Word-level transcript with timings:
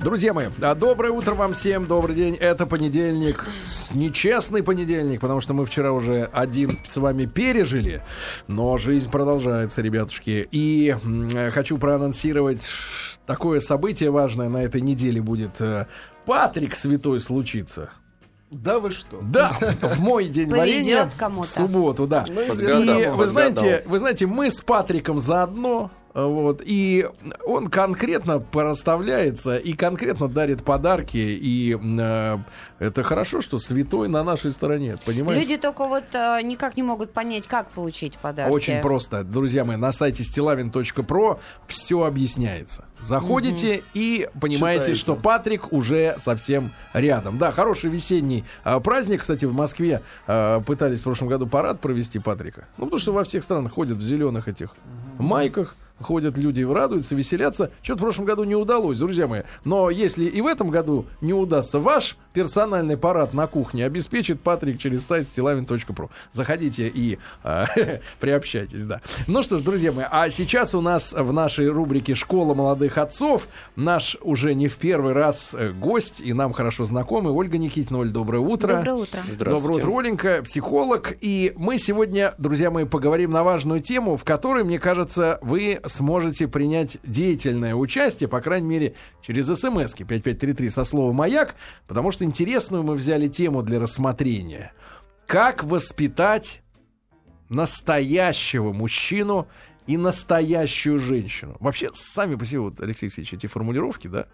Друзья 0.00 0.32
мои, 0.32 0.46
а 0.62 0.74
доброе 0.74 1.12
утро 1.12 1.34
вам 1.34 1.52
всем, 1.52 1.84
добрый 1.84 2.16
день. 2.16 2.34
Это 2.34 2.66
понедельник, 2.66 3.46
нечестный 3.92 4.62
понедельник, 4.62 5.20
потому 5.20 5.42
что 5.42 5.52
мы 5.52 5.66
вчера 5.66 5.92
уже 5.92 6.24
один 6.32 6.78
с 6.88 6.96
вами 6.96 7.26
пережили, 7.26 8.02
но 8.48 8.78
жизнь 8.78 9.10
продолжается, 9.10 9.82
ребятушки. 9.82 10.48
И 10.50 10.96
хочу 11.52 11.76
проанонсировать 11.76 12.66
такое 13.26 13.60
событие 13.60 14.10
важное 14.10 14.48
на 14.48 14.62
этой 14.62 14.80
неделе 14.80 15.20
будет. 15.20 15.60
Э, 15.60 15.86
Патрик 16.24 16.76
Святой 16.76 17.20
случится. 17.20 17.90
Да 18.50 18.80
вы 18.80 18.92
что? 18.92 19.20
Да, 19.20 19.52
в 19.82 20.00
мой 20.00 20.28
день 20.28 20.48
варенья. 20.48 21.10
В 21.18 21.44
субботу, 21.44 22.06
да. 22.06 22.24
Ну, 22.26 22.40
и 22.40 23.06
вы 23.06 23.26
знаете, 23.26 23.82
вы 23.84 23.98
знаете, 23.98 24.26
мы 24.26 24.50
с 24.50 24.62
Патриком 24.62 25.20
заодно 25.20 25.90
вот, 26.12 26.60
и 26.64 27.08
он 27.46 27.68
конкретно 27.68 28.40
проставляется 28.40 29.56
и 29.56 29.74
конкретно 29.74 30.28
дарит 30.28 30.64
подарки. 30.64 31.18
И 31.18 31.76
э, 31.76 32.38
это 32.80 33.02
хорошо, 33.04 33.40
что 33.40 33.58
святой 33.58 34.08
на 34.08 34.24
нашей 34.24 34.50
стороне, 34.50 34.96
понимаете? 35.04 35.40
Люди 35.40 35.56
только 35.56 35.86
вот 35.86 36.04
э, 36.12 36.40
никак 36.42 36.76
не 36.76 36.82
могут 36.82 37.12
понять, 37.12 37.46
как 37.46 37.70
получить 37.70 38.18
подарки. 38.18 38.52
Очень 38.52 38.80
просто, 38.80 39.22
друзья 39.22 39.64
мои, 39.64 39.76
на 39.76 39.92
сайте 39.92 40.24
stilavin.pro 40.24 41.38
все 41.68 42.02
объясняется. 42.02 42.86
Заходите 43.00 43.76
угу. 43.76 43.84
и 43.94 44.28
понимаете, 44.40 44.82
Читаете. 44.82 45.00
что 45.00 45.14
Патрик 45.14 45.72
уже 45.72 46.16
совсем 46.18 46.72
рядом. 46.92 47.38
Да, 47.38 47.52
хороший 47.52 47.88
весенний 47.88 48.44
э, 48.64 48.80
праздник. 48.80 49.22
Кстати, 49.22 49.44
в 49.44 49.54
Москве 49.54 50.02
э, 50.26 50.60
пытались 50.66 51.00
в 51.00 51.04
прошлом 51.04 51.28
году 51.28 51.46
парад 51.46 51.80
провести 51.80 52.18
Патрика. 52.18 52.66
Ну, 52.78 52.86
потому 52.86 53.00
что 53.00 53.12
во 53.12 53.22
всех 53.22 53.44
странах 53.44 53.74
ходят 53.74 53.98
в 53.98 54.02
зеленых 54.02 54.48
этих 54.48 54.70
угу. 55.16 55.22
майках 55.22 55.76
ходят 56.00 56.36
люди, 56.38 56.62
радуются, 56.62 57.14
веселятся. 57.14 57.70
Что-то 57.82 57.98
в 57.98 58.02
прошлом 58.02 58.24
году 58.24 58.44
не 58.44 58.56
удалось, 58.56 58.98
друзья 58.98 59.26
мои. 59.28 59.42
Но 59.64 59.90
если 59.90 60.24
и 60.24 60.40
в 60.40 60.46
этом 60.46 60.70
году 60.70 61.06
не 61.20 61.32
удастся, 61.32 61.78
ваш 61.78 62.16
персональный 62.32 62.96
парад 62.96 63.34
на 63.34 63.46
кухне 63.46 63.84
обеспечит 63.84 64.40
Патрик 64.40 64.78
через 64.78 65.04
сайт 65.04 65.26
stilavin.pro. 65.26 66.10
Заходите 66.32 66.88
и 66.88 67.18
э, 67.44 67.64
приобщайтесь, 68.20 68.84
да. 68.84 69.00
Ну 69.26 69.42
что 69.42 69.58
ж, 69.58 69.62
друзья 69.62 69.92
мои, 69.92 70.06
а 70.10 70.30
сейчас 70.30 70.74
у 70.74 70.80
нас 70.80 71.12
в 71.12 71.32
нашей 71.32 71.68
рубрике 71.68 72.14
«Школа 72.14 72.54
молодых 72.54 72.98
отцов» 72.98 73.48
наш 73.76 74.16
уже 74.22 74.54
не 74.54 74.68
в 74.68 74.76
первый 74.76 75.12
раз 75.12 75.54
э, 75.54 75.70
гость, 75.70 76.20
и 76.20 76.32
нам 76.32 76.52
хорошо 76.52 76.84
знакомый, 76.84 77.32
Ольга 77.32 77.58
Никитина. 77.58 78.00
Оль, 78.00 78.10
доброе 78.10 78.38
утро. 78.38 78.76
Доброе 78.76 78.94
утро. 78.94 79.20
Доброе 79.38 79.74
утро, 79.78 79.98
Оленька, 79.98 80.42
психолог. 80.44 81.14
И 81.20 81.52
мы 81.56 81.78
сегодня, 81.78 82.34
друзья 82.38 82.70
мои, 82.70 82.84
поговорим 82.84 83.30
на 83.30 83.42
важную 83.42 83.80
тему, 83.80 84.16
в 84.16 84.24
которой, 84.24 84.64
мне 84.64 84.78
кажется, 84.78 85.38
вы 85.42 85.80
сможете 85.90 86.48
принять 86.48 86.98
деятельное 87.04 87.74
участие, 87.74 88.28
по 88.28 88.40
крайней 88.40 88.68
мере, 88.68 88.94
через 89.22 89.46
смс 89.46 89.94
5533 89.94 90.70
со 90.70 90.84
словом 90.84 91.16
«Маяк», 91.16 91.54
потому 91.86 92.10
что 92.12 92.24
интересную 92.24 92.82
мы 92.82 92.94
взяли 92.94 93.28
тему 93.28 93.62
для 93.62 93.78
рассмотрения. 93.78 94.72
Как 95.26 95.64
воспитать 95.64 96.62
настоящего 97.48 98.72
мужчину 98.72 99.48
и 99.86 99.96
настоящую 99.96 100.98
женщину? 100.98 101.56
Вообще, 101.60 101.90
сами 101.92 102.34
по 102.34 102.44
себе, 102.44 102.60
вот, 102.60 102.80
Алексей 102.80 103.06
Алексеевич, 103.06 103.34
эти 103.34 103.46
формулировки, 103.46 104.08
да, 104.08 104.26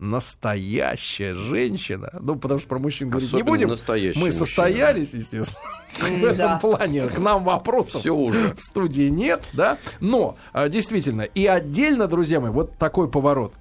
настоящая 0.00 1.34
женщина. 1.34 2.10
Ну, 2.20 2.34
потому 2.36 2.58
что 2.58 2.68
про 2.68 2.78
мужчин 2.78 3.08
говорить 3.08 3.32
не 3.32 3.42
будем. 3.42 3.68
Мы 3.68 3.76
состоялись, 3.76 4.16
мужчина. 4.16 5.20
естественно. 5.20 5.46
В 6.00 6.24
этом 6.24 6.58
плане 6.58 7.06
к 7.06 7.18
нам 7.18 7.44
вопросов 7.44 8.00
Все 8.00 8.14
уже. 8.14 8.54
в 8.54 8.60
студии 8.60 9.08
нет, 9.08 9.48
да. 9.52 9.78
Но, 10.00 10.36
а, 10.52 10.68
действительно, 10.68 11.22
и 11.22 11.46
отдельно, 11.46 12.06
друзья 12.06 12.40
мои, 12.40 12.50
вот 12.50 12.78
такой 12.78 13.10
поворот. 13.10 13.52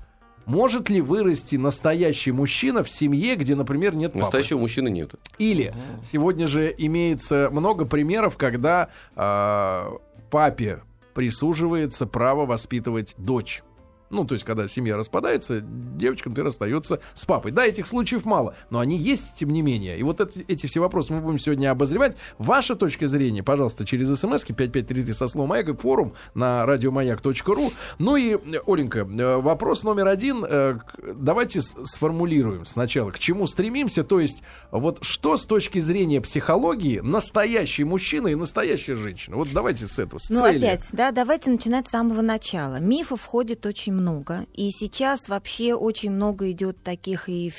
Может 0.45 0.89
ли 0.89 1.01
вырасти 1.01 1.57
настоящий 1.57 2.31
мужчина 2.31 2.83
в 2.83 2.89
семье, 2.89 3.35
где, 3.35 3.55
например, 3.55 3.95
нет 3.95 4.13
папы? 4.13 4.23
Настоящего 4.23 4.59
мужчины 4.59 4.89
нет. 4.89 5.11
Или 5.37 5.73
сегодня 6.03 6.47
же 6.47 6.73
имеется 6.75 7.49
много 7.51 7.85
примеров, 7.85 8.37
когда 8.37 8.89
э, 9.15 9.91
папе 10.31 10.81
присуживается 11.13 12.07
право 12.07 12.45
воспитывать 12.45 13.13
дочь. 13.17 13.61
Ну, 14.09 14.25
то 14.25 14.33
есть, 14.33 14.43
когда 14.45 14.67
семья 14.67 14.97
распадается, 14.97 15.61
девочка, 15.61 16.29
например, 16.29 16.47
остается 16.47 16.99
с 17.13 17.25
папой. 17.25 17.51
Да, 17.51 17.65
этих 17.65 17.85
случаев 17.87 18.25
мало, 18.25 18.55
но 18.69 18.79
они 18.79 18.97
есть, 18.97 19.35
тем 19.35 19.49
не 19.49 19.61
менее. 19.61 19.97
И 19.99 20.03
вот 20.03 20.19
эти, 20.21 20.43
эти 20.47 20.67
все 20.67 20.79
вопросы 20.79 21.13
мы 21.13 21.21
будем 21.21 21.39
сегодня 21.39 21.71
обозревать. 21.71 22.15
Ваша 22.37 22.75
точка 22.75 23.07
зрения, 23.07 23.43
пожалуйста, 23.43 23.85
через 23.85 24.07
смс 24.19 24.43
5533 24.43 25.13
со 25.13 25.27
словом 25.27 25.49
«Маяк» 25.49 25.69
и 25.69 25.73
форум 25.73 26.13
на 26.33 26.65
радиомаяк.ру. 26.65 27.71
Ну 27.99 28.15
и, 28.15 28.37
Оленька, 28.65 28.99
э, 28.99 29.37
вопрос 29.37 29.83
номер 29.83 30.07
один. 30.07 30.45
Э, 30.47 30.79
давайте 31.15 31.61
сформулируем 31.61 32.65
сначала, 32.65 33.11
к 33.11 33.19
чему 33.19 33.47
стремимся. 33.47 34.03
То 34.03 34.19
есть, 34.19 34.41
вот 34.71 34.99
что 35.01 35.37
с 35.37 35.45
точки 35.45 35.79
зрения 35.79 36.21
психологии 36.21 36.99
настоящий 36.99 37.83
мужчина 37.83 38.27
и 38.29 38.35
настоящая 38.35 38.95
женщина? 38.95 39.35
Вот 39.35 39.49
давайте 39.53 39.87
с 39.87 39.99
этого, 39.99 40.19
с 40.19 40.29
Ну, 40.29 40.41
цели. 40.41 40.65
опять, 40.65 40.87
да, 40.91 41.11
давайте 41.11 41.49
начинать 41.49 41.87
с 41.87 41.91
самого 41.91 42.21
начала. 42.21 42.79
Мифов 42.79 43.21
входит 43.21 43.65
очень 43.65 43.93
много. 43.99 44.45
И 44.53 44.69
сейчас 44.71 45.27
вообще 45.27 45.73
очень 45.73 46.11
много 46.11 46.51
идет 46.51 46.81
таких 46.83 47.29
и 47.29 47.51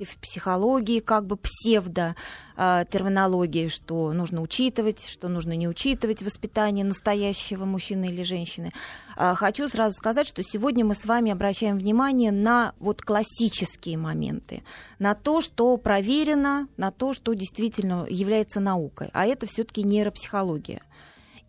в 0.00 0.18
психологии, 0.18 1.00
как 1.00 1.26
бы 1.26 1.36
псевдо 1.36 2.14
э, 2.56 2.84
терминологии, 2.90 3.68
что 3.68 4.12
нужно 4.12 4.40
учитывать, 4.40 5.06
что 5.06 5.28
нужно 5.28 5.52
не 5.52 5.68
учитывать 5.68 6.22
воспитание 6.22 6.84
настоящего 6.84 7.64
мужчины 7.64 8.06
или 8.06 8.22
женщины. 8.22 8.72
Э, 9.16 9.34
хочу 9.36 9.68
сразу 9.68 9.94
сказать, 9.94 10.26
что 10.26 10.42
сегодня 10.42 10.84
мы 10.84 10.94
с 10.94 11.04
вами 11.04 11.30
обращаем 11.30 11.78
внимание 11.78 12.32
на 12.32 12.72
вот 12.78 13.02
классические 13.02 13.98
моменты, 13.98 14.62
на 14.98 15.14
то, 15.14 15.40
что 15.40 15.76
проверено, 15.76 16.68
на 16.76 16.90
то, 16.90 17.12
что 17.12 17.34
действительно 17.34 18.06
является 18.08 18.60
наукой. 18.60 19.10
А 19.12 19.26
это 19.26 19.46
все-таки 19.46 19.82
нейропсихология 19.82 20.82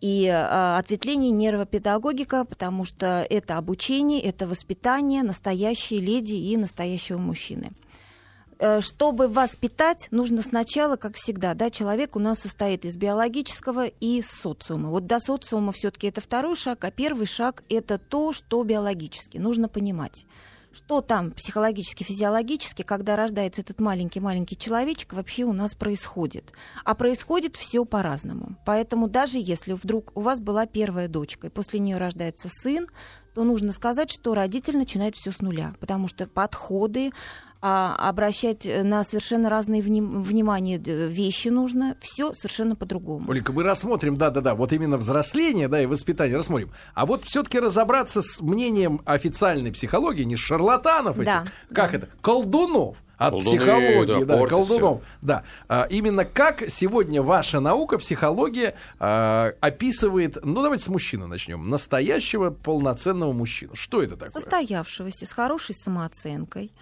и 0.00 0.26
э, 0.26 0.76
ответвление 0.78 1.30
нейропедагогика, 1.30 2.44
потому 2.44 2.84
что 2.84 3.26
это 3.28 3.58
обучение, 3.58 4.20
это 4.20 4.46
воспитание 4.46 5.22
настоящей 5.22 5.98
леди 5.98 6.34
и 6.34 6.56
настоящего 6.56 7.18
мужчины. 7.18 7.72
Э, 8.58 8.80
чтобы 8.80 9.28
воспитать, 9.28 10.08
нужно 10.10 10.42
сначала, 10.42 10.96
как 10.96 11.16
всегда, 11.16 11.54
да, 11.54 11.70
человек 11.70 12.16
у 12.16 12.18
нас 12.18 12.38
состоит 12.38 12.84
из 12.84 12.96
биологического 12.96 13.86
и 13.86 14.22
социума. 14.22 14.90
Вот 14.90 15.06
до 15.06 15.20
социума 15.20 15.72
все-таки 15.72 16.06
это 16.06 16.20
второй 16.20 16.56
шаг, 16.56 16.84
а 16.84 16.90
первый 16.90 17.26
шаг 17.26 17.64
это 17.68 17.98
то, 17.98 18.32
что 18.32 18.62
биологически. 18.62 19.38
Нужно 19.38 19.68
понимать 19.68 20.26
что 20.74 21.00
там 21.00 21.30
психологически, 21.30 22.02
физиологически, 22.02 22.82
когда 22.82 23.16
рождается 23.16 23.62
этот 23.62 23.80
маленький-маленький 23.80 24.56
человечек, 24.56 25.12
вообще 25.12 25.44
у 25.44 25.52
нас 25.52 25.74
происходит. 25.74 26.52
А 26.84 26.94
происходит 26.94 27.56
все 27.56 27.84
по-разному. 27.84 28.56
Поэтому 28.66 29.08
даже 29.08 29.38
если 29.38 29.72
вдруг 29.72 30.12
у 30.14 30.20
вас 30.20 30.40
была 30.40 30.66
первая 30.66 31.08
дочка, 31.08 31.46
и 31.46 31.50
после 31.50 31.80
нее 31.80 31.96
рождается 31.96 32.48
сын, 32.50 32.88
то 33.34 33.42
нужно 33.42 33.72
сказать, 33.72 34.12
что 34.12 34.34
родитель 34.34 34.76
начинает 34.76 35.16
все 35.16 35.32
с 35.32 35.40
нуля, 35.40 35.74
потому 35.80 36.06
что 36.06 36.26
подходы, 36.26 37.12
а, 37.66 37.96
обращать 38.10 38.66
на 38.66 39.04
совершенно 39.04 39.48
разные 39.48 39.80
вним- 39.80 40.22
внимания 40.22 40.76
вещи 40.76 41.48
нужно, 41.48 41.96
все 41.98 42.34
совершенно 42.34 42.76
по-другому. 42.76 43.30
Олика, 43.30 43.54
мы 43.54 43.62
рассмотрим, 43.62 44.18
да-да-да, 44.18 44.54
вот 44.54 44.74
именно 44.74 44.98
взросление, 44.98 45.66
да, 45.68 45.80
и 45.80 45.86
воспитание 45.86 46.36
рассмотрим. 46.36 46.72
А 46.92 47.06
вот 47.06 47.24
все-таки 47.24 47.58
разобраться 47.58 48.20
с 48.20 48.42
мнением 48.42 49.00
официальной 49.06 49.72
психологии, 49.72 50.24
не 50.24 50.36
шарлатанов 50.36 51.16
этих, 51.18 51.24
да, 51.24 51.44
как 51.72 51.92
да. 51.92 51.96
это, 51.96 52.08
колдунов, 52.20 52.98
от 53.16 53.30
Колдуны, 53.30 53.56
психологии, 53.56 54.24
да, 54.24 54.36
да 54.36 54.46
колдунов. 54.46 55.02
Да. 55.22 55.44
А, 55.66 55.86
именно 55.88 56.26
как 56.26 56.64
сегодня 56.68 57.22
ваша 57.22 57.60
наука, 57.60 57.96
психология 57.96 58.74
а, 58.98 59.54
описывает, 59.60 60.36
ну 60.44 60.62
давайте 60.62 60.84
с 60.84 60.88
мужчины 60.88 61.26
начнем, 61.26 61.70
настоящего 61.70 62.50
полноценного 62.50 63.32
мужчину. 63.32 63.74
Что 63.74 64.02
это 64.02 64.16
такое? 64.16 64.42
Состоявшегося, 64.42 65.24
с 65.24 65.32
хорошей 65.32 65.74
самооценкой, 65.74 66.72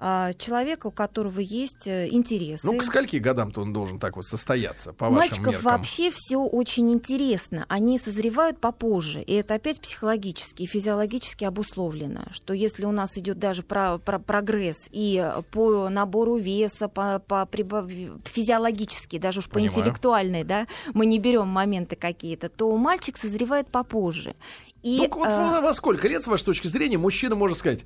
а, 0.00 0.32
человека, 0.34 0.86
у 0.86 0.90
которого 0.92 1.40
есть 1.40 1.86
э, 1.86 2.08
интересы. 2.08 2.64
Ну, 2.64 2.78
к 2.78 2.84
скольки 2.84 3.16
годам-то 3.16 3.62
он 3.62 3.72
должен 3.72 3.98
так 3.98 4.14
вот 4.14 4.24
состояться, 4.24 4.92
по 4.92 5.10
Мальчиков 5.10 5.38
вашим 5.38 5.52
меркам? 5.54 5.72
вообще 5.72 6.10
все 6.12 6.38
очень 6.38 6.92
интересно. 6.92 7.66
Они 7.68 7.98
созревают 7.98 8.60
попозже. 8.60 9.22
И 9.22 9.32
это 9.34 9.54
опять 9.54 9.80
психологически 9.80 10.62
и 10.62 10.66
физиологически 10.66 11.44
обусловлено. 11.44 12.26
Что 12.30 12.54
если 12.54 12.84
у 12.84 12.92
нас 12.92 13.18
идет 13.18 13.40
даже 13.40 13.64
про, 13.64 13.98
про 13.98 14.20
прогресс 14.20 14.88
и 14.92 15.32
по 15.50 15.88
набору 15.88 16.36
веса, 16.36 16.88
по, 16.88 17.18
по, 17.18 17.48
физиологически, 18.24 19.18
даже 19.18 19.40
уж 19.40 19.48
Понимаю. 19.48 19.72
по 19.72 19.80
интеллектуальной, 19.80 20.44
да, 20.44 20.68
мы 20.94 21.06
не 21.06 21.18
берем 21.18 21.48
моменты 21.48 21.96
какие-то, 21.96 22.48
то 22.48 22.76
мальчик 22.76 23.16
созревает 23.16 23.66
попозже. 23.68 24.36
И, 24.82 24.98
ну, 24.98 25.18
вот 25.18 25.28
э... 25.28 25.60
во 25.60 25.74
сколько 25.74 26.06
лет, 26.06 26.22
с 26.22 26.26
вашей 26.26 26.44
точки 26.44 26.68
зрения, 26.68 26.98
мужчина 26.98 27.34
может 27.34 27.58
сказать, 27.58 27.84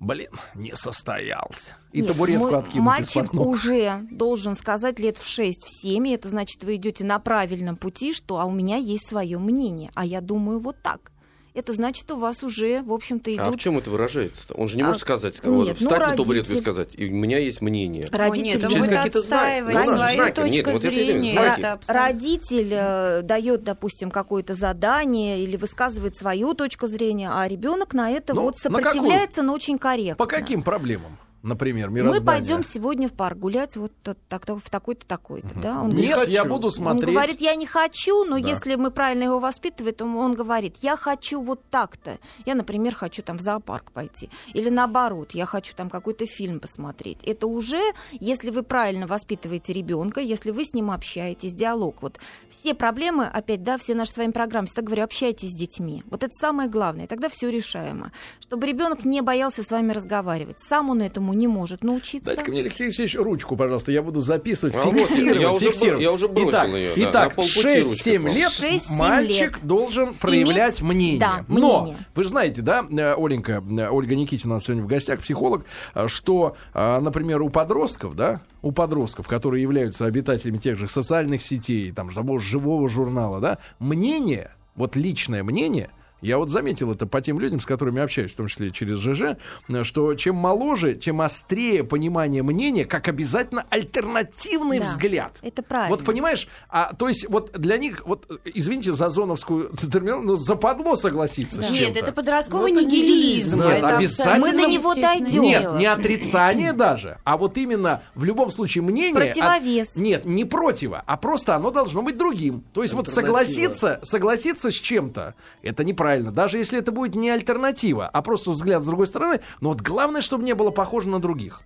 блин, 0.00 0.30
не 0.54 0.74
состоялся. 0.74 1.76
И 1.92 2.00
Нет, 2.00 2.12
табуретку 2.12 2.46
мой, 2.46 2.58
откинуть 2.58 2.84
Мальчик 2.84 3.34
уже 3.34 4.06
должен 4.10 4.54
сказать 4.54 4.98
лет 4.98 5.18
в 5.18 5.26
6-7, 5.26 5.54
и 5.84 6.10
это 6.10 6.28
значит, 6.28 6.64
вы 6.64 6.76
идете 6.76 7.04
на 7.04 7.18
правильном 7.20 7.76
пути, 7.76 8.12
что 8.12 8.40
а 8.40 8.44
у 8.44 8.50
меня 8.50 8.76
есть 8.76 9.08
свое 9.08 9.38
мнение, 9.38 9.90
а 9.94 10.04
я 10.04 10.20
думаю 10.20 10.58
вот 10.58 10.76
так. 10.82 11.12
Это 11.54 11.72
значит, 11.72 12.10
у 12.10 12.16
вас 12.16 12.42
уже, 12.42 12.82
в 12.82 12.92
общем-то, 12.92 13.34
идут... 13.34 13.46
А 13.46 13.50
в 13.50 13.56
чем 13.56 13.78
это 13.78 13.90
выражается? 13.90 14.46
-то? 14.48 14.54
Он 14.56 14.68
же 14.68 14.76
не 14.76 14.82
может 14.82 15.02
а, 15.02 15.04
сказать, 15.04 15.40
вот, 15.44 15.66
нет, 15.66 15.78
встать 15.78 16.00
ну, 16.00 16.06
на 16.06 16.16
табуретку 16.16 16.52
и 16.54 16.60
сказать, 16.60 16.98
у 16.98 17.02
меня 17.02 17.38
есть 17.38 17.60
мнение. 17.60 18.06
Родитель, 18.10 18.64
О, 18.64 18.68
нет, 18.68 18.72
он 18.72 18.80
будет 18.80 19.16
отстаивать 19.16 19.74
ну, 19.74 19.84
свою 19.84 20.14
знаки. 20.14 20.34
точку 20.34 20.48
нет, 20.48 20.66
вот 20.66 20.80
зрения. 20.80 21.34
Это 21.34 21.80
Родитель 21.88 22.72
э, 22.72 23.22
дает, 23.22 23.64
допустим, 23.64 24.10
какое-то 24.10 24.54
задание 24.54 25.40
или 25.40 25.56
высказывает 25.56 26.16
свою 26.16 26.54
точку 26.54 26.86
зрения, 26.86 27.30
а 27.32 27.46
ребенок 27.46 27.92
на 27.92 28.10
это 28.10 28.34
ну, 28.34 28.42
вот 28.42 28.56
сопротивляется, 28.56 29.42
но 29.42 29.54
очень 29.54 29.78
корректно. 29.78 30.16
По 30.16 30.26
каким 30.26 30.62
проблемам? 30.62 31.18
Например, 31.42 31.90
мироздание. 31.90 32.20
Мы 32.20 32.26
пойдем 32.26 32.64
сегодня 32.64 33.08
в 33.08 33.12
парк 33.12 33.38
гулять 33.38 33.76
вот 33.76 33.92
так, 34.02 34.44
в 34.46 34.70
такой-то, 34.70 35.06
такой-то, 35.06 35.48
угу. 35.48 35.60
да? 35.60 35.82
Он 35.82 35.90
Нет, 35.90 36.14
говорит, 36.14 36.32
я 36.32 36.44
буду 36.44 36.70
смотреть. 36.70 37.08
Он 37.08 37.14
говорит, 37.14 37.40
я 37.40 37.54
не 37.54 37.66
хочу, 37.66 38.24
но 38.24 38.38
да. 38.38 38.48
если 38.48 38.76
мы 38.76 38.90
правильно 38.90 39.24
его 39.24 39.38
воспитываем, 39.38 39.94
то 39.94 40.04
он 40.04 40.34
говорит, 40.34 40.76
я 40.80 40.96
хочу 40.96 41.42
вот 41.42 41.62
так-то. 41.70 42.18
Я, 42.46 42.54
например, 42.54 42.94
хочу 42.94 43.22
там 43.22 43.38
в 43.38 43.40
зоопарк 43.40 43.92
пойти. 43.92 44.30
Или 44.54 44.68
наоборот, 44.68 45.32
я 45.32 45.46
хочу 45.46 45.74
там 45.74 45.90
какой-то 45.90 46.26
фильм 46.26 46.60
посмотреть. 46.60 47.18
Это 47.24 47.46
уже, 47.46 47.80
если 48.12 48.50
вы 48.50 48.62
правильно 48.62 49.06
воспитываете 49.06 49.72
ребенка, 49.72 50.20
если 50.20 50.50
вы 50.50 50.64
с 50.64 50.72
ним 50.72 50.90
общаетесь, 50.90 51.52
диалог. 51.52 52.02
Вот 52.02 52.18
все 52.50 52.74
проблемы, 52.74 53.26
опять, 53.26 53.62
да, 53.62 53.78
все 53.78 53.94
наши 53.94 54.12
с 54.12 54.16
вами 54.16 54.30
программы, 54.30 54.66
всегда 54.66 54.82
говорю, 54.82 55.04
общайтесь 55.04 55.50
с 55.50 55.58
детьми. 55.58 56.02
Вот 56.06 56.22
это 56.22 56.32
самое 56.32 56.68
главное. 56.68 57.06
Тогда 57.06 57.28
все 57.28 57.48
решаемо. 57.48 58.12
Чтобы 58.40 58.66
ребенок 58.66 59.04
не 59.04 59.20
боялся 59.20 59.62
с 59.62 59.70
вами 59.70 59.92
разговаривать. 59.92 60.58
Сам 60.60 60.90
он 60.90 61.02
этому 61.02 61.31
этому 61.32 61.38
не 61.38 61.46
может 61.46 61.82
научиться. 61.82 62.26
Дайте-ка 62.26 62.50
мне, 62.50 62.60
Алексей 62.60 62.84
Алексеевич, 62.84 63.16
ручку, 63.16 63.56
пожалуйста, 63.56 63.92
я 63.92 64.02
буду 64.02 64.20
записывать, 64.20 64.74
а 64.76 64.82
фиксировать. 64.82 65.44
Вот, 65.44 65.62
я, 65.62 65.68
фиксировать. 65.68 65.94
Уже, 65.94 66.02
я 66.02 66.12
уже 66.12 66.28
бросил 66.28 66.50
итак, 66.50 66.68
ее. 66.68 66.92
Итак, 66.96 67.34
да, 67.36 67.42
6-7 67.42 68.32
лет 68.32 68.50
6 68.50 68.90
мальчик 68.90 69.56
лет. 69.56 69.66
должен 69.66 70.14
проявлять 70.14 70.80
Иметь, 70.80 70.94
мнение. 70.94 71.20
Да, 71.20 71.44
Но, 71.48 71.82
мнение. 71.82 72.06
вы 72.14 72.22
же 72.22 72.28
знаете, 72.28 72.62
да, 72.62 72.84
э, 72.90 73.14
Оленька, 73.14 73.62
э, 73.66 73.88
Ольга 73.88 74.14
Никитина 74.14 74.54
у 74.54 74.56
нас 74.56 74.64
сегодня 74.64 74.82
в 74.82 74.86
гостях, 74.86 75.20
психолог, 75.20 75.64
э, 75.94 76.08
что, 76.08 76.56
например, 76.74 77.42
у 77.42 77.48
подростков, 77.50 78.14
да, 78.14 78.42
у 78.60 78.72
подростков, 78.72 79.26
которые 79.26 79.62
являются 79.62 80.06
обитателями 80.06 80.58
тех 80.58 80.78
же 80.78 80.88
социальных 80.88 81.42
сетей, 81.42 81.92
там, 81.92 82.12
того 82.12 82.38
живого 82.38 82.88
журнала, 82.88 83.40
да, 83.40 83.58
мнение, 83.78 84.52
вот 84.74 84.96
личное 84.96 85.42
мнение– 85.42 85.90
я 86.22 86.38
вот 86.38 86.50
заметил 86.50 86.92
это 86.92 87.06
по 87.06 87.20
тем 87.20 87.40
людям, 87.40 87.60
с 87.60 87.66
которыми 87.66 88.00
общаюсь, 88.00 88.32
в 88.32 88.36
том 88.36 88.46
числе 88.46 88.70
через 88.70 88.98
ЖЖ, 88.98 89.36
что 89.82 90.14
чем 90.14 90.36
моложе, 90.36 90.94
тем 90.94 91.20
острее 91.20 91.84
понимание 91.84 92.42
мнения, 92.42 92.84
как 92.84 93.08
обязательно 93.08 93.66
альтернативный 93.70 94.78
да, 94.78 94.84
взгляд. 94.84 95.38
Это 95.42 95.62
правильно. 95.62 95.96
Вот 95.96 96.04
понимаешь, 96.04 96.48
а 96.68 96.94
то 96.94 97.08
есть 97.08 97.28
вот 97.28 97.52
для 97.52 97.76
них, 97.76 98.02
вот 98.06 98.30
извините 98.44 98.92
за 98.92 99.10
зоновскую 99.10 99.70
терминологию, 99.76 100.30
но 100.30 100.36
западло 100.36 100.94
согласиться 100.94 101.60
да. 101.60 101.64
с 101.64 101.66
чем-то. 101.66 101.82
Нет, 101.82 102.02
это 102.02 102.12
подростковый 102.12 102.72
ну, 102.72 102.80
нигилизм. 102.80 103.60
Нет, 103.60 103.78
это 103.78 103.96
обязательно. 103.96 104.38
Мы 104.38 104.52
на 104.52 104.66
него 104.66 104.94
дойдем. 104.94 105.42
Нет, 105.42 105.74
не 105.78 105.86
отрицание 105.86 106.72
даже, 106.72 107.18
а 107.24 107.36
вот 107.36 107.56
именно 107.56 108.02
в 108.14 108.24
любом 108.24 108.52
случае 108.52 108.82
мнение... 108.82 109.14
Противовес. 109.14 109.88
От, 109.90 109.96
нет, 109.96 110.24
не 110.24 110.44
противо, 110.44 111.02
а 111.04 111.16
просто 111.16 111.56
оно 111.56 111.70
должно 111.70 112.02
быть 112.02 112.16
другим. 112.16 112.64
То 112.72 112.82
есть 112.82 112.94
вот 112.94 113.08
согласиться, 113.08 113.98
согласиться 114.04 114.70
с 114.70 114.74
чем-то, 114.74 115.34
это 115.62 115.84
неправильно 115.84 116.11
правильно. 116.12 116.30
Даже 116.30 116.58
если 116.58 116.78
это 116.78 116.92
будет 116.92 117.14
не 117.14 117.30
альтернатива, 117.30 118.06
а 118.06 118.22
просто 118.22 118.50
взгляд 118.50 118.82
с 118.82 118.86
другой 118.86 119.06
стороны. 119.06 119.40
Но 119.60 119.70
вот 119.70 119.80
главное, 119.80 120.20
чтобы 120.20 120.44
не 120.44 120.54
было 120.54 120.70
похоже 120.70 121.08
на 121.08 121.20
других. 121.20 121.62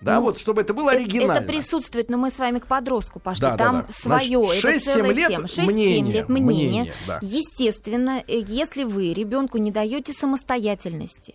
Да, 0.00 0.16
ну, 0.16 0.26
вот, 0.26 0.38
чтобы 0.38 0.60
это 0.60 0.74
было 0.74 0.92
оригинально. 0.92 1.40
Это 1.40 1.42
присутствует, 1.42 2.08
но 2.08 2.18
мы 2.18 2.30
с 2.30 2.38
вами 2.38 2.60
к 2.60 2.66
подростку 2.66 3.18
пошли. 3.18 3.40
Да, 3.40 3.56
Там 3.56 3.80
да, 3.80 3.82
да. 3.82 3.92
свое, 3.92 4.46
Значит, 4.46 4.62
6, 4.62 4.86
это 4.86 4.94
целая 4.94 5.12
лет 5.12 5.28
тема. 5.28 5.44
6-7 5.46 5.64
мнение, 5.64 6.14
лет 6.14 6.28
мнение. 6.28 6.68
мнение 6.68 6.94
да. 7.08 7.18
Естественно, 7.20 8.22
э, 8.28 8.38
если 8.46 8.84
вы 8.84 9.12
ребенку 9.12 9.58
не 9.58 9.72
даете 9.72 10.12
самостоятельности, 10.12 11.34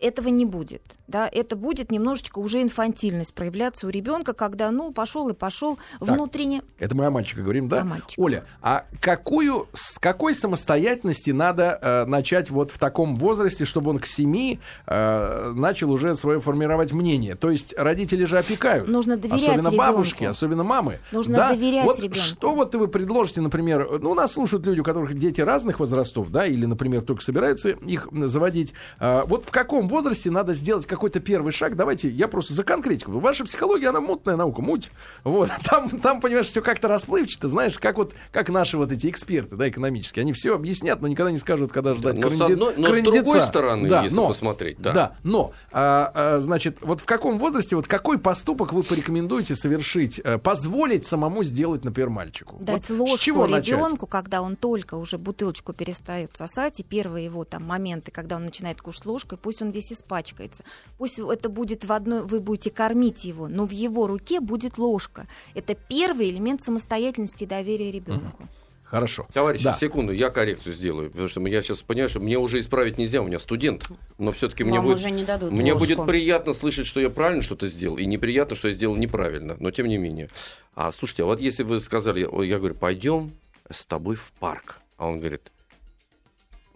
этого 0.00 0.28
не 0.28 0.44
будет. 0.44 0.82
Да, 1.06 1.28
это 1.30 1.54
будет 1.56 1.90
немножечко 1.90 2.38
уже 2.38 2.62
инфантильность 2.62 3.34
проявляться 3.34 3.86
у 3.86 3.90
ребенка, 3.90 4.32
когда, 4.32 4.70
ну, 4.70 4.92
пошел 4.92 5.28
и 5.28 5.34
пошел 5.34 5.78
внутренне. 6.00 6.62
Это 6.78 6.94
мы 6.94 7.04
о 7.06 7.10
мальчиках 7.10 7.44
говорим, 7.44 7.68
да? 7.68 7.82
О. 7.82 8.22
Оля, 8.22 8.44
а 8.62 8.86
какую, 9.00 9.68
с 9.72 9.98
какой 9.98 10.34
самостоятельности 10.34 11.30
надо 11.30 11.78
э, 11.80 12.04
начать 12.06 12.50
вот 12.50 12.70
в 12.70 12.78
таком 12.78 13.16
возрасте, 13.16 13.64
чтобы 13.64 13.90
он 13.90 13.98
к 13.98 14.06
семи 14.06 14.60
э, 14.86 15.52
начал 15.54 15.90
уже 15.90 16.14
свое 16.14 16.40
формировать 16.40 16.92
мнение? 16.92 17.34
То 17.34 17.50
есть 17.50 17.74
родители 17.76 18.24
же 18.24 18.38
опекают. 18.38 18.88
Нужно 18.88 19.16
доверять 19.16 19.42
Особенно 19.42 19.68
ребенку. 19.68 19.76
бабушки, 19.76 20.24
особенно 20.24 20.64
мамы. 20.64 20.98
Нужно 21.12 21.36
да? 21.36 21.48
доверять 21.50 21.84
вот 21.84 21.98
ребенку. 21.98 22.20
Что 22.20 22.54
вот 22.54 22.74
вы 22.74 22.88
предложите, 22.88 23.40
например, 23.40 24.00
ну, 24.00 24.14
нас 24.14 24.32
слушают 24.32 24.66
люди, 24.66 24.80
у 24.80 24.84
которых 24.84 25.14
дети 25.18 25.40
разных 25.40 25.80
возрастов, 25.80 26.30
да, 26.30 26.46
или, 26.46 26.64
например, 26.64 27.02
только 27.02 27.22
собираются 27.22 27.70
их 27.70 28.08
заводить. 28.12 28.72
Э, 28.98 29.22
вот 29.26 29.44
в 29.44 29.50
каком 29.50 29.83
возрасте 29.88 30.30
надо 30.30 30.52
сделать 30.52 30.86
какой-то 30.86 31.20
первый 31.20 31.52
шаг? 31.52 31.76
Давайте, 31.76 32.08
я 32.08 32.28
просто 32.28 32.54
за 32.54 32.64
конкретику. 32.64 33.12
Ваша 33.12 33.44
психология, 33.44 33.88
она 33.88 34.00
мутная 34.00 34.36
наука, 34.36 34.62
муть. 34.62 34.90
Вот, 35.24 35.50
там, 35.64 35.88
там 35.88 36.20
понимаешь, 36.20 36.46
все 36.46 36.62
как-то 36.62 36.88
расплывчато, 36.88 37.48
знаешь, 37.48 37.78
как 37.78 37.96
вот, 37.96 38.14
как 38.32 38.48
наши 38.48 38.76
вот 38.76 38.92
эти 38.92 39.08
эксперты, 39.08 39.56
да, 39.56 39.68
экономические. 39.68 40.22
Они 40.22 40.32
все 40.32 40.54
объяснят, 40.54 41.00
но 41.00 41.08
никогда 41.08 41.30
не 41.30 41.38
скажут, 41.38 41.72
когда 41.72 41.94
ждать 41.94 42.20
да, 42.20 42.28
но, 42.28 42.36
с, 42.36 42.40
одной, 42.40 42.74
но 42.76 42.94
с 42.94 43.00
другой 43.00 43.40
стороны, 43.40 43.88
да, 43.88 44.02
если 44.02 44.16
но, 44.16 44.28
посмотреть, 44.28 44.80
да. 44.80 44.92
Да, 44.92 45.16
но, 45.22 45.52
а, 45.72 46.12
а, 46.14 46.38
значит, 46.40 46.78
вот 46.80 47.00
в 47.00 47.04
каком 47.04 47.38
возрасте, 47.38 47.76
вот 47.76 47.86
какой 47.86 48.18
поступок 48.18 48.72
вы 48.72 48.82
порекомендуете 48.82 49.54
совершить, 49.54 50.18
а, 50.20 50.38
позволить 50.38 51.06
самому 51.06 51.44
сделать, 51.44 51.84
например, 51.84 52.10
мальчику? 52.10 52.56
Дать 52.60 52.88
вот 52.90 53.08
ложку 53.08 53.46
ребенку, 53.46 54.06
когда 54.06 54.42
он 54.42 54.56
только 54.56 54.94
уже 54.94 55.18
бутылочку 55.18 55.72
перестает 55.72 56.36
сосать, 56.36 56.80
и 56.80 56.82
первые 56.82 57.24
его 57.24 57.44
там 57.44 57.64
моменты, 57.64 58.10
когда 58.10 58.36
он 58.36 58.44
начинает 58.44 58.80
кушать 58.80 59.06
ложкой, 59.06 59.38
пусть 59.38 59.62
он 59.62 59.70
весь 59.74 59.92
испачкается. 59.92 60.64
Пусть 60.96 61.18
это 61.18 61.48
будет 61.48 61.84
в 61.84 61.92
одной, 61.92 62.22
вы 62.22 62.40
будете 62.40 62.70
кормить 62.70 63.24
его, 63.24 63.48
но 63.48 63.66
в 63.66 63.70
его 63.70 64.06
руке 64.06 64.40
будет 64.40 64.78
ложка. 64.78 65.26
Это 65.54 65.74
первый 65.74 66.30
элемент 66.30 66.62
самостоятельности 66.62 67.44
и 67.44 67.46
доверия 67.46 67.90
ребенку. 67.90 68.48
Хорошо. 68.84 69.26
Товарищи, 69.32 69.64
да. 69.64 69.72
секунду, 69.72 70.12
я 70.12 70.30
коррекцию 70.30 70.72
сделаю, 70.72 71.10
потому 71.10 71.26
что 71.26 71.40
я 71.48 71.62
сейчас 71.62 71.78
понимаю, 71.78 72.08
что 72.08 72.20
мне 72.20 72.38
уже 72.38 72.60
исправить 72.60 72.96
нельзя, 72.96 73.22
у 73.22 73.26
меня 73.26 73.40
студент, 73.40 73.90
но 74.18 74.30
все-таки 74.30 74.62
мне 74.62 74.80
будет, 74.80 74.98
уже 74.98 75.10
не 75.10 75.24
дадут 75.24 75.50
мне 75.50 75.74
будет 75.74 76.06
приятно 76.06 76.54
слышать, 76.54 76.86
что 76.86 77.00
я 77.00 77.10
правильно 77.10 77.42
что-то 77.42 77.66
сделал, 77.66 77.96
и 77.96 78.06
неприятно, 78.06 78.54
что 78.54 78.68
я 78.68 78.74
сделал 78.74 78.94
неправильно, 78.94 79.56
но 79.58 79.72
тем 79.72 79.88
не 79.88 79.98
менее. 79.98 80.30
А 80.76 80.92
слушайте, 80.92 81.24
а 81.24 81.26
вот 81.26 81.40
если 81.40 81.64
вы 81.64 81.80
сказали, 81.80 82.20
я 82.44 82.58
говорю, 82.58 82.76
пойдем 82.76 83.32
с 83.68 83.84
тобой 83.84 84.14
в 84.14 84.30
парк, 84.38 84.76
а 84.96 85.08
он 85.08 85.18
говорит, 85.18 85.50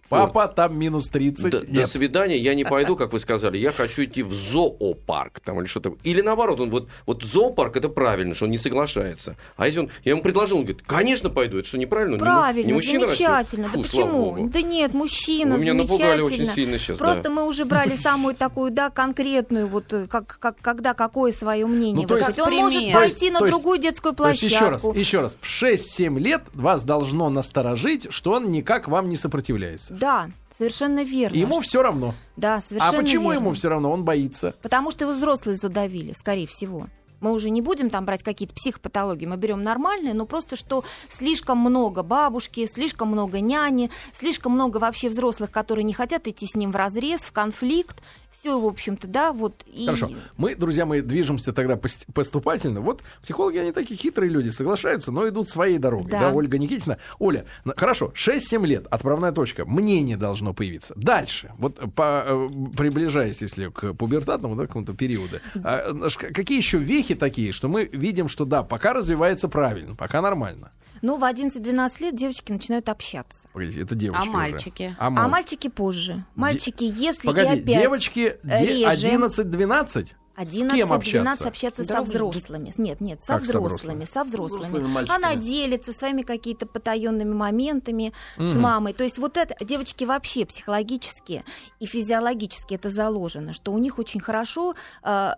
Папа, 0.09 0.47
там 0.47 0.77
минус 0.77 1.09
30. 1.09 1.51
До, 1.51 1.59
до 1.59 1.87
свидания, 1.87 2.37
я 2.37 2.55
не 2.55 2.63
пойду, 2.63 2.95
как 2.95 3.13
вы 3.13 3.19
сказали, 3.19 3.57
я 3.57 3.71
хочу 3.71 4.03
идти 4.03 4.23
в 4.23 4.33
зоопарк 4.33 5.39
там, 5.39 5.59
или 5.59 5.67
что-то. 5.67 5.95
Или 6.03 6.21
наоборот, 6.21 6.59
он 6.59 6.69
вот, 6.69 6.89
вот 7.05 7.23
зоопарк 7.23 7.77
это 7.77 7.89
правильно, 7.89 8.33
что 8.33 8.45
он 8.45 8.51
не 8.51 8.57
соглашается. 8.57 9.35
А 9.55 9.67
если 9.67 9.81
он, 9.81 9.89
я 10.03 10.11
ему 10.11 10.21
предложил, 10.21 10.57
он 10.57 10.63
говорит, 10.63 10.83
конечно 10.85 11.29
пойду, 11.29 11.59
это 11.59 11.67
что 11.67 11.77
неправильно? 11.77 12.17
Правильно, 12.17 12.67
не, 12.67 12.73
не 12.73 12.99
замечательно. 12.99 13.67
Фу, 13.67 13.77
да 13.77 13.83
почему? 13.83 14.49
Да 14.49 14.61
нет, 14.61 14.93
мужчина, 14.93 15.55
Вы 15.55 15.61
меня 15.61 15.73
напугали 15.73 16.21
очень 16.21 16.47
сильно 16.47 16.79
сейчас. 16.79 16.97
Просто 16.97 17.23
да. 17.23 17.29
мы 17.29 17.47
уже 17.47 17.65
брали 17.65 17.95
самую 18.01 18.35
такую, 18.35 18.71
да, 18.71 18.89
конкретную, 18.89 19.67
вот 19.67 19.93
как, 20.09 20.39
как, 20.39 20.57
когда 20.59 20.93
какое 20.93 21.31
свое 21.31 21.65
мнение. 21.67 22.01
Ну, 22.01 22.07
то 22.07 22.17
есть, 22.17 22.39
он 22.39 22.53
может 22.53 22.93
пойти 22.93 23.29
на 23.29 23.41
другую 23.41 23.77
детскую 23.79 24.13
площадку. 24.13 24.45
еще 24.45 24.69
раз, 24.69 24.83
еще 24.95 25.21
раз, 25.21 25.37
в 25.39 25.63
6-7 25.63 26.19
лет 26.19 26.43
вас 26.53 26.83
должно 26.83 27.29
насторожить, 27.29 28.07
что 28.11 28.33
он 28.33 28.49
никак 28.49 28.87
вам 28.87 29.09
не 29.09 29.15
сопротивляется. 29.15 29.98
Да, 29.99 30.29
совершенно 30.57 31.03
верно. 31.03 31.35
Ему 31.35 31.59
все 31.61 31.81
равно. 31.81 32.13
Да, 32.37 32.61
совершенно 32.61 32.97
А 32.99 33.01
почему 33.01 33.31
верно. 33.31 33.43
ему 33.43 33.53
все 33.53 33.69
равно? 33.69 33.91
Он 33.91 34.03
боится. 34.03 34.55
Потому 34.61 34.91
что 34.91 35.05
его 35.05 35.13
взрослые 35.13 35.55
задавили, 35.57 36.13
скорее 36.13 36.47
всего. 36.47 36.87
Мы 37.21 37.31
уже 37.31 37.49
не 37.49 37.61
будем 37.61 37.89
там 37.89 38.05
брать 38.05 38.23
какие-то 38.23 38.53
психопатологии, 38.53 39.25
мы 39.25 39.37
берем 39.37 39.63
нормальные, 39.63 40.13
но 40.13 40.25
просто 40.25 40.55
что 40.55 40.83
слишком 41.07 41.57
много 41.57 42.03
бабушки, 42.03 42.65
слишком 42.65 43.09
много 43.09 43.39
няни, 43.39 43.91
слишком 44.13 44.53
много 44.53 44.77
вообще 44.77 45.09
взрослых, 45.09 45.51
которые 45.51 45.83
не 45.83 45.93
хотят 45.93 46.27
идти 46.27 46.45
с 46.45 46.55
ним 46.55 46.71
в 46.71 46.75
разрез, 46.75 47.21
в 47.21 47.31
конфликт, 47.31 48.01
все, 48.31 48.59
в 48.59 48.65
общем-то, 48.65 49.07
да, 49.07 49.33
вот. 49.33 49.65
И... 49.67 49.85
Хорошо. 49.85 50.09
Мы, 50.37 50.55
друзья 50.55 50.85
мои, 50.85 51.01
движемся 51.01 51.51
тогда 51.51 51.77
поступательно. 52.13 52.79
Вот 52.79 53.01
психологи, 53.21 53.57
они 53.57 53.71
такие 53.71 53.99
хитрые 53.99 54.29
люди, 54.29 54.49
соглашаются, 54.49 55.11
но 55.11 55.27
идут 55.27 55.49
своей 55.49 55.77
дорогой. 55.77 56.09
Да, 56.09 56.19
да 56.19 56.31
Ольга 56.31 56.57
Никитина. 56.57 56.99
Оля, 57.17 57.45
хорошо, 57.75 58.13
6-7 58.15 58.65
лет, 58.65 58.87
отправная 58.89 59.31
точка, 59.31 59.65
мнение 59.65 60.15
должно 60.15 60.53
появиться. 60.53 60.93
Дальше, 60.95 61.51
вот 61.57 61.79
по, 61.95 62.23
э, 62.25 62.49
приближаясь, 62.77 63.41
если 63.41 63.69
к 63.69 63.93
пубертатному, 63.93 64.55
да, 64.55 64.67
какому-то 64.67 64.93
периоду, 64.93 65.39
а, 65.63 65.93
какие 66.33 66.57
еще 66.57 66.77
вехи 66.77 67.08
такие, 67.15 67.51
что 67.51 67.67
мы 67.67 67.85
видим, 67.85 68.27
что 68.27 68.45
да, 68.45 68.63
пока 68.63 68.93
развивается 68.93 69.47
правильно, 69.47 69.95
пока 69.95 70.21
нормально. 70.21 70.71
Ну, 71.01 71.17
в 71.17 71.23
11-12 71.23 72.01
лет 72.01 72.15
девочки 72.15 72.51
начинают 72.51 72.89
общаться. 72.89 73.47
Погодите, 73.53 73.81
это 73.81 73.95
девочки. 73.95 74.21
А 74.21 74.25
мальчики? 74.25 74.83
Уже. 74.83 74.95
А, 74.99 75.07
а 75.07 75.27
мальчики 75.27 75.69
позже. 75.69 76.25
Мальчики, 76.35 76.83
если 76.83 77.27
Погоди, 77.27 77.47
и 77.47 77.61
опять 77.61 77.81
девочки 77.81 78.37
реже... 78.43 79.15
11-12? 79.15 80.07
11-12 80.39 81.47
общаться 81.47 81.83
со 81.83 82.01
взрослыми. 82.01 82.73
Нет, 82.77 83.01
нет, 83.01 83.21
со 83.21 83.37
взрослыми, 83.37 84.05
со 84.05 84.23
взрослыми. 84.23 85.09
Она 85.11 85.35
делится 85.35 85.93
своими 85.93 86.21
какими-то 86.21 86.65
потаенными 86.65 87.33
моментами 87.33 88.13
с 88.37 88.55
мамой. 88.55 88.93
То 88.93 89.03
есть 89.03 89.17
вот 89.17 89.37
это, 89.37 89.55
девочки 89.63 90.05
вообще 90.05 90.45
психологически 90.45 91.43
и 91.79 91.85
физиологически 91.85 92.75
это 92.75 92.89
заложено, 92.89 93.53
что 93.53 93.73
у 93.73 93.77
них 93.77 93.99
очень 93.99 94.19
хорошо 94.19 94.75
э, 95.03 95.31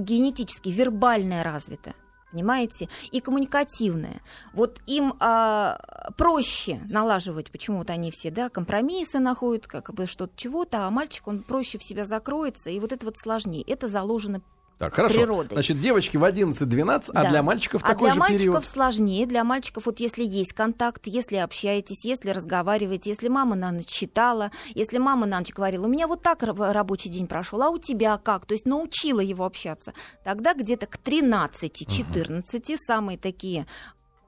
генетически 0.00 0.70
вербальное 0.70 1.42
развито 1.42 1.94
понимаете, 2.30 2.88
и 3.10 3.20
коммуникативное. 3.20 4.22
Вот 4.52 4.80
им 4.86 5.14
а, 5.20 5.78
проще 6.16 6.80
налаживать, 6.88 7.50
почему-то 7.50 7.92
они 7.92 8.10
все, 8.10 8.30
да, 8.30 8.48
компромиссы 8.48 9.18
находят, 9.18 9.66
как 9.66 9.92
бы 9.92 10.06
что-то 10.06 10.32
чего-то, 10.36 10.86
а 10.86 10.90
мальчик, 10.90 11.26
он 11.28 11.42
проще 11.42 11.78
в 11.78 11.84
себя 11.84 12.04
закроется, 12.04 12.70
и 12.70 12.80
вот 12.80 12.92
это 12.92 13.04
вот 13.06 13.16
сложнее. 13.16 13.64
Это 13.66 13.88
заложено 13.88 14.42
так, 14.80 14.94
хорошо. 14.94 15.18
природой. 15.18 15.56
Значит, 15.56 15.78
девочки 15.78 16.16
в 16.16 16.24
11-12, 16.24 17.12
да. 17.12 17.20
а 17.20 17.28
для 17.28 17.42
мальчиков 17.42 17.82
а 17.84 17.88
какой 17.88 18.08
для 18.08 18.14
же 18.14 18.20
мальчиков 18.20 18.40
период? 18.40 18.64
сложнее. 18.64 19.26
Для 19.26 19.44
мальчиков, 19.44 19.84
вот 19.84 20.00
если 20.00 20.24
есть 20.24 20.54
контакт, 20.54 21.02
если 21.04 21.36
общаетесь, 21.36 22.02
если 22.02 22.30
разговариваете, 22.30 23.10
если 23.10 23.28
мама 23.28 23.56
на 23.56 23.72
ночь 23.72 23.84
читала, 23.84 24.50
если 24.74 24.96
мама 24.96 25.26
на 25.26 25.40
ночь 25.40 25.52
говорила, 25.52 25.84
у 25.84 25.88
меня 25.90 26.08
вот 26.08 26.22
так 26.22 26.42
рабочий 26.42 27.10
день 27.10 27.26
прошел, 27.26 27.62
а 27.62 27.68
у 27.68 27.76
тебя 27.76 28.16
как? 28.16 28.46
То 28.46 28.54
есть 28.54 28.64
научила 28.64 29.20
его 29.20 29.44
общаться. 29.44 29.92
Тогда 30.24 30.54
где-то 30.54 30.86
к 30.86 30.96
13-14 30.96 32.40
угу. 32.40 32.76
самые 32.86 33.18
такие 33.18 33.66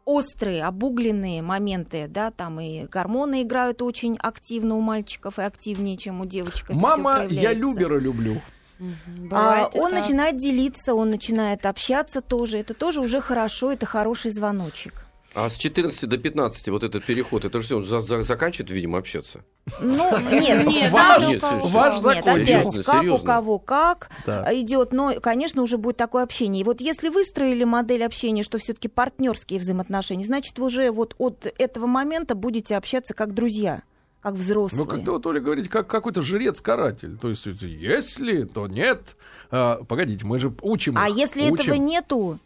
острые, 0.04 0.64
обугленные 0.64 1.40
моменты, 1.40 2.08
да, 2.08 2.30
там 2.30 2.60
и 2.60 2.84
гормоны 2.88 3.40
играют 3.40 3.80
очень 3.80 4.18
активно 4.18 4.74
у 4.74 4.82
мальчиков 4.82 5.38
и 5.38 5.42
активнее, 5.42 5.96
чем 5.96 6.20
у 6.20 6.26
девочек. 6.26 6.68
Мама, 6.68 7.24
я 7.24 7.54
любера 7.54 7.98
люблю. 7.98 8.42
А, 9.30 9.68
он 9.74 9.90
так. 9.90 10.00
начинает 10.00 10.38
делиться, 10.38 10.94
он 10.94 11.10
начинает 11.10 11.66
общаться 11.66 12.20
тоже. 12.20 12.58
Это 12.58 12.74
тоже 12.74 13.00
уже 13.00 13.20
хорошо, 13.20 13.72
это 13.72 13.86
хороший 13.86 14.30
звоночек. 14.30 15.06
А 15.34 15.48
с 15.48 15.56
14 15.56 16.08
до 16.08 16.18
15 16.18 16.68
вот 16.68 16.82
этот 16.82 17.06
переход, 17.06 17.44
это 17.46 17.60
же 17.60 17.66
все, 17.66 17.76
он 17.78 17.86
за, 17.86 18.02
за, 18.02 18.22
заканчивает, 18.22 18.70
видимо, 18.70 18.98
общаться. 18.98 19.44
Ну, 19.80 20.18
нет, 20.30 20.66
нет, 20.66 20.90
ваш, 20.90 21.26
нет, 21.26 21.42
ваш 21.42 22.02
нет, 22.02 22.26
опять, 22.26 22.34
серьезно, 22.34 22.82
как 22.82 23.00
серьезно. 23.00 23.22
у 23.22 23.24
кого 23.24 23.58
как 23.58 24.10
да. 24.26 24.46
идет, 24.52 24.92
но, 24.92 25.14
конечно, 25.20 25.62
уже 25.62 25.78
будет 25.78 25.96
такое 25.96 26.24
общение. 26.24 26.60
И 26.60 26.64
вот 26.64 26.82
если 26.82 27.08
выстроили 27.08 27.64
модель 27.64 28.04
общения, 28.04 28.42
что 28.42 28.58
все-таки 28.58 28.88
партнерские 28.88 29.58
взаимоотношения, 29.58 30.24
значит, 30.24 30.58
вы 30.58 30.66
уже 30.66 30.90
вот 30.90 31.14
от 31.16 31.46
этого 31.58 31.86
момента 31.86 32.34
будете 32.34 32.76
общаться 32.76 33.14
как 33.14 33.32
друзья 33.32 33.82
как 34.22 34.34
взрослые. 34.34 34.84
Ну, 34.84 34.88
как-то 34.88 35.12
вот 35.12 35.26
Оля 35.26 35.40
говорит, 35.40 35.68
как 35.68 35.88
какой-то 35.88 36.22
жрец-каратель. 36.22 37.18
То 37.18 37.28
есть, 37.28 37.44
если, 37.44 38.44
то 38.44 38.68
нет. 38.68 39.16
А, 39.50 39.82
погодите, 39.82 40.24
мы 40.24 40.38
же 40.38 40.54
учим. 40.62 40.96
А 40.96 41.08
их, 41.08 41.16
если 41.16 41.50
учим. 41.50 41.54
этого 41.54 41.74
нету, 41.74 42.38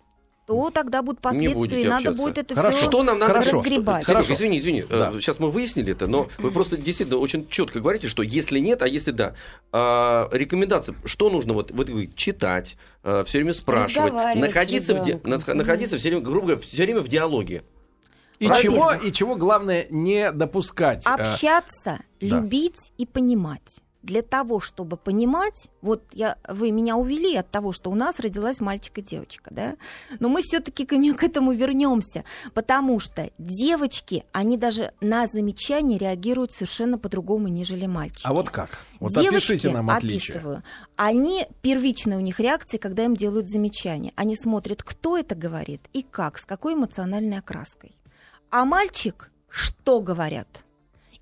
то 0.47 0.71
тогда 0.71 1.03
будут 1.03 1.21
последствия, 1.21 1.83
и 1.83 1.89
надо 1.89 2.13
будет 2.13 2.39
это 2.39 2.55
Хорошо. 2.55 2.79
все 2.79 2.87
Что 2.87 3.03
нам 3.03 3.19
надо 3.19 3.35
Хорошо. 3.35 3.59
разгребать. 3.59 4.07
Хорошо. 4.07 4.33
Извини, 4.33 4.59
извини, 4.59 4.85
да. 4.89 5.13
сейчас 5.15 5.39
мы 5.39 5.51
выяснили 5.51 5.93
это, 5.93 6.07
но 6.07 6.29
вы 6.39 6.51
просто 6.51 6.77
действительно 6.77 7.19
очень 7.19 7.49
четко 7.49 7.81
говорите, 7.81 8.09
что 8.09 8.23
если 8.23 8.59
нет, 8.59 8.81
а 8.81 8.89
если 8.89 9.11
да. 9.11 9.35
А, 9.73 10.29
рекомендация, 10.33 10.95
что 11.05 11.31
нужно 11.31 11.53
вот, 11.53 11.73
вот 11.73 11.91
вы 11.91 12.11
читать, 12.15 12.77
а, 13.03 13.25
все 13.25 13.39
время 13.39 13.53
спрашивать, 13.53 14.13
находиться, 14.37 14.95
в, 14.95 15.05
ди... 15.05 15.19
находиться 15.25 15.99
все 15.99 16.09
время, 16.09 16.23
грубо 16.23 16.47
говоря, 16.47 16.63
все 16.63 16.85
время 16.85 17.01
в 17.01 17.09
диалоге. 17.09 17.65
И 18.39 18.47
чего, 18.47 18.93
и 18.93 19.13
чего 19.13 19.37
главное 19.37 19.87
не 19.91 20.31
допускать. 20.33 21.07
Э, 21.07 21.11
Общаться, 21.11 22.01
э, 22.21 22.27
любить 22.27 22.77
да. 22.77 22.95
и 22.99 23.07
понимать. 23.07 23.81
Для 24.03 24.23
того, 24.23 24.61
чтобы 24.61 24.97
понимать, 24.97 25.69
вот 25.83 26.01
я, 26.13 26.37
вы 26.49 26.71
меня 26.71 26.97
увели 26.97 27.35
от 27.35 27.51
того, 27.51 27.73
что 27.73 27.91
у 27.91 27.97
нас 27.97 28.21
родилась 28.21 28.61
мальчик 28.61 28.99
и 28.99 29.03
девочка, 29.03 29.51
да? 29.53 29.75
Но 30.21 30.29
мы 30.29 30.43
все-таки 30.43 30.87
к, 30.87 30.91
к 30.91 31.23
этому 31.25 31.53
вернемся, 31.53 32.23
потому 32.55 33.01
что 33.01 33.31
девочки, 33.37 34.23
они 34.31 34.57
даже 34.57 34.93
на 35.01 35.27
замечания 35.27 35.99
реагируют 35.99 36.53
совершенно 36.53 36.99
по-другому, 36.99 37.49
нежели 37.49 37.87
мальчики. 37.87 38.23
А 38.29 38.33
вот 38.33 38.49
как? 38.49 38.79
Вот 39.01 39.13
Девочки, 39.13 39.55
опишите 39.55 39.71
нам 39.71 39.91
отличие. 39.91 40.37
Описываю. 40.37 40.63
Они, 40.95 41.45
первичная 41.61 42.19
у 42.19 42.21
них 42.21 42.39
реакция, 42.39 42.79
когда 42.79 43.07
им 43.07 43.17
делают 43.17 43.49
замечания. 43.49 44.13
Они 44.15 44.37
смотрят, 44.37 44.85
кто 44.85 45.19
это 45.19 45.35
говорит 45.35 45.81
и 45.93 46.03
как, 46.03 46.39
с 46.39 46.45
какой 46.45 46.75
эмоциональной 46.75 47.39
окраской. 47.39 47.97
А 48.51 48.65
мальчик 48.65 49.31
что 49.49 50.01
говорят? 50.01 50.67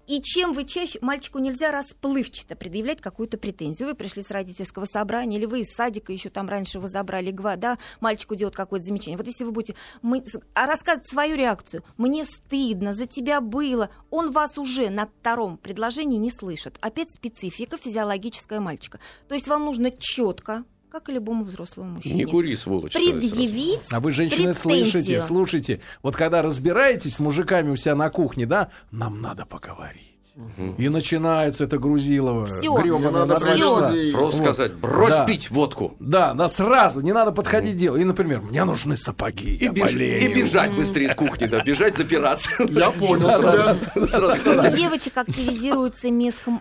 И 0.07 0.21
чем 0.21 0.53
вы 0.53 0.65
чаще... 0.65 0.99
Мальчику 1.01 1.39
нельзя 1.39 1.71
расплывчато 1.71 2.57
предъявлять 2.57 3.01
какую-то 3.01 3.39
претензию. 3.39 3.89
Вы 3.89 3.95
пришли 3.95 4.23
с 4.23 4.31
родительского 4.31 4.85
собрания, 4.85 5.39
или 5.39 5.47
вы 5.47 5.61
из 5.61 5.75
садика 5.75 6.13
еще 6.13 6.29
там 6.29 6.49
раньше 6.49 6.79
вы 6.79 6.89
забрали 6.89 7.31
гва, 7.31 7.57
да, 7.57 7.79
мальчику 8.01 8.35
делать 8.35 8.55
какое-то 8.55 8.85
замечание. 8.85 9.17
Вот 9.17 9.27
если 9.27 9.45
вы 9.45 9.53
будете 9.53 9.77
мы... 10.03 10.23
а 10.55 10.67
рассказывать 10.67 11.09
свою 11.09 11.37
реакцию, 11.37 11.85
мне 11.97 12.25
стыдно, 12.25 12.93
за 12.93 13.07
тебя 13.07 13.41
было, 13.41 13.91
он 14.11 14.31
вас 14.31 14.59
уже 14.59 14.91
на 14.91 15.07
втором 15.07 15.57
предложении 15.57 16.19
не 16.19 16.31
слышит. 16.31 16.77
Опять 16.81 17.13
специфика 17.13 17.79
физиологическая 17.79 18.61
мальчика. 18.61 19.01
То 19.29 19.35
есть 19.35 19.49
вам 19.49 19.65
нужно 19.65 19.91
четко 19.91 20.65
как 20.95 21.09
и 21.09 21.13
любому 21.13 21.43
взрослому 21.45 21.97
мужчине. 21.97 22.15
Не 22.15 22.25
кури, 22.25 22.55
сволочь. 22.55 22.93
Предъявить 22.93 23.81
А 23.91 23.99
вы, 23.99 24.13
женщины, 24.13 24.53
претензию. 24.53 24.85
слышите, 24.85 25.23
слушайте, 25.23 25.81
вот 26.03 26.15
когда 26.15 26.41
разбираетесь 26.41 27.17
с 27.17 27.19
мужиками 27.19 27.71
у 27.71 27.77
себя 27.77 27.97
на 27.97 28.11
кухне, 28.11 28.47
да, 28.47 28.71
нам 28.93 29.21
надо 29.21 29.45
поговорить. 29.45 30.14
Угу. 30.37 30.75
И 30.79 30.89
начинается 30.89 31.63
это 31.63 31.79
грузилово. 31.79 32.47
Все. 32.47 32.77
Надо 32.99 33.37
все. 33.37 34.13
Просто 34.13 34.19
вот. 34.19 34.35
сказать, 34.35 34.75
брось 34.75 35.11
да. 35.11 35.27
пить 35.27 35.49
водку. 35.51 35.95
Да, 36.01 36.35
да, 36.35 36.49
сразу, 36.49 37.03
не 37.03 37.13
надо 37.13 37.31
подходить 37.31 37.77
делать. 37.77 38.03
И, 38.03 38.05
например, 38.05 38.41
мне 38.41 38.65
нужны 38.65 38.97
сапоги, 38.97 39.55
и, 39.55 39.69
беж... 39.69 39.95
и 39.95 40.27
бежать 40.35 40.75
быстрее 40.75 41.07
из 41.07 41.15
кухни, 41.15 41.47
да, 41.47 41.63
бежать 41.63 41.97
запираться. 41.97 42.51
Я 42.69 42.91
понял 42.91 43.31
себя. 43.31 43.77
У 43.95 44.77
девочек 44.77 45.17
активизируется 45.17 46.09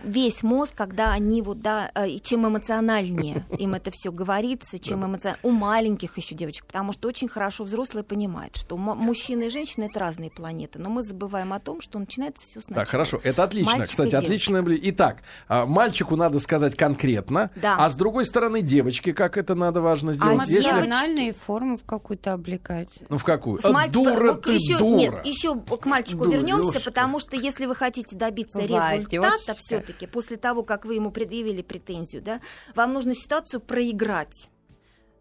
весь 0.04 0.42
мозг, 0.44 0.72
когда 0.76 1.12
они 1.12 1.42
вот, 1.42 1.60
да, 1.60 1.90
э, 1.96 2.18
чем 2.22 2.46
эмоциональнее 2.46 3.44
им 3.58 3.74
это 3.74 3.90
все 3.90 4.12
говорится, 4.12 4.78
чем 4.78 5.04
эмоциональнее. 5.04 5.40
У 5.42 5.50
маленьких 5.50 6.16
еще 6.16 6.36
девочек, 6.36 6.66
потому 6.66 6.92
что 6.92 7.08
очень 7.08 7.28
хорошо 7.28 7.64
взрослые 7.64 8.04
понимают, 8.04 8.56
что 8.56 8.76
мужчина 8.76 9.44
и 9.44 9.50
женщина 9.50 9.84
это 9.84 9.98
разные 9.98 10.30
планеты, 10.30 10.78
но 10.78 10.90
мы 10.90 11.02
забываем 11.02 11.52
о 11.52 11.58
том, 11.58 11.80
что 11.80 11.98
начинается 11.98 12.46
все 12.46 12.60
сначала. 12.60 12.84
Так, 12.84 12.88
хорошо, 12.88 13.20
это 13.24 13.42
отлично 13.42 13.63
Отлично, 13.64 13.78
Мальчик 13.78 13.90
кстати, 13.90 14.14
отлично. 14.14 14.64
Итак, 14.66 15.22
а, 15.48 15.66
мальчику 15.66 16.16
надо 16.16 16.38
сказать 16.38 16.76
конкретно, 16.76 17.50
да. 17.56 17.76
а 17.78 17.90
с 17.90 17.96
другой 17.96 18.24
стороны 18.24 18.62
девочке, 18.62 19.12
как 19.12 19.36
это 19.36 19.54
надо 19.54 19.80
важно 19.80 20.10
а 20.10 20.14
сделать. 20.14 20.48
А 20.48 20.52
эмоциональные 20.52 21.26
Если... 21.28 21.40
форму 21.40 21.76
в 21.76 21.84
какую-то 21.84 22.32
облекать. 22.32 23.02
Ну 23.08 23.18
в 23.18 23.24
какую? 23.24 23.60
С 23.60 23.70
мальчик... 23.70 23.92
Дура 23.92 24.32
вот 24.32 24.42
ты, 24.42 24.52
еще, 24.52 24.78
дура. 24.78 24.98
Нет, 24.98 25.26
еще 25.26 25.54
к 25.54 25.86
мальчику 25.86 26.24
дура, 26.24 26.36
вернемся, 26.36 26.80
потому 26.80 27.18
что 27.18 27.36
если 27.36 27.66
вы 27.66 27.74
хотите 27.74 28.16
добиться 28.16 28.60
результата 28.60 29.54
все-таки 29.54 30.06
после 30.06 30.36
того, 30.36 30.62
как 30.62 30.84
вы 30.84 30.94
ему 30.94 31.10
предъявили 31.10 31.62
претензию, 31.62 32.22
да, 32.22 32.40
вам 32.74 32.92
нужно 32.92 33.14
ситуацию 33.14 33.60
проиграть 33.60 34.48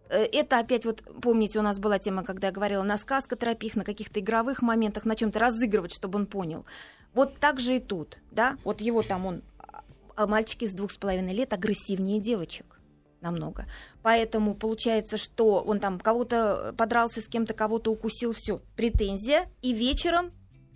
э, 0.10 0.26
это 0.32 0.60
опять 0.60 0.86
вот, 0.86 1.04
помните, 1.22 1.60
у 1.60 1.62
нас 1.62 1.80
была 1.80 2.00
тема, 2.00 2.24
когда 2.24 2.48
я 2.48 2.54
говорила 2.54 2.84
на 2.84 2.98
сказкотерапиях, 2.98 3.76
на 3.76 3.84
каких-то 3.84 4.20
игровых 4.20 4.62
моментах, 4.62 5.06
на 5.06 5.16
чем-то 5.16 5.40
разыгрывать, 5.40 5.94
чтобы 5.94 6.20
он 6.20 6.26
понял. 6.26 6.66
Вот 7.14 7.40
так 7.40 7.60
же 7.60 7.76
и 7.76 7.80
тут, 7.80 8.20
да, 8.32 8.58
вот 8.64 8.82
его 8.82 9.04
там 9.04 9.26
он, 9.26 9.42
а 10.16 10.28
мальчики 10.28 10.66
с 10.66 10.74
двух 10.74 10.92
с 10.92 10.98
половиной 10.98 11.34
лет 11.34 11.54
агрессивнее 11.54 12.20
девочек 12.20 12.80
намного. 13.22 13.66
Поэтому 14.02 14.54
получается, 14.54 15.18
что 15.18 15.62
он 15.62 15.80
там 15.80 16.00
кого-то 16.00 16.74
подрался 16.78 17.22
с 17.22 17.28
кем-то, 17.28 17.54
кого-то 17.54 17.92
укусил, 17.92 18.34
все, 18.34 18.62
претензия, 18.76 19.50
и 19.62 19.74
вечером 19.74 20.32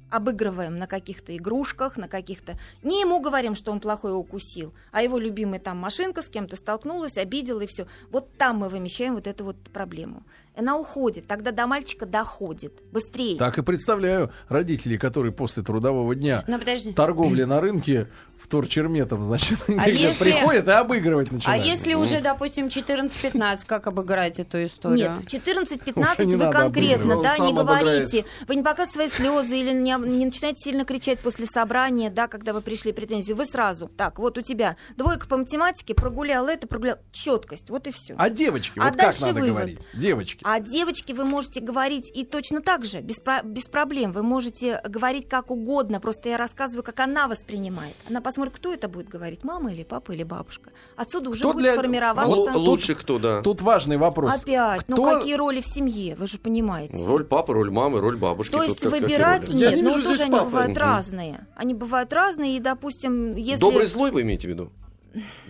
обыгрываем 0.09 0.77
на 0.77 0.87
каких-то 0.87 1.35
игрушках, 1.35 1.97
на 1.97 2.07
каких-то... 2.07 2.57
Не 2.81 3.01
ему 3.01 3.19
говорим, 3.19 3.55
что 3.55 3.71
он 3.71 3.79
плохой 3.79 4.17
укусил, 4.17 4.73
а 4.91 5.03
его 5.03 5.17
любимая 5.17 5.59
там 5.59 5.77
машинка 5.77 6.21
с 6.21 6.29
кем-то 6.29 6.55
столкнулась, 6.55 7.17
обидела 7.17 7.61
и 7.61 7.67
все. 7.67 7.87
Вот 8.09 8.37
там 8.37 8.59
мы 8.59 8.69
вымещаем 8.69 9.15
вот 9.15 9.27
эту 9.27 9.43
вот 9.43 9.57
проблему 9.73 10.23
она 10.57 10.77
уходит, 10.77 11.27
тогда 11.27 11.51
до 11.51 11.67
мальчика 11.67 12.05
доходит 12.05 12.81
быстрее. 12.91 13.37
Так 13.37 13.57
и 13.57 13.61
представляю 13.61 14.31
родителей, 14.49 14.97
которые 14.97 15.31
после 15.31 15.63
трудового 15.63 16.15
дня 16.15 16.43
торговли 16.95 17.43
на 17.43 17.61
рынке 17.61 18.07
вторчерметом, 18.47 19.25
значит, 19.25 19.59
а 19.67 19.89
если... 19.89 20.23
приходят 20.23 20.67
и 20.67 20.71
обыгрывать 20.71 21.31
начинают. 21.31 21.63
А 21.63 21.65
если 21.65 21.93
ну. 21.93 22.01
уже, 22.01 22.21
допустим, 22.21 22.67
14-15, 22.67 23.59
как 23.65 23.87
обыграть 23.87 24.39
эту 24.39 24.63
историю? 24.63 25.17
Нет, 25.19 25.43
14-15 25.45 26.37
вы 26.37 26.51
конкретно, 26.51 27.21
да, 27.21 27.37
не 27.37 27.53
говорите, 27.53 28.25
вы 28.47 28.55
не 28.55 28.63
показываете 28.63 28.87
свои 28.93 29.09
слезы 29.09 29.59
или 29.59 29.71
не, 29.71 29.95
не 29.99 30.25
начинаете 30.25 30.61
сильно 30.61 30.85
кричать 30.85 31.19
после 31.19 31.45
собрания, 31.45 32.09
да, 32.09 32.27
когда 32.27 32.53
вы 32.53 32.61
пришли 32.61 32.93
претензию, 32.93 33.35
вы 33.35 33.45
сразу, 33.45 33.89
так, 33.89 34.17
вот 34.17 34.37
у 34.37 34.41
тебя 34.41 34.77
двойка 34.95 35.27
по 35.27 35.37
математике, 35.37 35.93
прогулял 35.93 36.47
это, 36.47 36.67
прогулял, 36.67 36.97
четкость, 37.11 37.69
вот 37.69 37.87
и 37.87 37.91
все. 37.91 38.15
А 38.17 38.29
девочки, 38.29 38.79
а 38.79 38.85
вот 38.85 38.95
как 38.95 39.19
надо 39.19 39.33
вывод. 39.33 39.49
говорить? 39.49 39.79
Девочки. 39.93 40.39
А 40.43 40.61
девочки 40.61 41.11
вы 41.11 41.25
можете 41.25 41.59
говорить 41.59 42.09
и 42.15 42.25
точно 42.25 42.61
так 42.61 42.85
же, 42.85 43.01
без, 43.01 43.17
без 43.43 43.65
проблем. 43.65 44.13
Вы 44.13 44.23
можете 44.23 44.81
говорить 44.87 45.27
как 45.27 45.51
угодно, 45.51 45.99
просто 45.99 46.29
я 46.29 46.37
рассказываю, 46.37 46.83
как 46.83 47.01
она 47.01 47.27
воспринимает. 47.27 47.95
Она 48.09 48.21
посмотрит, 48.37 48.55
кто 48.55 48.71
это 48.73 48.87
будет 48.87 49.09
говорить, 49.09 49.43
мама 49.43 49.71
или 49.73 49.83
папа 49.83 50.11
или 50.11 50.23
бабушка. 50.23 50.69
Отсюда 50.95 51.31
уже 51.31 51.39
Кто 51.39 51.53
будет 51.53 51.63
для- 51.63 51.75
формироваться... 51.75 52.51
Л- 52.51 52.59
лучше 52.61 52.93
кто, 52.93 53.17
да. 53.17 53.41
Тут 53.41 53.61
важный 53.61 53.97
вопрос. 53.97 54.41
Опять, 54.43 54.81
ну 54.87 54.95
Кто- 54.95 55.17
какие 55.17 55.33
роли 55.35 55.61
в 55.61 55.65
семье, 55.65 56.15
вы 56.15 56.27
же 56.27 56.37
понимаете. 56.37 57.03
Роль 57.03 57.23
папы, 57.25 57.53
роль 57.53 57.71
мамы, 57.71 57.99
роль 57.99 58.15
бабушки. 58.17 58.51
То 58.51 58.59
Тут 58.59 58.67
есть 58.67 58.79
какие 58.81 58.99
выбирать 59.01 59.49
нет, 59.49 59.75
не 59.75 59.81
ну 59.81 60.01
тоже 60.01 60.21
они 60.21 60.31
папы. 60.31 60.45
бывают 60.45 60.77
разные. 60.77 61.47
Они 61.55 61.73
бывают 61.73 62.13
разные, 62.13 62.57
и, 62.57 62.59
допустим, 62.59 63.35
если... 63.35 63.59
Добрый 63.61 63.87
злой 63.87 64.11
вы 64.11 64.21
имеете 64.21 64.47
в 64.47 64.49
виду? 64.51 64.71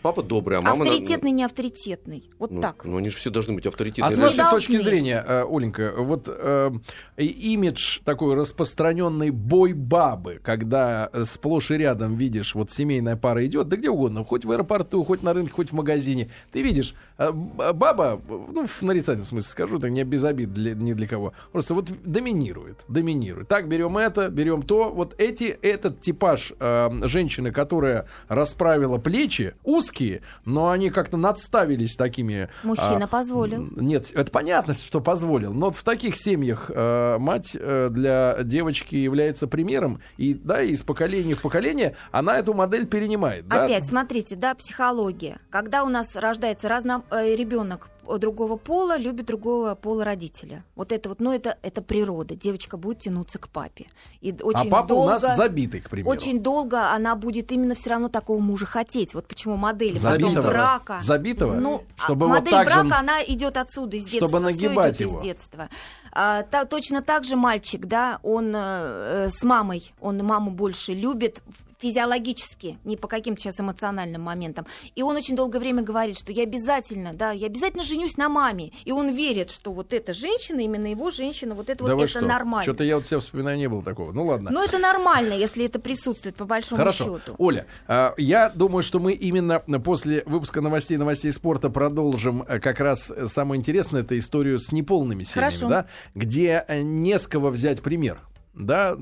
Папа 0.01 0.23
добрый, 0.23 0.57
а 0.57 0.61
мама... 0.61 0.85
на- 0.85 0.91
Авторитетный, 0.91 1.31
не 1.31 1.43
авторитетный. 1.43 2.23
Вот 2.39 2.51
ну, 2.51 2.61
так. 2.61 2.85
Ну, 2.85 2.97
они 2.97 3.09
же 3.09 3.17
все 3.17 3.29
должны 3.29 3.53
быть 3.53 3.65
А 3.65 3.69
авторитетные. 3.69 4.11
с 4.11 4.17
Мы 4.17 4.23
вашей 4.25 4.37
должны. 4.37 4.57
точки 4.57 4.77
зрения, 4.81 5.23
э, 5.27 5.43
Оленька, 5.49 5.93
вот 5.97 6.25
э, 6.27 6.71
имидж 7.17 7.99
такой 8.03 8.35
распространенный 8.35 9.31
бой 9.31 9.73
бабы, 9.73 10.39
когда 10.43 11.09
э, 11.11 11.25
сплошь 11.25 11.71
и 11.71 11.75
рядом 11.77 12.15
видишь, 12.15 12.55
вот 12.55 12.71
семейная 12.71 13.15
пара 13.15 13.45
идет, 13.45 13.67
да 13.67 13.75
где 13.77 13.89
угодно, 13.89 14.23
хоть 14.23 14.45
в 14.45 14.51
аэропорту, 14.51 15.03
хоть 15.03 15.23
на 15.23 15.33
рынке, 15.33 15.51
хоть 15.51 15.69
в 15.71 15.73
магазине, 15.73 16.29
ты 16.51 16.61
видишь, 16.61 16.93
баба, 17.17 18.21
ну, 18.27 18.65
в 18.65 18.81
нарицательном 18.81 19.25
смысле 19.25 19.51
скажу, 19.51 19.77
это 19.77 19.89
не 19.89 20.03
без 20.03 20.23
обид 20.23 20.53
для, 20.53 20.75
ни 20.75 20.93
для 20.93 21.07
кого, 21.07 21.33
просто 21.51 21.73
вот 21.73 21.89
доминирует, 22.03 22.83
доминирует. 22.87 23.47
Так, 23.47 23.67
берем 23.67 23.97
это, 23.97 24.29
берем 24.29 24.61
то, 24.61 24.89
вот 24.89 25.15
эти, 25.17 25.45
этот 25.61 26.01
типаж 26.01 26.53
э, 26.59 26.89
женщины, 27.03 27.51
которая 27.51 28.07
расправила 28.27 28.97
плечи, 28.97 29.55
узкие, 29.63 30.21
но 30.45 30.69
они 30.69 30.89
как-то 30.89 31.17
надставились 31.17 31.95
такими... 31.95 32.49
Мужчина 32.63 33.05
а, 33.05 33.07
позволил. 33.07 33.67
нет, 33.75 34.11
это 34.13 34.31
понятно, 34.31 34.73
что 34.73 35.01
позволил. 35.01 35.53
Но 35.53 35.67
вот 35.67 35.75
в 35.75 35.83
таких 35.83 36.17
семьях 36.17 36.69
э, 36.73 37.17
мать 37.17 37.57
э, 37.59 37.89
для 37.89 38.37
девочки 38.43 38.95
является 38.95 39.47
примером, 39.47 40.01
и 40.17 40.33
да, 40.33 40.61
из 40.61 40.83
поколения 40.83 41.33
в 41.33 41.41
поколение 41.41 41.95
она 42.11 42.37
эту 42.37 42.53
модель 42.53 42.85
перенимает. 42.85 43.47
да? 43.47 43.65
Опять, 43.65 43.87
смотрите, 43.87 44.35
да, 44.35 44.53
психология. 44.55 45.39
Когда 45.49 45.83
у 45.83 45.89
нас 45.89 46.15
рождается 46.15 46.69
разно... 46.69 47.03
э, 47.11 47.35
ребенок 47.35 47.89
другого 48.17 48.55
пола, 48.55 48.97
любит 48.97 49.25
другого 49.25 49.75
пола 49.75 50.05
родителя. 50.05 50.63
Вот 50.75 50.93
это 50.93 51.09
вот, 51.09 51.19
ну 51.19 51.33
это, 51.33 51.57
это 51.61 51.81
природа. 51.81 52.35
Девочка 52.35 52.77
будет 52.77 52.99
тянуться 52.99 53.37
к 53.37 53.49
папе. 53.49 53.87
И 54.21 54.31
а 54.31 54.45
очень 54.45 54.69
папа 54.69 54.87
долго, 54.87 55.03
у 55.03 55.09
нас 55.09 55.35
забитый, 55.35 55.81
к 55.81 55.89
примеру. 55.89 56.09
Очень 56.09 56.41
долго 56.41 56.91
она 56.91 57.15
будет 57.15 57.51
именно 57.51 57.75
все 57.75 57.89
равно 57.89 58.07
такого 58.07 58.39
мужа 58.39 58.65
хотеть. 58.65 59.13
Вот 59.13 59.27
почему 59.27 59.57
модель 59.57 59.97
Забитого? 59.99 60.35
потом 60.35 60.51
брака. 60.51 60.99
Забитого? 61.01 61.53
Ну, 61.55 61.83
Чтобы 61.97 62.25
а 62.25 62.27
вот 62.29 62.35
модель 62.39 62.53
же- 62.53 62.65
брака, 62.65 62.99
она 62.99 63.23
идет 63.25 63.57
отсюда, 63.57 63.97
из 63.97 64.05
детства. 64.05 64.27
Чтобы 64.29 64.39
нагибать 64.39 64.95
идёт 64.97 65.09
его. 65.09 65.17
из 65.17 65.23
детства. 65.23 65.69
А, 66.13 66.43
та- 66.43 66.65
точно 66.65 67.01
так 67.01 67.25
же 67.25 67.35
мальчик, 67.35 67.85
да, 67.85 68.19
он 68.23 68.53
э, 68.55 69.29
с 69.29 69.43
мамой, 69.43 69.93
он 69.99 70.17
маму 70.19 70.51
больше 70.51 70.93
любит 70.93 71.41
физиологически, 71.79 72.79
не 72.83 72.97
по 72.97 73.07
каким-то 73.07 73.41
сейчас 73.41 73.59
эмоциональным 73.59 74.21
моментам. 74.21 74.65
И 74.95 75.03
он 75.03 75.15
очень 75.15 75.35
долгое 75.35 75.59
время 75.59 75.83
говорит, 75.83 76.17
что 76.17 76.31
я 76.31 76.43
обязательно, 76.43 77.13
да, 77.13 77.31
я 77.31 77.47
обязательно 77.47 77.83
женюсь 77.83 78.17
на 78.17 78.29
маме. 78.29 78.71
И 78.85 78.91
он 78.91 79.13
верит, 79.13 79.49
что 79.49 79.71
вот 79.71 79.93
эта 79.93 80.13
женщина, 80.13 80.59
именно 80.59 80.87
его 80.87 81.11
женщина, 81.11 81.55
вот 81.55 81.69
это 81.69 81.83
да 81.85 81.95
вот 81.95 82.03
это 82.03 82.09
что? 82.09 82.21
нормально. 82.21 82.63
Что-то 82.63 82.83
я 82.83 82.97
вот 82.97 83.05
себя 83.05 83.19
вспоминаю, 83.19 83.57
не 83.57 83.69
было 83.69 83.81
такого. 83.81 84.11
Ну 84.11 84.25
ладно. 84.25 84.51
Но 84.51 84.63
это 84.63 84.77
нормально, 84.79 85.33
если 85.33 85.65
это 85.65 85.79
присутствует 85.79 86.35
по 86.35 86.45
большому 86.45 86.77
Хорошо. 86.77 87.19
счету. 87.19 87.35
Оля, 87.37 87.67
а, 87.87 88.13
я 88.17 88.49
думаю, 88.49 88.83
что 88.83 88.99
мы 88.99 89.13
именно 89.13 89.59
после 89.59 90.23
выпуска 90.25 90.61
новостей 90.61 90.97
новостей 90.97 91.31
спорта 91.31 91.69
продолжим 91.69 92.43
э, 92.47 92.59
как 92.59 92.79
раз 92.79 93.11
э, 93.11 93.27
самое 93.27 93.59
интересное, 93.59 94.01
это 94.01 94.17
историю 94.17 94.59
с 94.59 94.71
неполными 94.71 95.23
семьями, 95.23 95.51
Хорошо. 95.51 95.67
да, 95.67 95.85
где 96.15 96.63
э, 96.67 96.81
не 96.81 97.17
с 97.17 97.27
кого 97.27 97.49
взять 97.49 97.81
пример. 97.81 98.19
Да, 98.57 98.95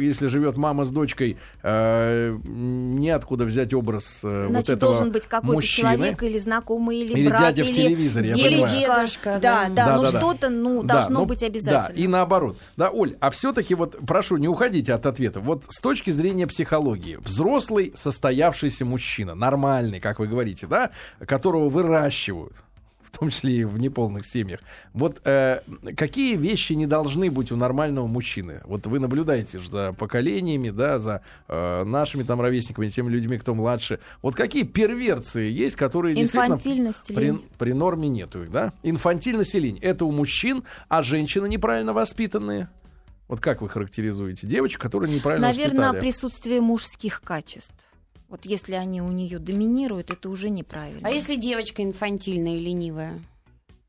если 0.00 0.26
живет 0.26 0.56
мама 0.56 0.84
с 0.84 0.90
дочкой, 0.90 1.36
э, 1.62 2.36
неоткуда 2.44 3.44
взять 3.44 3.72
образ 3.72 4.20
э, 4.24 4.42
вот 4.44 4.50
Значит, 4.50 4.70
этого 4.70 4.92
должен 4.92 5.12
быть 5.12 5.26
какой-то 5.26 5.54
мужчины. 5.54 5.92
человек 5.94 6.22
или 6.22 6.38
знакомый, 6.38 6.98
или, 6.98 7.12
Или 7.12 7.28
брат, 7.28 7.40
дядя 7.40 7.64
в 7.64 7.68
или 7.68 7.74
телевизоре, 7.74 8.28
я 8.30 8.34
понимаю. 8.34 8.66
Дедушка, 8.68 9.38
да, 9.40 9.68
да. 9.68 9.68
да, 9.68 9.86
Да, 9.86 9.96
ну 9.96 10.02
да, 10.02 10.10
да. 10.10 10.20
что-то, 10.20 10.48
ну, 10.50 10.82
Да, 10.82 10.94
должно 10.94 11.20
ну, 11.20 11.26
быть 11.26 11.40
Да, 11.40 11.46
обязательно. 11.46 11.96
и 12.02 12.06
наоборот. 12.08 12.58
Да, 12.76 12.90
Оль, 12.90 13.16
а 13.20 13.30
все-таки 13.30 13.74
вот, 13.74 13.96
прошу, 14.06 14.36
не 14.36 14.48
уходите 14.48 14.92
от 14.92 15.06
ответа. 15.06 15.40
Вот 15.40 15.64
с 15.68 15.80
точки 15.80 16.10
зрения 16.10 16.46
психологии, 16.46 17.16
взрослый 17.16 17.92
состоявшийся 17.94 18.84
мужчина, 18.84 19.34
нормальный, 19.34 20.00
как 20.00 20.18
вы 20.18 20.26
говорите, 20.26 20.66
да, 20.66 20.90
которого 21.24 21.68
выращивают, 21.68 22.54
в 23.10 23.18
том 23.18 23.30
числе 23.30 23.58
и 23.58 23.64
в 23.64 23.78
неполных 23.78 24.26
семьях. 24.26 24.60
Вот 24.92 25.20
э, 25.24 25.60
какие 25.96 26.36
вещи 26.36 26.74
не 26.74 26.86
должны 26.86 27.30
быть 27.30 27.50
у 27.52 27.56
нормального 27.56 28.06
мужчины? 28.06 28.60
Вот 28.64 28.86
вы 28.86 28.98
наблюдаете 28.98 29.58
же 29.58 29.70
за 29.70 29.92
поколениями, 29.92 30.70
да, 30.70 30.98
за 30.98 31.22
э, 31.48 31.84
нашими 31.84 32.22
там 32.22 32.40
ровесниками, 32.40 32.90
теми 32.90 33.10
людьми, 33.10 33.38
кто 33.38 33.54
младше. 33.54 34.00
Вот 34.22 34.34
какие 34.34 34.64
перверции 34.64 35.50
есть, 35.50 35.76
которые 35.76 36.14
действительно 36.14 36.54
Инфантильность, 36.54 37.06
при, 37.06 37.24
лень. 37.24 37.44
при 37.58 37.72
норме 37.72 38.08
нету 38.08 38.42
их, 38.42 38.50
да? 38.50 38.72
Инфантильность 38.82 39.54
и 39.54 39.60
лень. 39.60 39.78
Это 39.80 40.04
у 40.04 40.12
мужчин, 40.12 40.64
а 40.88 41.02
женщины 41.02 41.48
неправильно 41.48 41.92
воспитанные. 41.92 42.68
Вот 43.28 43.40
как 43.40 43.60
вы 43.60 43.68
характеризуете 43.68 44.46
девочек, 44.46 44.80
которые 44.80 45.14
неправильно 45.14 45.48
Наверное, 45.48 45.90
воспитали? 45.90 46.00
присутствие 46.00 46.60
мужских 46.60 47.20
качеств. 47.20 47.74
Вот 48.28 48.44
если 48.44 48.74
они 48.74 49.00
у 49.00 49.10
нее 49.10 49.38
доминируют, 49.38 50.10
это 50.10 50.28
уже 50.28 50.50
неправильно. 50.50 51.08
А 51.08 51.10
если 51.10 51.36
девочка 51.36 51.82
инфантильная 51.82 52.56
и 52.56 52.60
ленивая? 52.60 53.20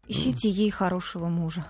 Ищите 0.08 0.49
ей 0.49 0.69
хорошего 0.71 1.28
мужа. 1.28 1.65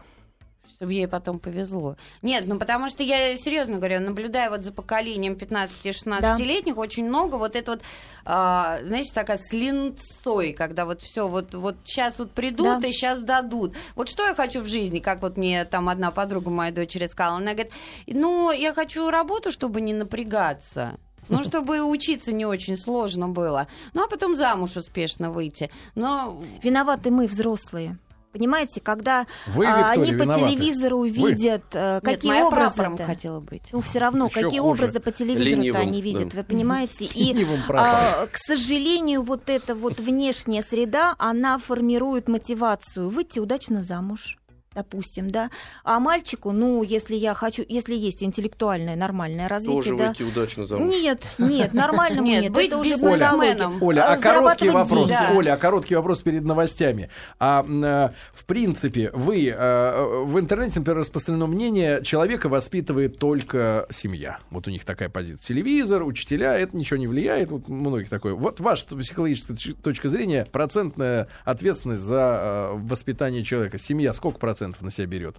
Чтобы 0.75 0.93
ей 0.93 1.09
потом 1.09 1.39
повезло. 1.39 1.97
Нет, 2.21 2.45
ну 2.45 2.57
потому 2.57 2.89
что 2.89 3.03
я 3.03 3.35
серьезно 3.37 3.77
говорю, 3.77 3.99
наблюдая 3.99 4.49
вот 4.49 4.63
за 4.63 4.71
поколением 4.71 5.33
15-16-летних, 5.33 6.77
очень 6.77 7.05
много 7.05 7.35
вот 7.35 7.57
это 7.57 7.71
вот, 7.71 7.81
а, 8.23 8.79
знаете, 8.83 9.11
такая 9.13 9.37
с 9.39 9.51
линцой, 9.51 10.53
когда 10.53 10.85
вот 10.85 11.01
все 11.01 11.27
вот, 11.27 11.53
вот 11.53 11.75
сейчас 11.83 12.17
вот 12.19 12.31
придут 12.31 12.81
Да. 12.81 12.87
и 12.87 12.93
сейчас 12.93 13.21
дадут. 13.21 13.75
Вот 13.95 14.07
что 14.07 14.25
я 14.25 14.33
хочу 14.33 14.61
в 14.61 14.67
жизни, 14.67 14.99
как 14.99 15.21
вот 15.21 15.35
мне 15.35 15.65
там 15.65 15.89
одна 15.89 16.11
подруга 16.11 16.49
моей 16.49 16.71
дочери 16.71 17.07
сказала, 17.07 17.37
она 17.37 17.51
говорит, 17.53 17.73
ну, 18.07 18.51
я 18.51 18.73
хочу 18.73 19.09
работу, 19.09 19.51
чтобы 19.51 19.81
не 19.81 19.93
напрягаться. 19.93 20.97
Ну, 21.29 21.43
чтобы 21.43 21.81
учиться 21.83 22.33
не 22.33 22.45
очень 22.45 22.77
сложно 22.77 23.29
было. 23.29 23.67
Ну, 23.93 24.03
а 24.03 24.07
потом 24.07 24.35
замуж 24.35 24.75
успешно 24.75 25.31
выйти. 25.31 25.69
Но 25.95 26.41
Виноваты 26.63 27.11
мы, 27.11 27.27
взрослые. 27.27 27.97
Понимаете, 28.31 28.79
когда 28.79 29.25
Вы, 29.47 29.65
а, 29.65 29.77
Виктория, 29.95 30.03
они 30.03 30.11
по 30.11 30.23
виноваты. 30.23 30.49
телевизору 30.49 30.99
Вы. 30.99 31.09
видят, 31.09 31.63
э, 31.73 31.95
Нет, 31.95 32.03
какие 32.03 32.31
моя 32.31 32.47
образы 32.47 32.75
прапором 32.75 32.97
хотела 32.97 33.39
быть. 33.39 33.63
Ну, 33.71 33.81
все 33.81 33.99
равно, 33.99 34.27
Еще 34.27 34.41
какие 34.41 34.59
хуже. 34.59 34.71
образы 34.71 34.99
по 34.99 35.11
телевизору 35.11 35.61
Ленивым, 35.61 35.81
они 35.81 36.01
видят, 36.01 36.29
да. 36.29 36.37
вы 36.37 36.43
понимаете? 36.43 37.05
И, 37.15 37.35
а, 37.69 38.27
к 38.27 38.37
сожалению, 38.37 39.23
вот 39.23 39.49
эта 39.49 39.73
вот 39.73 39.99
внешняя 39.99 40.61
среда, 40.61 41.15
она 41.17 41.57
формирует 41.57 42.27
мотивацию 42.27 43.09
выйти 43.09 43.39
удачно 43.39 43.81
замуж. 43.81 44.38
Допустим, 44.75 45.31
да. 45.31 45.49
А 45.83 45.99
мальчику, 45.99 46.51
ну, 46.51 46.83
если 46.83 47.15
я 47.15 47.33
хочу, 47.33 47.65
если 47.67 47.95
есть 47.95 48.21
интеллектуальное 48.21 48.95
нормальное 48.95 49.47
развитие, 49.47 49.81
Тоже 49.81 49.97
да. 49.97 50.07
выйти 50.09 50.21
удачно 50.21 50.67
замуж. 50.67 50.95
Нет, 50.95 51.27
нет, 51.39 51.73
нормальному 51.73 52.27
Нет, 52.27 52.43
нет. 52.43 52.51
быть 52.53 52.67
это 52.67 52.77
уже 52.77 52.91
бизнесменом. 52.91 53.39
патология. 53.39 53.85
Оля, 53.85 54.11
а, 54.11 54.17
короткий 54.17 54.69
вопрос. 54.69 55.09
Да. 55.09 55.31
Оля, 55.35 55.53
а 55.53 55.57
короткий 55.57 55.95
вопрос 55.95 56.21
перед 56.21 56.43
новостями. 56.43 57.09
А 57.39 57.65
э, 57.67 58.13
в 58.33 58.45
принципе, 58.45 59.09
вы 59.13 59.47
э, 59.47 60.23
в 60.25 60.39
интернете, 60.39 60.79
например, 60.79 60.99
распространено 60.99 61.47
мнение, 61.47 62.03
человека 62.03 62.47
воспитывает 62.47 63.17
только 63.17 63.87
семья. 63.89 64.37
Вот 64.51 64.67
у 64.67 64.71
них 64.71 64.85
такая 64.85 65.09
позиция. 65.09 65.47
Телевизор, 65.47 66.03
учителя, 66.03 66.55
это 66.55 66.77
ничего 66.77 66.97
не 66.97 67.07
влияет. 67.07 67.49
Вот 67.49 67.67
многих 67.67 68.09
такое. 68.09 68.35
Вот 68.35 68.59
ваша 68.59 68.85
психологическая 68.85 69.57
точка 69.81 70.09
зрения, 70.09 70.45
процентная 70.45 71.27
ответственность 71.43 72.01
за 72.01 72.39
э, 72.39 72.77
воспитание 72.77 73.43
человека. 73.43 73.79
Семья 73.79 74.13
сколько 74.13 74.37
процентов 74.37 74.58
на 74.59 74.91
себя 74.91 75.07
берет? 75.07 75.35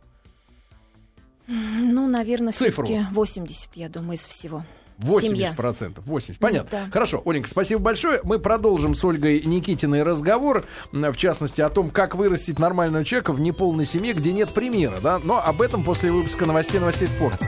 Ну, 1.46 2.09
наверное, 2.09 2.52
Цифру. 2.52 2.85
все-таки 2.85 3.12
80, 3.12 3.70
я 3.74 3.88
думаю, 3.88 4.16
из 4.16 4.24
всего. 4.24 4.64
80 4.98 5.30
Семья. 5.30 5.52
процентов. 5.56 6.04
80. 6.06 6.38
Понятно. 6.40 6.70
Да. 6.70 6.90
Хорошо, 6.92 7.22
Оленька, 7.24 7.48
спасибо 7.48 7.80
большое. 7.80 8.20
Мы 8.22 8.38
продолжим 8.38 8.94
с 8.94 9.02
Ольгой 9.04 9.40
Никитиной 9.42 10.02
разговор, 10.02 10.64
в 10.92 11.16
частности, 11.16 11.62
о 11.62 11.70
том, 11.70 11.90
как 11.90 12.14
вырастить 12.14 12.59
нормального 12.59 13.04
человека 13.04 13.33
в 13.33 13.40
неполной 13.40 13.87
семье, 13.87 14.12
где 14.12 14.33
нет 14.33 14.52
примера, 14.52 14.98
да. 15.02 15.18
Но 15.18 15.42
об 15.42 15.62
этом 15.62 15.83
после 15.83 16.12
выпуска 16.12 16.44
новостей 16.44 16.80
новостей 16.80 17.09
спорта. 17.09 17.46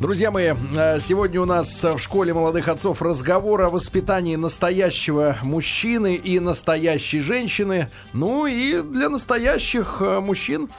Друзья 0.00 0.30
мои, 0.30 0.54
э, 0.76 0.98
сегодня 0.98 1.42
у 1.42 1.44
нас 1.44 1.84
в 1.84 1.98
школе 1.98 2.32
молодых 2.32 2.68
отцов 2.68 3.02
разговор 3.02 3.60
о 3.60 3.68
воспитании 3.68 4.34
настоящего 4.34 5.36
мужчины 5.42 6.14
и 6.14 6.40
настоящей 6.40 7.20
женщины. 7.20 7.90
Ну 8.14 8.46
и 8.46 8.80
для 8.80 9.10
настоящих 9.10 9.98
э, 10.00 10.20
мужчин 10.20 10.70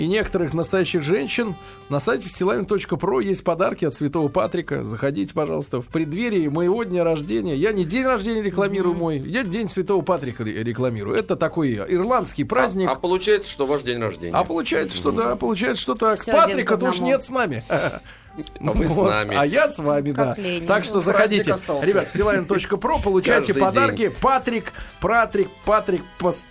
и 0.00 0.06
некоторых 0.06 0.54
настоящих 0.54 1.02
женщин. 1.02 1.54
На 1.90 2.00
сайте 2.00 2.26
стилавин.про 2.26 3.20
есть 3.20 3.44
подарки 3.44 3.84
от 3.84 3.94
Святого 3.94 4.28
Патрика. 4.28 4.82
Заходите, 4.82 5.34
пожалуйста, 5.34 5.82
в 5.82 5.88
преддверии 5.88 6.48
моего 6.48 6.84
дня 6.84 7.04
рождения. 7.04 7.54
Я 7.54 7.72
не 7.72 7.84
день 7.84 8.06
рождения 8.06 8.40
рекламирую 8.40 8.94
мой, 8.94 9.18
я 9.18 9.42
день 9.42 9.68
Святого 9.68 10.00
Патрика 10.00 10.42
рекламирую. 10.42 11.18
Это 11.18 11.36
такой 11.36 11.74
ирландский 11.74 12.44
праздник. 12.44 12.88
А, 12.88 12.92
а 12.92 12.94
получается, 12.94 13.50
что 13.50 13.66
ваш 13.66 13.82
день 13.82 13.98
рождения. 13.98 14.34
А 14.34 14.42
получается, 14.42 14.96
что 14.96 15.12
да, 15.12 15.36
получается, 15.36 15.82
что 15.82 15.94
так. 15.94 16.24
Патрика-то 16.24 16.88
уж 16.88 17.00
нет 17.00 17.22
с 17.22 17.28
нами. 17.28 17.62
А 18.60 18.72
вы 18.72 18.88
с 18.88 18.96
нами. 18.96 19.36
А 19.36 19.44
я 19.44 19.68
с 19.68 19.78
вами, 19.78 20.12
да. 20.12 20.36
Так 20.66 20.84
что 20.84 21.00
заходите. 21.00 21.54
Ребят, 21.82 22.08
стилайн.про, 22.08 22.98
получайте 22.98 23.54
подарки. 23.54 24.12
Патрик, 24.20 24.72
Пратрик, 25.00 25.48
Патрик 25.64 26.02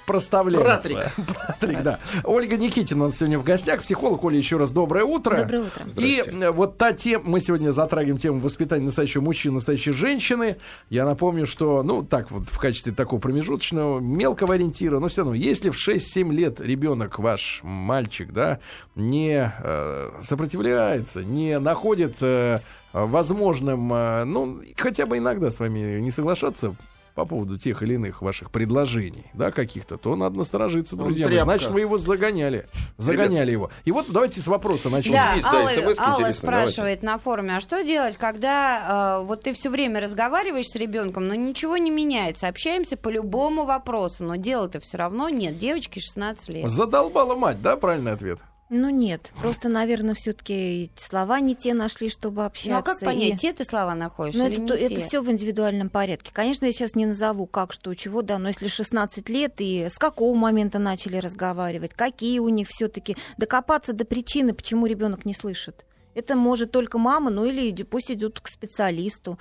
проставляется. 0.06 0.90
Пратрик. 0.90 1.38
Патрик, 1.48 1.84
да. 1.84 2.00
Ольга 2.24 2.58
Никитина 2.58 3.06
у 3.06 3.08
нас 3.08 3.18
сегодня 3.18 3.40
в 3.40 3.44
гостях. 3.44 3.82
Психолог. 3.82 4.24
Оля, 4.24 4.38
еще 4.38 4.58
раз 4.58 4.72
доброе 4.72 5.06
утро. 5.06 5.38
Доброе 5.38 5.62
утро. 5.64 5.86
И 5.98 6.24
вот 6.52 6.78
та 6.78 6.94
тема, 6.94 7.24
мы 7.26 7.42
сегодня 7.42 7.72
затрагиваем 7.72 8.18
тему 8.18 8.40
воспитания 8.42 8.86
настоящего 8.86 9.22
мужчины, 9.22 9.56
настоящей 9.56 9.92
женщины. 9.92 10.58
Я 10.90 11.06
напомню, 11.06 11.46
что, 11.46 11.84
ну, 11.84 12.04
так 12.04 12.32
вот, 12.32 12.50
в 12.50 12.58
качестве 12.60 12.92
такого 12.92 13.20
промежуточного, 13.20 14.00
мелкого 14.00 14.56
ориентира, 14.56 15.00
но 15.00 15.08
все 15.08 15.22
равно, 15.22 15.36
если 15.36 15.70
в 15.70 15.76
6-7 15.76 16.32
лет 16.32 16.60
ребенок 16.60 17.20
ваш, 17.20 17.62
мальчик, 17.64 18.32
да, 18.32 18.60
не 18.96 19.54
э, 19.62 20.12
сопротивляется, 20.22 21.24
не 21.24 21.60
находит 21.80 22.16
э, 22.20 22.60
возможным, 22.92 23.94
э, 23.94 24.26
ну, 24.26 24.62
хотя 24.76 25.06
бы 25.06 25.18
иногда 25.18 25.50
с 25.50 25.60
вами 25.60 26.02
не 26.02 26.12
соглашаться 26.12 26.76
по 27.16 27.26
поводу 27.26 27.58
тех 27.58 27.82
или 27.84 27.94
иных 27.94 28.22
ваших 28.22 28.52
предложений, 28.52 29.26
да, 29.34 29.52
каких-то, 29.52 29.98
то 29.98 30.16
надо 30.16 30.38
насторожиться, 30.38 30.98
друзья. 30.98 31.28
Ну, 31.30 31.40
значит, 31.42 31.70
вы 31.70 31.82
его 31.82 31.98
загоняли. 31.98 32.68
Загоняли 32.98 33.52
Ребят. 33.52 33.52
его. 33.52 33.70
И 33.86 33.92
вот 33.92 34.08
давайте 34.10 34.42
с 34.42 34.48
вопроса 34.48 34.90
начнем. 34.90 35.14
Да, 35.14 35.34
Есть, 35.34 35.46
Алла, 35.46 35.96
да, 35.96 36.06
Алла 36.06 36.32
спрашивает 36.32 37.00
давайте. 37.02 37.06
на 37.06 37.18
форуме, 37.18 37.58
а 37.58 37.62
что 37.62 37.82
делать, 37.84 38.18
когда 38.18 39.20
э, 39.22 39.26
вот 39.26 39.44
ты 39.44 39.54
все 39.54 39.70
время 39.70 40.02
разговариваешь 40.02 40.68
с 40.68 40.76
ребенком, 40.76 41.28
но 41.28 41.36
ничего 41.36 41.78
не 41.78 41.92
меняется, 41.92 42.48
общаемся 42.50 42.98
по 42.98 43.10
любому 43.10 43.66
вопросу, 43.66 44.26
но 44.26 44.36
дела-то 44.36 44.82
все 44.82 44.98
равно 44.98 45.30
нет, 45.30 45.58
девочке 45.58 46.02
16 46.02 46.50
лет. 46.50 46.70
Задолбала 46.70 47.36
мать, 47.36 47.62
да, 47.62 47.78
правильный 47.78 48.12
ответ? 48.12 48.40
Ну 48.70 48.90
нет, 48.92 49.32
просто, 49.42 49.68
наверное, 49.68 50.14
все-таки 50.14 50.92
слова 50.96 51.40
не 51.40 51.56
те 51.56 51.74
нашли, 51.74 52.08
чтобы 52.08 52.46
общаться. 52.46 52.70
Ну 52.70 52.78
а 52.78 52.82
как 52.84 53.00
понять, 53.00 53.34
и... 53.34 53.38
те 53.38 53.52
ты 53.52 53.64
слова 53.64 53.96
находишь 53.96 54.36
ну, 54.36 54.46
это, 54.46 54.76
это 54.76 55.02
все 55.02 55.22
в 55.24 55.32
индивидуальном 55.32 55.90
порядке. 55.90 56.30
Конечно, 56.32 56.66
я 56.66 56.72
сейчас 56.72 56.94
не 56.94 57.08
назову, 57.08 57.48
как, 57.48 57.74
что, 57.74 57.96
чего, 57.96 58.22
да, 58.22 58.38
но 58.38 58.50
если 58.50 58.68
16 58.68 59.28
лет 59.30 59.56
и 59.58 59.88
с 59.90 59.98
какого 59.98 60.36
момента 60.36 60.78
начали 60.78 61.18
разговаривать, 61.18 61.96
какие 61.96 62.38
у 62.38 62.50
них 62.50 62.68
все-таки, 62.70 63.18
докопаться 63.38 63.94
до 63.94 64.06
причины, 64.06 64.54
почему 64.54 64.86
ребенок 64.86 65.26
не 65.26 65.34
слышит. 65.34 65.86
Это 66.14 66.36
может 66.36 66.72
только 66.72 67.00
мама, 67.00 67.32
ну 67.32 67.46
или 67.46 67.84
пусть 67.84 68.12
идут 68.12 68.40
к 68.40 68.50
специалисту 68.50 69.40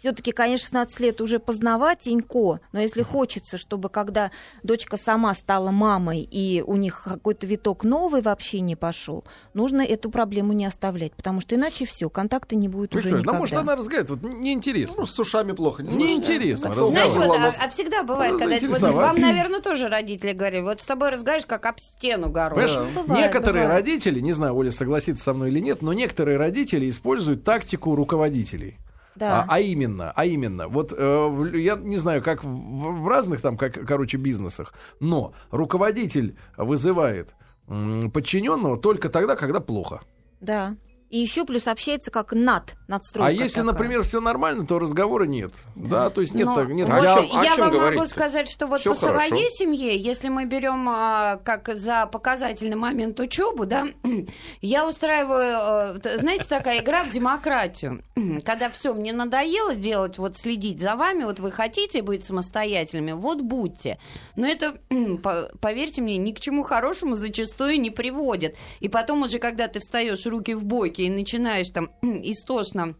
все-таки, 0.00 0.32
конечно, 0.32 0.66
16 0.66 1.00
лет 1.00 1.20
уже 1.20 1.38
поздноватенько, 1.38 2.60
но 2.72 2.80
если 2.80 3.02
хочется, 3.02 3.58
чтобы 3.58 3.88
когда 3.88 4.30
дочка 4.62 4.96
сама 4.96 5.34
стала 5.34 5.70
мамой 5.70 6.20
и 6.20 6.62
у 6.66 6.76
них 6.76 7.02
какой-то 7.04 7.46
виток 7.46 7.84
новый 7.84 8.22
вообще 8.22 8.60
не 8.60 8.76
пошел, 8.76 9.24
нужно 9.54 9.82
эту 9.82 10.10
проблему 10.10 10.52
не 10.52 10.66
оставлять, 10.66 11.12
потому 11.14 11.40
что 11.40 11.54
иначе 11.54 11.86
все, 11.86 12.10
контакта 12.10 12.56
не 12.56 12.68
будет 12.68 12.94
Виктория, 12.94 13.06
уже 13.06 13.22
никогда. 13.22 13.32
Ну, 13.32 13.38
может, 13.38 13.56
она 13.56 13.76
разговаривает, 13.76 14.22
вот 14.22 14.32
неинтересно. 14.32 14.96
Ну, 14.98 15.06
с 15.06 15.18
ушами 15.18 15.52
плохо. 15.52 15.82
Не 15.82 15.96
неинтересно. 15.96 16.74
Знаешь, 16.74 17.10
вот, 17.10 17.36
а, 17.36 17.52
а 17.64 17.68
всегда 17.70 18.02
бывает, 18.02 18.32
ну, 18.32 18.38
когда... 18.38 18.56
Вот, 18.68 18.80
вам, 18.80 19.20
наверное, 19.20 19.60
тоже 19.60 19.88
родители 19.88 20.32
говорили, 20.32 20.62
вот 20.62 20.80
с 20.80 20.86
тобой 20.86 21.10
разговариваешь, 21.10 21.46
как 21.46 21.66
об 21.66 21.80
стену 21.80 22.30
горой. 22.30 22.62
Да. 22.62 22.86
Бывает, 22.94 23.24
некоторые 23.24 23.64
бывает. 23.64 23.86
родители, 23.86 24.20
не 24.20 24.32
знаю, 24.32 24.54
Оля 24.54 24.70
согласится 24.70 25.24
со 25.24 25.34
мной 25.34 25.50
или 25.50 25.60
нет, 25.60 25.82
но 25.82 25.92
некоторые 25.92 26.38
родители 26.38 26.88
используют 26.88 27.44
тактику 27.44 27.94
руководителей. 27.94 28.78
Да. 29.18 29.42
А, 29.42 29.46
а 29.48 29.60
именно, 29.60 30.12
а 30.14 30.24
именно, 30.24 30.68
вот 30.68 30.94
э, 30.96 31.50
я 31.54 31.74
не 31.74 31.96
знаю, 31.96 32.22
как 32.22 32.44
в, 32.44 33.02
в 33.02 33.08
разных 33.08 33.40
там, 33.40 33.56
как, 33.56 33.74
короче, 33.86 34.16
бизнесах, 34.16 34.72
но 35.00 35.32
руководитель 35.50 36.36
вызывает 36.56 37.34
подчиненного 37.66 38.78
только 38.78 39.08
тогда, 39.08 39.34
когда 39.34 39.60
плохо. 39.60 40.00
Да. 40.40 40.76
И 41.10 41.18
еще 41.18 41.46
плюс 41.46 41.66
общается 41.66 42.10
как 42.10 42.32
над 42.32 42.76
надстройка. 42.86 43.30
А 43.30 43.32
если, 43.32 43.60
такая. 43.60 43.72
например, 43.72 44.02
все 44.02 44.20
нормально, 44.20 44.66
то 44.66 44.78
разговора 44.78 45.24
нет. 45.24 45.52
Да, 45.74 46.10
то 46.10 46.20
есть 46.20 46.34
нет, 46.34 46.48
так, 46.54 46.68
нет. 46.68 46.86
Вот 46.86 47.04
а 47.04 47.44
я 47.44 47.56
вам 47.56 47.70
говорить 47.70 47.98
могу 47.98 48.10
сказать, 48.10 48.48
что 48.48 48.66
вот 48.66 48.80
всё 48.80 48.94
по 48.94 49.00
хорошо. 49.00 49.28
своей 49.28 49.50
семье, 49.50 49.96
если 49.96 50.28
мы 50.28 50.44
берем 50.44 50.86
а, 50.88 51.36
как 51.44 51.70
за 51.76 52.06
показательный 52.06 52.76
момент 52.76 53.18
учебу, 53.20 53.64
да, 53.64 53.86
я 54.60 54.86
устраиваю, 54.86 55.56
а, 55.58 55.96
знаете, 56.18 56.44
такая 56.44 56.80
игра 56.80 57.04
в 57.04 57.10
демократию, 57.10 58.02
когда 58.44 58.68
все 58.68 58.92
мне 58.92 59.14
надоело 59.14 59.72
сделать, 59.72 60.18
вот 60.18 60.36
следить 60.36 60.80
за 60.80 60.94
вами, 60.94 61.24
вот 61.24 61.40
вы 61.40 61.52
хотите 61.52 62.02
быть 62.02 62.22
самостоятельными, 62.22 63.12
вот 63.12 63.40
будьте. 63.40 63.98
Но 64.36 64.46
это, 64.46 64.74
поверьте 65.60 66.02
мне, 66.02 66.18
ни 66.18 66.32
к 66.32 66.40
чему 66.40 66.64
хорошему 66.64 67.14
зачастую 67.14 67.80
не 67.80 67.90
приводит. 67.90 68.56
И 68.80 68.88
потом 68.88 69.22
уже, 69.22 69.38
когда 69.38 69.68
ты 69.68 69.80
встаешь 69.80 70.26
руки 70.26 70.52
в 70.52 70.64
и 71.02 71.10
начинаешь 71.10 71.70
там 71.70 71.90
истошно 72.02 72.96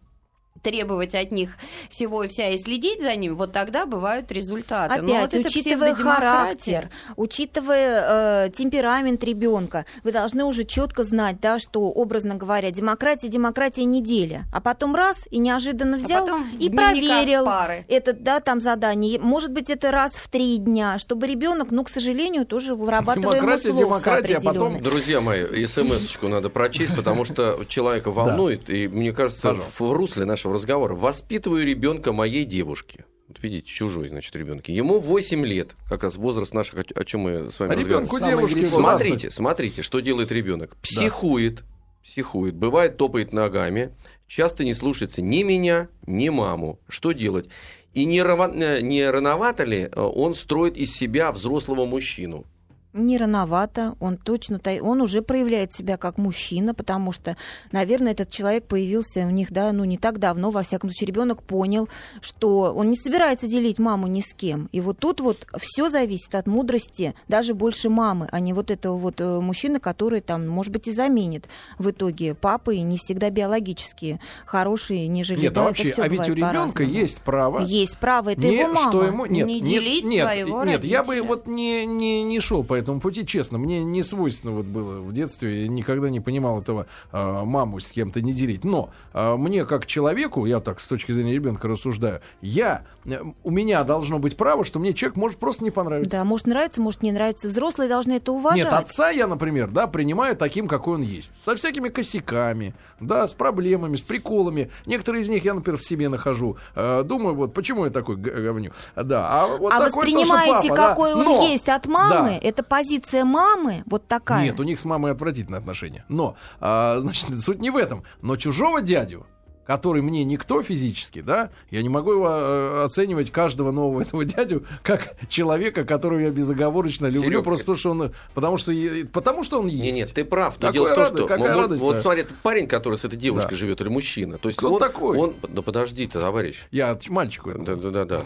требовать 0.61 1.15
от 1.15 1.31
них 1.31 1.57
всего 1.89 2.23
и 2.23 2.27
вся 2.27 2.49
и 2.49 2.57
следить 2.57 3.01
за 3.01 3.15
ними, 3.15 3.33
вот 3.33 3.51
тогда 3.51 3.85
бывают 3.85 4.31
результаты. 4.31 4.95
Опять, 4.95 5.03
Но 5.03 5.15
вот 5.15 5.33
учитывая 5.33 5.95
характер, 5.95 6.89
учитывая 7.15 8.45
э, 8.45 8.49
темперамент 8.51 9.23
ребенка, 9.23 9.85
вы 10.03 10.11
должны 10.11 10.43
уже 10.43 10.63
четко 10.63 11.03
знать, 11.03 11.39
да, 11.41 11.59
что, 11.59 11.89
образно 11.89 12.35
говоря, 12.35 12.71
демократия, 12.71 13.27
демократия 13.27 13.85
неделя, 13.85 14.45
а 14.53 14.61
потом 14.61 14.95
раз 14.95 15.27
и 15.29 15.37
неожиданно 15.37 15.97
а 15.97 15.99
взял 15.99 16.27
а 16.27 16.43
и 16.59 16.69
проверил 16.69 17.45
пары. 17.45 17.85
это, 17.87 18.13
да, 18.13 18.39
там 18.39 18.61
задание. 18.61 19.19
Может 19.19 19.51
быть, 19.51 19.69
это 19.69 19.91
раз 19.91 20.13
в 20.13 20.27
три 20.29 20.57
дня, 20.57 20.99
чтобы 20.99 21.27
ребенок, 21.27 21.71
ну, 21.71 21.83
к 21.83 21.89
сожалению, 21.89 22.45
тоже 22.45 22.75
вырабатывал 22.75 23.33
демократия, 23.33 23.73
демократия, 23.73 24.37
а 24.37 24.41
потом... 24.41 24.81
Друзья 24.81 25.21
мои, 25.21 25.65
смс-очку 25.65 26.27
надо 26.27 26.49
прочесть, 26.49 26.95
потому 26.95 27.25
что 27.25 27.59
человека 27.67 28.11
волнует, 28.19 28.69
и 28.69 28.87
мне 28.87 29.11
кажется, 29.13 29.55
в 29.77 29.91
русле 29.93 30.25
нашего 30.25 30.48
нашего 30.49 30.53
разговора. 30.53 30.95
Воспитываю 30.95 31.65
ребенка 31.65 32.11
моей 32.11 32.45
девушки. 32.45 33.05
Вот 33.27 33.41
видите, 33.43 33.67
чужой, 33.67 34.09
значит, 34.09 34.35
ребенок. 34.35 34.67
Ему 34.69 34.99
8 34.99 35.45
лет, 35.45 35.75
как 35.87 36.03
раз 36.03 36.15
возраст 36.15 36.53
наших, 36.53 36.85
о 36.95 37.05
чем 37.05 37.21
мы 37.21 37.51
с 37.51 37.59
вами 37.59 37.73
а 37.73 37.75
разговариваем. 37.75 38.07
девушки. 38.27 38.65
Смотрите, 38.65 39.29
смотрите, 39.29 39.81
что 39.83 39.99
делает 39.99 40.31
ребенок. 40.31 40.75
Психует, 40.77 41.57
да. 41.57 41.61
психует, 42.03 42.55
бывает 42.55 42.97
топает 42.97 43.31
ногами, 43.31 43.91
часто 44.27 44.63
не 44.63 44.73
слушается 44.73 45.21
ни 45.21 45.43
меня, 45.43 45.89
ни 46.07 46.29
маму. 46.29 46.79
Что 46.87 47.11
делать? 47.11 47.47
И 47.93 48.05
не, 48.05 48.23
рано, 48.23 48.81
не 48.81 49.07
рановато 49.07 49.63
ли 49.63 49.81
э, 49.91 50.01
он 50.01 50.33
строит 50.33 50.75
из 50.75 50.91
себя 50.91 51.31
взрослого 51.31 51.85
мужчину? 51.85 52.45
Не 52.93 53.17
рановато, 53.17 53.95
он 53.99 54.17
точно, 54.17 54.59
он 54.81 55.01
уже 55.01 55.21
проявляет 55.21 55.73
себя 55.73 55.97
как 55.97 56.17
мужчина, 56.17 56.73
потому 56.73 57.11
что, 57.11 57.37
наверное, 57.71 58.13
этот 58.13 58.31
человек 58.31 58.65
появился 58.65 59.21
у 59.21 59.29
них, 59.29 59.51
да, 59.51 59.71
ну, 59.71 59.83
не 59.83 59.97
так 59.97 60.17
давно, 60.17 60.49
во 60.49 60.63
всяком 60.63 60.89
случае, 60.89 61.07
ребенок 61.07 61.43
понял, 61.43 61.87
что 62.21 62.73
он 62.73 62.89
не 62.89 62.97
собирается 62.97 63.47
делить 63.47 63.77
маму 63.77 64.07
ни 64.07 64.21
с 64.21 64.33
кем. 64.33 64.69
И 64.71 64.81
вот 64.81 64.97
тут 64.97 65.21
вот 65.21 65.45
все 65.57 65.89
зависит 65.89 66.33
от 66.33 66.47
мудрости 66.47 67.13
даже 67.27 67.53
больше 67.53 67.89
мамы, 67.89 68.27
а 68.31 68.39
не 68.39 68.53
вот 68.53 68.71
этого 68.71 68.97
вот 68.97 69.21
э, 69.21 69.39
мужчины, 69.39 69.79
который 69.79 70.21
там, 70.21 70.47
может 70.47 70.73
быть, 70.73 70.87
и 70.87 70.91
заменит 70.91 71.47
в 71.77 71.91
итоге 71.91 72.33
папы, 72.33 72.77
не 72.79 72.97
всегда 72.97 73.29
биологические, 73.29 74.19
хорошие, 74.45 75.07
нежели... 75.07 75.41
Нет, 75.41 75.51
а 75.51 75.55
да, 75.55 75.63
вообще, 75.65 75.93
а 75.97 76.07
ведь 76.07 76.27
у 76.27 76.33
ребенка 76.33 76.81
есть 76.81 77.21
право... 77.21 77.59
Есть 77.59 77.97
право, 77.97 78.29
это 78.29 78.47
не, 78.47 78.57
его 78.57 78.73
мама. 78.73 78.91
Что 78.91 79.03
ему... 79.05 79.25
Нет, 79.27 79.45
не 79.45 79.61
делить 79.61 80.03
нет, 80.03 80.25
своего 80.25 80.63
нет, 80.63 80.77
родителя. 80.77 80.91
я 80.91 81.03
бы 81.03 81.21
вот 81.21 81.45
не, 81.45 81.85
не, 81.85 82.23
не 82.23 82.39
шел 82.39 82.63
по 82.63 82.78
этому 82.79 82.99
пути, 82.99 83.25
честно. 83.25 83.57
Мне 83.57 83.83
не 83.83 84.03
свойственно 84.03 84.53
вот 84.53 84.65
было 84.65 84.99
в 85.01 85.13
детстве. 85.13 85.63
Я 85.63 85.67
никогда 85.67 86.09
не 86.09 86.19
понимал 86.19 86.61
этого 86.61 86.87
э, 87.11 87.43
маму 87.45 87.79
с 87.79 87.87
кем-то 87.91 88.21
не 88.21 88.33
делить. 88.33 88.63
Но 88.63 88.89
э, 89.13 89.35
мне 89.35 89.65
как 89.65 89.85
человеку, 89.85 90.45
я 90.45 90.59
так 90.59 90.79
с 90.79 90.87
точки 90.87 91.11
зрения 91.11 91.33
ребенка 91.33 91.67
рассуждаю, 91.67 92.21
я, 92.41 92.83
э, 93.05 93.21
у 93.43 93.51
меня 93.51 93.83
должно 93.83 94.19
быть 94.19 94.37
право, 94.37 94.63
что 94.63 94.79
мне 94.79 94.93
человек 94.93 95.17
может 95.17 95.39
просто 95.39 95.63
не 95.63 95.71
понравиться. 95.71 96.11
Да, 96.11 96.23
может 96.23 96.47
нравится, 96.47 96.81
может 96.81 97.03
не 97.03 97.11
нравится. 97.11 97.47
Взрослые 97.47 97.89
должны 97.89 98.13
это 98.13 98.31
уважать. 98.31 98.63
Нет, 98.63 98.73
отца 98.73 99.09
я, 99.09 99.27
например, 99.27 99.69
да, 99.69 99.87
принимаю 99.87 100.35
таким, 100.35 100.67
какой 100.67 100.95
он 100.95 101.01
есть. 101.01 101.33
Со 101.43 101.55
всякими 101.55 101.89
косяками, 101.89 102.73
да, 102.99 103.27
с 103.27 103.33
проблемами, 103.33 103.95
с 103.95 104.03
приколами. 104.03 104.69
Некоторые 104.85 105.23
из 105.23 105.29
них 105.29 105.45
я, 105.45 105.53
например, 105.53 105.79
в 105.79 105.85
себе 105.85 106.09
нахожу. 106.09 106.57
Э, 106.75 107.03
думаю, 107.03 107.35
вот 107.35 107.53
почему 107.53 107.85
я 107.85 107.91
такой 107.91 108.15
говню. 108.15 108.71
Да, 108.95 109.27
а 109.29 109.47
вот 109.47 109.71
а 109.73 109.79
такой 109.79 110.05
воспринимаете, 110.05 110.69
папа, 110.69 110.75
какой 110.75 111.13
да. 111.13 111.19
он 111.19 111.25
Но, 111.25 111.43
есть 111.47 111.69
от 111.69 111.85
мамы, 111.85 112.39
да. 112.41 112.47
это 112.47 112.63
позиция 112.69 113.25
мамы 113.25 113.83
вот 113.85 114.07
такая. 114.07 114.43
Нет, 114.43 114.59
у 114.59 114.63
них 114.63 114.79
с 114.79 114.85
мамой 114.85 115.11
отвратительные 115.11 115.59
отношения. 115.59 116.05
Но, 116.07 116.35
а, 116.59 116.99
значит, 116.99 117.39
суть 117.41 117.59
не 117.59 117.71
в 117.71 117.75
этом. 117.75 118.03
Но 118.21 118.37
чужого 118.37 118.81
дядю, 118.81 119.25
который 119.69 120.01
мне 120.01 120.23
никто 120.23 120.63
физически, 120.63 121.21
да, 121.21 121.51
я 121.69 121.83
не 121.83 121.89
могу 121.89 122.13
его 122.13 122.27
э, 122.27 122.85
оценивать 122.85 123.29
каждого 123.29 123.69
нового 123.69 124.01
этого 124.01 124.25
дядю 124.25 124.65
как 124.81 125.15
человека, 125.27 125.85
которого 125.85 126.17
я 126.17 126.31
безоговорочно 126.31 127.05
люблю, 127.05 127.21
Серега, 127.21 127.43
просто 127.43 127.65
потому 127.65 127.77
что 127.77 127.91
он, 127.91 128.11
потому 128.33 128.57
что, 128.57 128.73
потому 129.13 129.43
что 129.43 129.59
он 129.59 129.67
есть. 129.67 129.83
Нет, 129.83 129.95
нет, 129.95 130.13
ты 130.13 130.25
прав. 130.25 130.55
Но 130.59 130.71
дело 130.71 130.87
в 130.87 130.95
том, 130.95 131.05
что 131.05 131.27
какая 131.27 131.53
вот, 131.53 131.61
радость, 131.61 131.81
вот 131.83 132.01
смотри, 132.01 132.21
этот 132.21 132.37
парень, 132.37 132.65
который 132.65 132.97
с 132.97 133.05
этой 133.05 133.17
девушкой 133.17 133.51
да. 133.51 133.57
живет, 133.57 133.79
или 133.81 133.89
мужчина, 133.89 134.39
то 134.39 134.49
есть 134.49 134.57
Кто 134.57 134.73
он 134.73 134.79
такой? 134.79 135.15
Он, 135.15 135.35
да 135.47 135.61
подожди 135.61 136.07
товарищ. 136.07 136.65
Я 136.71 136.97
мальчику. 137.07 137.51
Да, 137.53 137.75
да, 137.75 137.91
да, 137.91 138.05
да. 138.05 138.21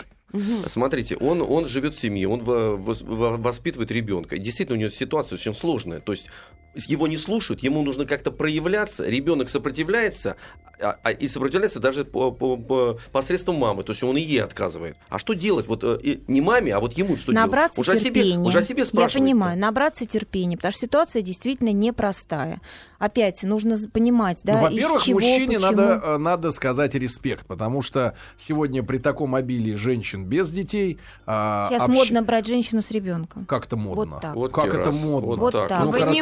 Смотрите, 0.67 1.15
он, 1.17 1.41
он 1.41 1.67
живет 1.67 1.93
в 1.95 1.99
семье, 1.99 2.27
он 2.27 2.43
воспитывает 2.43 3.91
ребенка. 3.91 4.37
Действительно, 4.37 4.77
у 4.77 4.81
него 4.81 4.89
ситуация 4.89 5.37
очень 5.37 5.53
сложная. 5.53 5.99
То 5.99 6.11
есть 6.11 6.27
его 6.75 7.07
не 7.07 7.17
слушают, 7.17 7.61
ему 7.61 7.83
нужно 7.83 8.05
как-то 8.05 8.31
проявляться, 8.31 9.07
ребенок 9.07 9.49
сопротивляется, 9.49 10.37
а, 10.81 10.97
а, 11.03 11.11
и 11.11 11.27
сопротивляется 11.27 11.79
даже 11.79 12.03
по, 12.03 12.31
по, 12.31 12.57
по, 12.57 12.99
посредством 13.11 13.55
мамы, 13.55 13.83
то 13.83 13.91
есть 13.93 14.03
он 14.03 14.17
и 14.17 14.21
ей 14.21 14.41
отказывает. 14.41 14.97
А 15.09 15.19
что 15.19 15.33
делать? 15.33 15.67
Вот 15.67 15.83
э, 15.83 16.17
не 16.27 16.41
маме, 16.41 16.73
а 16.73 16.79
вот 16.79 16.93
ему 16.93 17.15
что 17.15 17.31
набраться 17.31 17.81
делать? 17.81 17.99
Уже 17.99 18.03
терпения. 18.03 18.33
Себе, 18.33 18.47
уже 18.47 18.57
о 18.57 18.63
себе 18.63 18.83
Я 18.91 19.07
понимаю, 19.07 19.57
набраться 19.57 20.05
терпения, 20.05 20.57
потому 20.57 20.71
что 20.71 20.81
ситуация 20.81 21.21
действительно 21.21 21.71
непростая. 21.71 22.59
Опять 22.97 23.43
нужно 23.43 23.77
понимать, 23.93 24.39
да, 24.43 24.55
ну, 24.55 24.61
Во-первых, 24.63 25.03
чего, 25.03 25.19
мужчине 25.19 25.59
надо, 25.59 26.01
э, 26.03 26.17
надо 26.17 26.51
сказать 26.51 26.95
респект, 26.95 27.45
потому 27.45 27.81
что 27.81 28.15
сегодня 28.37 28.81
при 28.81 28.97
таком 28.97 29.35
обилии 29.35 29.75
женщин 29.75 30.25
без 30.25 30.49
детей... 30.49 30.99
А, 31.25 31.69
Сейчас 31.69 31.83
общ... 31.83 31.93
модно 31.93 32.23
брать 32.23 32.47
женщину 32.47 32.81
с 32.81 32.89
ребенком. 32.91 33.45
Как 33.45 33.67
это 33.67 33.75
модно? 33.75 34.05
Вот 34.05 34.21
так. 34.21 34.35
Вот 34.35 34.51
как 34.51 34.73
это 34.73 34.91
модно? 34.91 35.35
Вот, 35.35 35.51
так. 35.51 35.85
Вы 35.85 36.01
не 36.01 36.21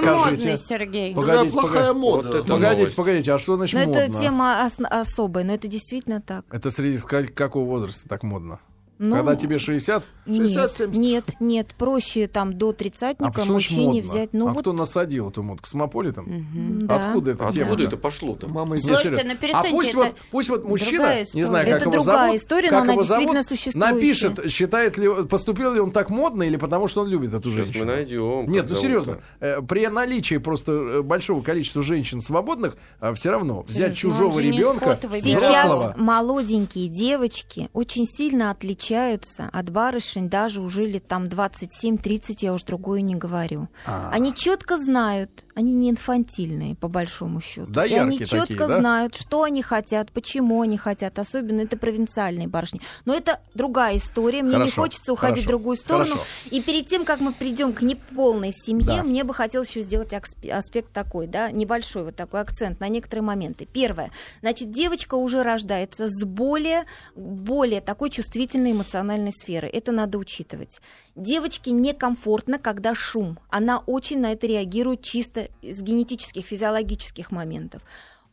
модный, 0.49 0.65
Сергей. 0.65 1.15
Погодите, 1.15 1.51
плохая 1.51 1.93
мода. 1.93 2.29
Вот 2.29 2.47
погодите, 2.47 2.77
новость. 2.77 2.95
погодите, 2.95 3.33
а 3.33 3.39
что 3.39 3.55
значит 3.55 3.79
но 3.79 3.85
модно? 3.85 3.99
Это 3.99 4.19
тема 4.19 4.65
ос- 4.65 4.85
особая, 4.89 5.43
но 5.43 5.53
это 5.53 5.67
действительно 5.67 6.21
так. 6.21 6.45
Это 6.51 6.71
среди 6.71 6.97
какого 7.33 7.65
возраста 7.65 8.07
так 8.09 8.23
модно? 8.23 8.59
Ну, 9.03 9.15
Когда 9.15 9.35
тебе 9.35 9.57
60? 9.57 10.03
60 10.27 10.79
нет, 10.79 10.93
нет, 10.93 11.35
нет, 11.39 11.75
проще 11.75 12.27
там 12.27 12.55
до 12.55 12.71
тридцатника 12.71 13.41
а 13.41 13.45
мужчине 13.45 13.99
взять. 13.99 14.29
Ну, 14.31 14.47
а 14.47 14.53
вот... 14.53 14.61
кто 14.61 14.73
насадил 14.73 15.31
эту 15.31 15.41
мод? 15.41 15.59
Космополитом? 15.59 16.25
Угу, 16.25 16.85
да. 16.85 17.07
Откуда 17.07 17.31
это 17.31 17.49
тема? 17.49 17.71
Откуда 17.71 17.83
это 17.85 17.97
пошло-то? 17.97 18.47
Мама 18.47 18.77
Слушайте, 18.77 19.23
ну 19.25 19.35
перестаньте, 19.35 19.69
а 19.69 19.71
пусть, 19.71 19.89
это... 19.89 19.97
вот, 19.97 20.15
пусть 20.29 20.49
вот 20.49 20.65
мужчина, 20.65 21.15
не 21.33 21.43
знаю, 21.45 21.65
как 21.65 21.75
это 21.77 21.83
его 21.85 21.91
другая 21.93 22.27
зовут, 22.27 22.41
история, 22.41 22.69
как 22.69 22.71
но 22.71 22.77
она 22.77 22.93
зовут, 22.93 23.07
действительно 23.07 23.43
существует. 23.43 23.91
Напишет, 23.91 24.51
считает 24.51 24.97
ли, 24.99 25.25
поступил 25.27 25.73
ли 25.73 25.79
он 25.79 25.89
так 25.89 26.11
модно 26.11 26.43
или 26.43 26.57
потому 26.57 26.87
что 26.87 27.01
он 27.01 27.07
любит 27.07 27.33
эту 27.33 27.49
женщину. 27.49 27.73
Сейчас 27.73 27.81
мы 27.81 27.91
найдем. 27.91 28.51
Нет, 28.51 28.67
ну 28.69 28.75
серьезно, 28.75 29.17
э, 29.39 29.63
при 29.63 29.87
наличии 29.87 30.37
просто 30.37 30.73
э, 30.73 31.01
большого 31.01 31.41
количества 31.41 31.81
женщин 31.81 32.21
свободных, 32.21 32.77
а 32.99 33.15
все 33.15 33.31
равно 33.31 33.63
взять 33.63 33.97
чужого 33.97 34.39
ребенка, 34.39 34.99
Сейчас 35.01 35.97
молоденькие 35.97 36.87
девочки 36.87 37.67
очень 37.73 38.05
сильно 38.05 38.51
отличаются 38.51 38.90
от 38.95 39.69
барышни 39.69 39.91
барышень 39.91 40.29
даже 40.29 40.61
уже 40.61 40.85
лет 40.85 41.07
там 41.07 41.25
27-30, 41.25 42.37
я 42.39 42.53
уж 42.53 42.63
другое 42.63 43.01
не 43.01 43.15
говорю. 43.15 43.67
А-а-а. 43.85 44.13
Они 44.13 44.33
четко 44.33 44.77
знают, 44.77 45.43
они 45.53 45.73
не 45.73 45.89
инфантильные, 45.89 46.75
по 46.75 46.87
большому 46.87 47.41
счету. 47.41 47.67
Да, 47.69 47.85
и 47.85 47.93
они 47.93 48.19
четко 48.19 48.41
такие, 48.41 48.59
да? 48.59 48.79
знают, 48.79 49.15
что 49.15 49.43
они 49.43 49.61
хотят, 49.61 50.11
почему 50.11 50.61
они 50.61 50.77
хотят. 50.77 51.19
Особенно 51.19 51.61
это 51.61 51.77
провинциальные 51.77 52.47
барышни. 52.47 52.81
Но 53.05 53.13
это 53.13 53.39
другая 53.53 53.97
история. 53.97 54.43
Мне 54.43 54.53
хорошо, 54.53 54.65
не 54.65 54.71
хочется 54.71 55.13
уходить 55.13 55.43
хорошо, 55.43 55.45
в 55.45 55.47
другую 55.47 55.77
сторону. 55.77 56.11
Хорошо. 56.11 56.25
И 56.49 56.61
перед 56.61 56.87
тем, 56.87 57.05
как 57.05 57.19
мы 57.19 57.33
придем 57.33 57.73
к 57.73 57.81
неполной 57.81 58.53
семье, 58.53 58.97
да. 58.97 59.03
мне 59.03 59.23
бы 59.23 59.33
хотелось 59.33 59.69
еще 59.69 59.81
сделать 59.81 60.13
аспект 60.13 60.91
такой, 60.93 61.27
да, 61.27 61.51
небольшой 61.51 62.05
вот 62.05 62.15
такой 62.15 62.41
акцент 62.41 62.79
на 62.79 62.87
некоторые 62.87 63.23
моменты. 63.23 63.67
Первое. 63.71 64.11
Значит, 64.41 64.71
девочка 64.71 65.15
уже 65.15 65.43
рождается 65.43 66.07
с 66.07 66.23
более, 66.23 66.85
более 67.15 67.81
такой 67.81 68.09
чувствительной 68.09 68.70
эмоциональной 68.71 69.31
сферы. 69.31 69.67
Это 69.67 69.91
надо 69.91 70.17
учитывать. 70.17 70.81
Девочке 71.15 71.71
некомфортно, 71.71 72.59
когда 72.59 72.95
шум. 72.95 73.39
Она 73.49 73.79
очень 73.79 74.19
на 74.19 74.31
это 74.31 74.47
реагирует 74.47 75.01
чисто 75.01 75.49
с 75.61 75.81
генетических, 75.81 76.45
физиологических 76.45 77.31
моментов. 77.31 77.81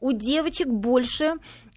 У 0.00 0.12
девочек 0.12 0.68
больше 0.68 1.34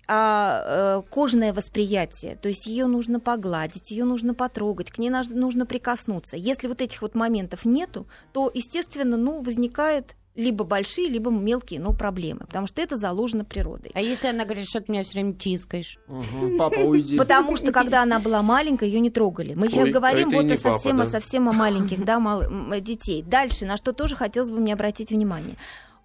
а, 0.08 0.64
э, 0.66 1.10
кожное 1.10 1.54
восприятие, 1.54 2.36
то 2.36 2.50
есть 2.50 2.66
ее 2.68 2.88
нужно 2.88 3.20
погладить, 3.20 3.92
ее 3.92 4.04
нужно 4.04 4.34
потрогать, 4.34 4.92
к 4.92 4.98
ней 4.98 5.10
нужно 5.10 5.66
прикоснуться. 5.66 6.36
Если 6.36 6.68
вот 6.68 6.82
этих 6.82 7.02
вот 7.02 7.16
моментов 7.16 7.66
нету, 7.66 8.08
то, 8.34 8.52
естественно, 8.54 9.16
ну, 9.16 9.42
возникает 9.42 10.16
либо 10.36 10.64
большие, 10.64 11.10
либо 11.10 11.30
мелкие, 11.30 11.80
но 11.80 11.94
проблемы, 11.94 12.42
потому 12.42 12.68
что 12.68 12.82
это 12.82 12.96
заложено 12.96 13.44
природой. 13.44 13.92
А 13.94 14.02
если 14.02 14.28
она 14.28 14.46
говорит, 14.46 14.68
что 14.68 14.80
ты 14.80 14.92
меня 14.92 15.04
все 15.04 15.14
время 15.14 15.34
тискаешь? 15.34 15.98
Угу, 16.08 16.58
папа, 16.58 16.80
уйди. 16.80 17.18
Потому 17.18 17.58
что 17.58 17.72
когда 17.72 18.02
она 18.04 18.20
была 18.20 18.42
маленькая, 18.42 18.88
ее 18.88 19.00
не 19.00 19.10
трогали. 19.10 19.54
Мы 19.54 19.70
сейчас 19.70 19.86
Ой, 19.86 19.92
говорим 19.92 20.30
вот 20.30 20.50
о 20.50 20.58
совсем, 20.58 20.98
папа, 20.98 21.10
да? 21.12 21.18
о 21.18 21.22
совсем 21.22 21.50
о 21.50 21.54
маленьких 21.54 22.04
да, 22.06 22.20
мал... 22.20 22.44
детей. 22.80 23.24
Дальше, 23.24 23.66
на 23.66 23.78
что 23.78 23.92
тоже 23.94 24.16
хотелось 24.16 24.50
бы 24.50 24.60
мне 24.60 24.74
обратить 24.74 25.12
внимание 25.12 25.56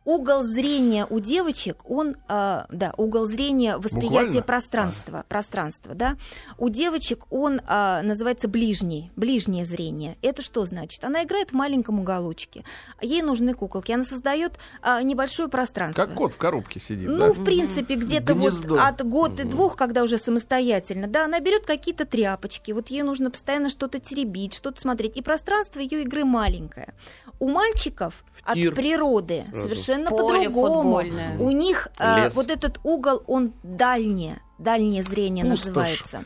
угол 0.07 0.45
зрения 0.45 1.05
у 1.11 1.21
девочек, 1.21 1.79
он, 1.85 2.16
э, 2.29 2.64
да, 2.71 2.95
угол 2.97 3.27
зрения 3.27 3.77
восприятия 3.77 4.40
Буквально? 4.40 4.42
пространства, 4.42 5.19
а. 5.19 5.23
пространства, 5.25 5.95
да, 5.95 6.16
у 6.57 6.69
девочек 6.69 7.25
он 7.29 7.61
э, 7.61 8.03
называется 8.03 8.49
ближний, 8.49 9.11
ближнее 9.16 9.64
зрение. 9.66 10.16
Это 10.23 10.42
что 10.42 10.64
значит? 10.64 11.05
Она 11.05 11.25
играет 11.25 11.51
в 11.51 11.55
маленьком 11.55 12.01
уголочке, 12.01 12.64
ей 13.03 13.21
нужны 13.21 13.53
куколки, 13.53 13.90
она 13.90 14.05
создает 14.05 14.53
э, 14.83 15.03
небольшое 15.03 15.49
пространство. 15.49 16.07
Как 16.07 16.14
кот 16.14 16.33
в 16.33 16.37
коробке 16.37 16.79
сидит, 16.79 17.09
Ну, 17.09 17.19
да? 17.19 17.33
в 17.33 17.45
принципе, 17.45 17.97
где-то 17.97 18.35
вот 18.35 18.55
от 18.79 19.05
года 19.05 19.42
угу. 19.42 19.51
двух, 19.51 19.77
когда 19.77 20.05
уже 20.05 20.19
самостоятельно, 20.19 21.09
да, 21.09 21.25
она 21.25 21.40
берет 21.40 21.66
какие-то 21.66 22.07
тряпочки, 22.07 22.71
вот 22.71 22.88
ей 22.88 23.03
нужно 23.03 23.33
постоянно 23.33 23.69
что-то 23.69 23.99
теребить, 23.99 24.55
что-то 24.55 24.81
смотреть, 24.81 25.16
и 25.16 25.23
пространство 25.23 25.81
ее 25.81 26.03
игры 26.03 26.25
маленькое. 26.25 26.95
У 27.40 27.49
мальчиков 27.49 28.25
от 28.45 28.55
природы 28.55 29.45
совершенно 29.53 29.95
совершенно 30.04 30.50
по-другому. 30.52 31.02
У 31.38 31.50
них 31.50 31.88
э, 31.98 32.30
вот 32.30 32.50
этот 32.50 32.80
угол, 32.85 33.22
он 33.26 33.52
дальнее, 33.62 34.40
дальнее 34.59 35.02
зрение 35.02 35.44
Пустошь. 35.44 35.68
называется. 35.68 36.24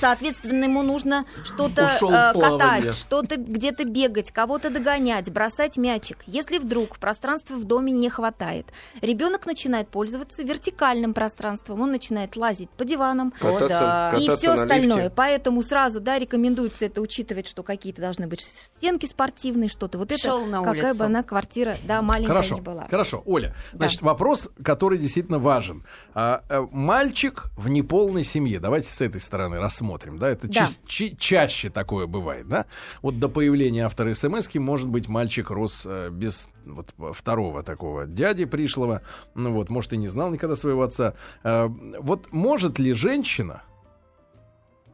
Соответственно, 0.00 0.64
ему 0.64 0.82
нужно 0.82 1.26
что-то 1.44 1.82
э, 1.82 2.38
катать, 2.38 2.94
что-то 2.94 3.36
где-то 3.36 3.84
бегать, 3.84 4.30
кого-то 4.30 4.70
догонять, 4.70 5.30
бросать 5.30 5.76
мячик. 5.76 6.18
Если 6.26 6.58
вдруг 6.58 6.98
пространства 6.98 7.54
в 7.54 7.64
доме 7.64 7.92
не 7.92 8.08
хватает, 8.08 8.66
ребенок 9.00 9.46
начинает 9.46 9.88
пользоваться 9.88 10.42
вертикальным 10.42 11.14
пространством, 11.14 11.80
он 11.80 11.90
начинает 11.90 12.36
лазить 12.36 12.70
по 12.70 12.84
диванам 12.84 13.32
кататься, 13.32 13.68
да. 13.68 14.14
и 14.18 14.28
все 14.28 14.50
остальное. 14.50 15.10
Поэтому 15.10 15.62
сразу, 15.62 16.00
да, 16.00 16.18
рекомендуется 16.18 16.84
это 16.84 17.00
учитывать, 17.00 17.46
что 17.46 17.62
какие-то 17.62 18.00
должны 18.00 18.26
быть 18.26 18.40
стенки 18.40 19.06
спортивные, 19.06 19.68
что-то. 19.68 19.98
Вот 19.98 20.12
Шел 20.16 20.42
это, 20.42 20.50
на 20.50 20.62
какая 20.62 20.84
улицу. 20.84 20.98
бы 20.98 21.04
она 21.04 21.22
квартира, 21.22 21.76
да, 21.84 22.02
маленькая 22.02 22.28
хорошо, 22.28 22.54
не 22.54 22.60
была. 22.60 22.86
Хорошо, 22.88 23.22
Оля, 23.26 23.54
значит, 23.72 24.00
да. 24.00 24.06
вопрос, 24.06 24.48
который 24.62 24.98
действительно 24.98 25.38
важен. 25.38 25.84
А, 26.14 26.42
а, 26.48 26.68
мальчик 26.70 27.46
в 27.56 27.68
неполной 27.68 28.24
семье, 28.24 28.60
давайте 28.60 28.88
с 28.88 29.00
этой 29.00 29.20
стороны 29.20 29.60
рассмотрим, 29.72 30.18
да, 30.18 30.28
это 30.28 30.48
да. 30.48 30.66
Ча- 30.86 31.16
чаще 31.18 31.70
такое 31.70 32.06
бывает, 32.06 32.46
да. 32.48 32.66
Вот 33.00 33.18
до 33.18 33.28
появления 33.28 33.86
автора 33.86 34.12
смс 34.14 34.48
может 34.54 34.88
быть, 34.88 35.08
мальчик 35.08 35.50
рос 35.50 35.82
э, 35.86 36.10
без 36.10 36.48
вот 36.64 36.94
второго 37.14 37.62
такого 37.62 38.06
дяди 38.06 38.44
пришлого, 38.44 39.02
ну 39.34 39.52
вот, 39.52 39.70
может, 39.70 39.92
и 39.92 39.96
не 39.96 40.08
знал 40.08 40.30
никогда 40.30 40.56
своего 40.56 40.82
отца. 40.82 41.14
Э, 41.42 41.68
вот 41.68 42.32
может 42.32 42.78
ли 42.78 42.92
женщина 42.92 43.62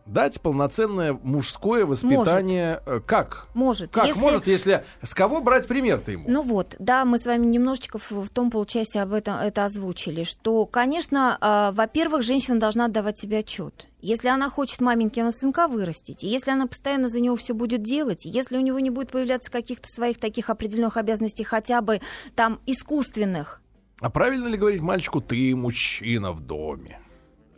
дать 0.09 0.41
полноценное 0.41 1.13
мужское 1.23 1.85
воспитание 1.87 2.81
может. 2.85 3.03
Э, 3.03 3.07
как? 3.07 3.49
Может. 3.55 3.91
Как 3.93 4.09
если... 4.09 4.21
может, 4.21 4.47
если 4.47 4.85
с 5.03 5.15
кого 5.15 5.41
брать 5.41 5.67
пример-то 5.67 6.11
ему? 6.11 6.25
Ну 6.29 6.43
вот, 6.43 6.75
да, 6.79 7.05
мы 7.05 7.19
с 7.19 7.27
вами 7.27 7.47
немножечко 7.47 7.99
в, 7.99 8.11
в 8.11 8.29
том 8.31 8.51
полчасе 8.51 9.01
об 9.01 9.13
этом 9.13 9.37
это 9.37 9.65
озвучили, 9.65 10.25
что, 10.25 10.67
конечно, 10.67 11.39
э, 11.41 11.77
во-первых, 11.77 12.23
женщина 12.23 12.59
должна 12.59 12.89
давать 12.89 13.19
себе 13.19 13.39
отчет. 13.39 13.89
Если 14.01 14.29
она 14.29 14.49
хочет 14.49 14.81
маменькина 14.81 15.33
сынка 15.33 15.69
вырастить, 15.69 16.25
и 16.25 16.29
если 16.29 16.51
она 16.51 16.67
постоянно 16.67 17.09
за 17.09 17.21
него 17.21 17.37
все 17.37 17.53
будет 17.53 17.83
делать, 17.83 18.25
если 18.25 18.57
у 18.57 18.61
него 18.61 18.79
не 18.79 18.91
будет 18.91 19.11
появляться 19.11 19.51
каких-то 19.51 19.89
своих 19.89 20.19
таких 20.19 20.51
определенных 20.51 20.97
обязанностей, 20.97 21.45
хотя 21.45 21.81
бы 21.81 22.01
там 22.35 22.61
искусственных. 22.67 23.61
А 24.01 24.11
правильно 24.11 24.47
ли 24.47 24.57
говорить 24.57 24.81
мальчику, 24.81 25.21
ты 25.21 25.55
мужчина 25.57 26.31
в 26.33 26.41
доме? 26.41 27.01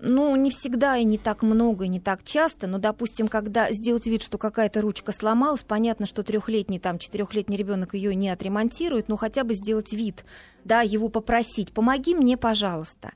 Ну, 0.02 0.34
не 0.36 0.50
всегда 0.50 0.96
и 0.96 1.04
не 1.04 1.18
так 1.18 1.42
много, 1.42 1.84
и 1.84 1.88
не 1.88 2.00
так 2.00 2.22
часто, 2.24 2.66
но, 2.66 2.78
допустим, 2.78 3.28
когда 3.28 3.72
сделать 3.72 4.06
вид, 4.06 4.22
что 4.22 4.38
какая-то 4.38 4.80
ручка 4.80 5.12
сломалась, 5.12 5.62
понятно, 5.62 6.06
что 6.06 6.22
трехлетний, 6.22 6.78
там, 6.78 6.98
четырехлетний 6.98 7.56
ребенок 7.56 7.94
ее 7.94 8.14
не 8.14 8.30
отремонтирует, 8.30 9.08
но 9.08 9.16
хотя 9.16 9.44
бы 9.44 9.54
сделать 9.54 9.92
вид, 9.92 10.24
да, 10.64 10.83
его 10.83 11.09
попросить, 11.09 11.73
помоги 11.73 12.14
мне, 12.14 12.37
пожалуйста. 12.37 13.12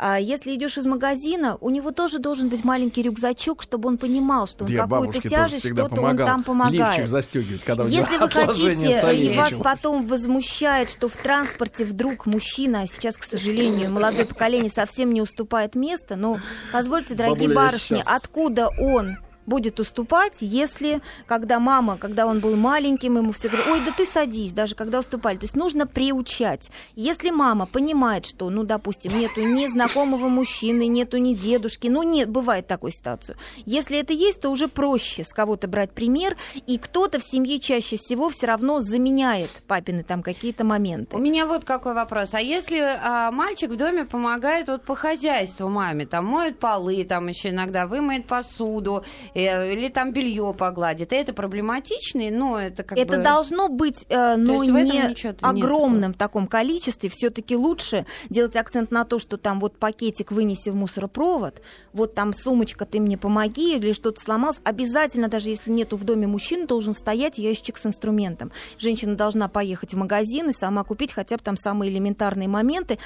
А 0.00 0.20
если 0.20 0.54
идешь 0.54 0.78
из 0.78 0.86
магазина, 0.86 1.58
у 1.60 1.70
него 1.70 1.90
тоже 1.90 2.20
должен 2.20 2.48
быть 2.48 2.62
маленький 2.64 3.02
рюкзачок, 3.02 3.64
чтобы 3.64 3.88
он 3.88 3.98
понимал, 3.98 4.46
что 4.46 4.64
он 4.64 4.70
какую-то 4.70 5.28
тяжесть, 5.28 5.66
что-то 5.66 6.00
он 6.00 6.16
там 6.16 6.44
помогает. 6.44 6.98
Лифчик 6.98 7.08
застегивать, 7.08 7.64
когда 7.64 7.82
Если 7.82 8.16
вы 8.16 8.30
хотите, 8.30 9.16
и 9.16 9.36
вас 9.36 9.54
потом 9.60 10.06
возмущает, 10.06 10.88
что 10.88 11.08
в 11.08 11.16
транспорте 11.16 11.84
вдруг 11.84 12.26
мужчина, 12.26 12.82
а 12.82 12.86
сейчас, 12.86 13.16
к 13.16 13.24
сожалению, 13.24 13.90
молодое 13.90 14.24
поколение 14.24 14.70
совсем 14.70 15.12
не 15.12 15.20
уступает 15.20 15.74
место, 15.74 16.14
но 16.14 16.38
позвольте, 16.70 17.14
дорогие 17.14 17.48
Бабуля, 17.48 17.56
барышни, 17.56 18.02
откуда 18.06 18.68
он 18.78 19.16
будет 19.48 19.80
уступать, 19.80 20.36
если, 20.40 21.00
когда 21.26 21.58
мама, 21.58 21.96
когда 21.96 22.26
он 22.26 22.40
был 22.40 22.54
маленьким, 22.54 23.16
ему 23.16 23.32
все 23.32 23.48
говорят, 23.48 23.68
ой, 23.68 23.80
да 23.84 23.92
ты 23.92 24.06
садись, 24.06 24.52
даже 24.52 24.74
когда 24.74 25.00
уступали. 25.00 25.38
То 25.38 25.44
есть 25.44 25.56
нужно 25.56 25.86
приучать. 25.86 26.70
Если 26.94 27.30
мама 27.30 27.66
понимает, 27.66 28.26
что, 28.26 28.50
ну, 28.50 28.62
допустим, 28.62 29.18
нету 29.18 29.40
ни 29.40 29.66
знакомого 29.66 30.28
мужчины, 30.28 30.86
нету 30.86 31.16
ни 31.16 31.34
дедушки, 31.34 31.88
ну, 31.88 32.02
нет, 32.02 32.28
бывает 32.28 32.66
такой 32.66 32.92
ситуацию. 32.92 33.36
Если 33.64 33.98
это 33.98 34.12
есть, 34.12 34.40
то 34.40 34.50
уже 34.50 34.68
проще 34.68 35.24
с 35.24 35.32
кого-то 35.32 35.66
брать 35.66 35.92
пример, 35.92 36.36
и 36.66 36.78
кто-то 36.78 37.18
в 37.18 37.24
семье 37.24 37.58
чаще 37.58 37.96
всего 37.96 38.28
все 38.28 38.46
равно 38.46 38.80
заменяет 38.80 39.50
папины 39.66 40.02
там 40.02 40.22
какие-то 40.22 40.64
моменты. 40.64 41.16
У 41.16 41.18
меня 41.18 41.46
вот 41.46 41.64
какой 41.64 41.94
вопрос. 41.94 42.34
А 42.34 42.40
если 42.40 42.80
а, 42.80 43.30
мальчик 43.32 43.70
в 43.70 43.76
доме 43.76 44.04
помогает 44.04 44.68
вот 44.68 44.84
по 44.84 44.94
хозяйству 44.94 45.68
маме, 45.68 46.06
там 46.06 46.26
моет 46.26 46.58
полы, 46.58 47.04
там 47.04 47.28
еще 47.28 47.48
иногда 47.48 47.86
вымоет 47.86 48.26
посуду, 48.26 49.04
или 49.38 49.88
там 49.88 50.12
белье 50.12 50.54
погладит. 50.56 51.12
Это 51.12 51.32
проблематично, 51.32 52.30
но 52.30 52.58
это 52.58 52.82
как 52.82 52.98
это 52.98 53.16
бы... 53.16 53.22
должно 53.22 53.68
быть, 53.68 54.04
э, 54.08 54.36
но 54.36 54.64
не 54.64 55.14
огромном 55.40 56.10
нет. 56.10 56.18
таком 56.18 56.46
количестве. 56.46 57.08
Все-таки 57.08 57.56
лучше 57.56 58.06
делать 58.28 58.56
акцент 58.56 58.90
на 58.90 59.04
то, 59.04 59.18
что 59.18 59.36
там 59.36 59.60
вот 59.60 59.78
пакетик 59.78 60.32
вынеси 60.32 60.70
в 60.70 60.74
мусоропровод, 60.74 61.62
вот 61.92 62.14
там 62.14 62.32
сумочка, 62.32 62.84
ты 62.84 63.00
мне 63.00 63.16
помоги, 63.16 63.76
или 63.76 63.92
что-то 63.92 64.20
сломалось. 64.20 64.58
Обязательно, 64.64 65.28
даже 65.28 65.48
если 65.50 65.70
нету 65.70 65.96
в 65.96 66.04
доме 66.04 66.26
мужчин, 66.26 66.66
должен 66.66 66.94
стоять 66.94 67.38
ящик 67.38 67.76
с 67.76 67.86
инструментом. 67.86 68.50
Женщина 68.78 69.14
должна 69.14 69.48
поехать 69.48 69.94
в 69.94 69.96
магазин 69.96 70.50
и 70.50 70.52
сама 70.52 70.84
купить 70.84 71.12
хотя 71.12 71.36
бы 71.36 71.42
там 71.42 71.56
самые 71.56 71.92
элементарные 71.92 72.48
моменты, 72.48 72.98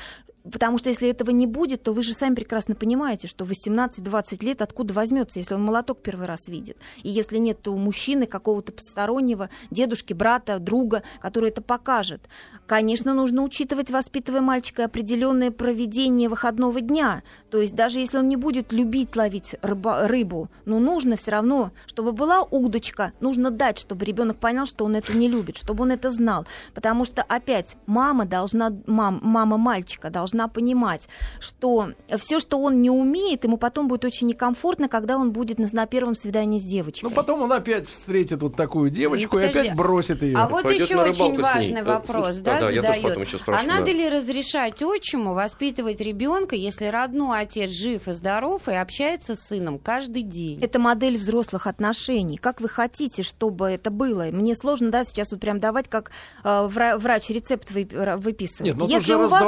Потому 0.51 0.79
что 0.79 0.89
если 0.89 1.09
этого 1.09 1.31
не 1.31 1.47
будет, 1.47 1.83
то 1.83 1.93
вы 1.93 2.03
же 2.03 2.15
сами 2.15 2.35
прекрасно 2.35 2.75
понимаете, 2.75 3.29
что 3.29 3.45
18-20 3.45 4.45
лет 4.45 4.63
откуда 4.63 4.93
возьмется, 4.93 5.39
если 5.39 5.55
он 5.55 5.63
молоток 5.63 6.03
первый 6.03 6.27
раз 6.27 6.49
видит. 6.49 6.77
И 7.03 7.11
если 7.11 7.39
нет 7.39 7.67
у 7.69 7.77
мужчины 7.77 8.27
какого-то 8.27 8.73
постороннего, 8.73 9.51
дедушки, 9.71 10.13
брата, 10.13 10.59
друга, 10.59 11.03
который 11.21 11.51
это 11.51 11.63
покажет. 11.63 12.29
Конечно, 12.67 13.15
нужно 13.15 13.43
учитывать, 13.43 13.91
воспитывая 13.91 14.41
мальчика, 14.41 14.85
определенное 14.85 15.51
проведение 15.51 16.29
выходного 16.29 16.81
дня. 16.81 17.23
То 17.51 17.61
есть 17.61 17.75
даже 17.75 18.01
если 18.01 18.19
он 18.19 18.29
не 18.29 18.37
будет 18.37 18.73
любить 18.73 19.15
ловить 19.15 19.55
рыба, 19.63 20.09
рыбу, 20.09 20.49
но 20.65 20.81
нужно 20.81 21.17
все 21.17 21.33
равно, 21.33 21.71
чтобы 21.87 22.13
была 22.13 22.43
удочка, 22.43 23.13
нужно 23.21 23.51
дать, 23.51 23.79
чтобы 23.79 24.05
ребенок 24.05 24.39
понял, 24.39 24.67
что 24.67 24.85
он 24.85 24.97
это 24.97 25.17
не 25.17 25.29
любит, 25.29 25.57
чтобы 25.57 25.85
он 25.85 25.93
это 25.93 26.11
знал. 26.11 26.47
Потому 26.75 27.05
что 27.05 27.23
опять 27.23 27.77
мама 27.87 28.25
должна, 28.25 28.73
мам, 28.87 29.21
мама 29.23 29.57
мальчика 29.57 30.11
должна 30.11 30.32
понимать, 30.49 31.09
что 31.41 31.91
все, 32.19 32.41
что 32.41 32.59
он 32.59 32.83
не 32.83 32.91
умеет, 32.91 33.45
ему 33.45 33.57
потом 33.57 33.89
будет 33.89 34.05
очень 34.05 34.27
некомфортно, 34.27 34.89
когда 34.89 35.17
он 35.17 35.33
будет 35.33 35.59
на, 35.59 35.69
на 35.73 35.87
первом 35.87 36.15
свидании 36.15 36.59
с 36.59 36.65
девочкой. 36.65 37.09
Ну 37.09 37.15
потом 37.15 37.43
он 37.43 37.53
опять 37.53 37.89
встретит 37.89 38.43
вот 38.43 38.57
такую 38.57 38.91
девочку 38.91 39.39
и, 39.39 39.43
и 39.43 39.47
опять 39.47 39.75
бросит 39.75 40.23
ее. 40.23 40.37
А 40.37 40.49
вот 40.49 40.63
Пойдет 40.63 40.89
еще 40.89 41.01
очень 41.01 41.41
важный 41.41 41.83
вопрос, 41.83 42.39
да, 42.39 42.61
да, 42.61 42.73
задает. 42.73 43.19
а 43.47 43.63
надо 43.63 43.87
да. 43.87 43.93
ли 43.93 44.09
разрешать 44.09 44.83
отчиму 44.83 45.35
воспитывать 45.35 46.01
ребенка, 46.01 46.57
если 46.57 46.87
родной 46.87 47.41
отец 47.41 47.71
жив 47.71 48.09
и 48.09 48.13
здоров 48.13 48.69
и 48.69 48.73
общается 48.73 49.35
с 49.35 49.41
сыном 49.49 49.79
каждый 49.79 50.23
день? 50.23 50.61
Это 50.63 50.79
модель 50.79 51.19
взрослых 51.19 51.67
отношений. 51.67 52.37
Как 52.37 52.61
вы 52.61 52.69
хотите, 52.69 53.23
чтобы 53.23 53.69
это 53.69 53.91
было? 53.91 54.25
Мне 54.31 54.55
сложно, 54.55 54.91
да, 54.91 55.05
сейчас 55.05 55.31
вот 55.33 55.41
прям 55.41 55.61
давать, 55.61 55.89
как 55.89 56.11
э, 56.45 56.67
врач 56.67 57.31
рецепт 57.31 57.71
выписывает. 57.71 58.61
Нет, 58.61 58.77
ну, 58.77 58.89
если 58.89 59.15
у 59.15 59.29
вас 59.29 59.43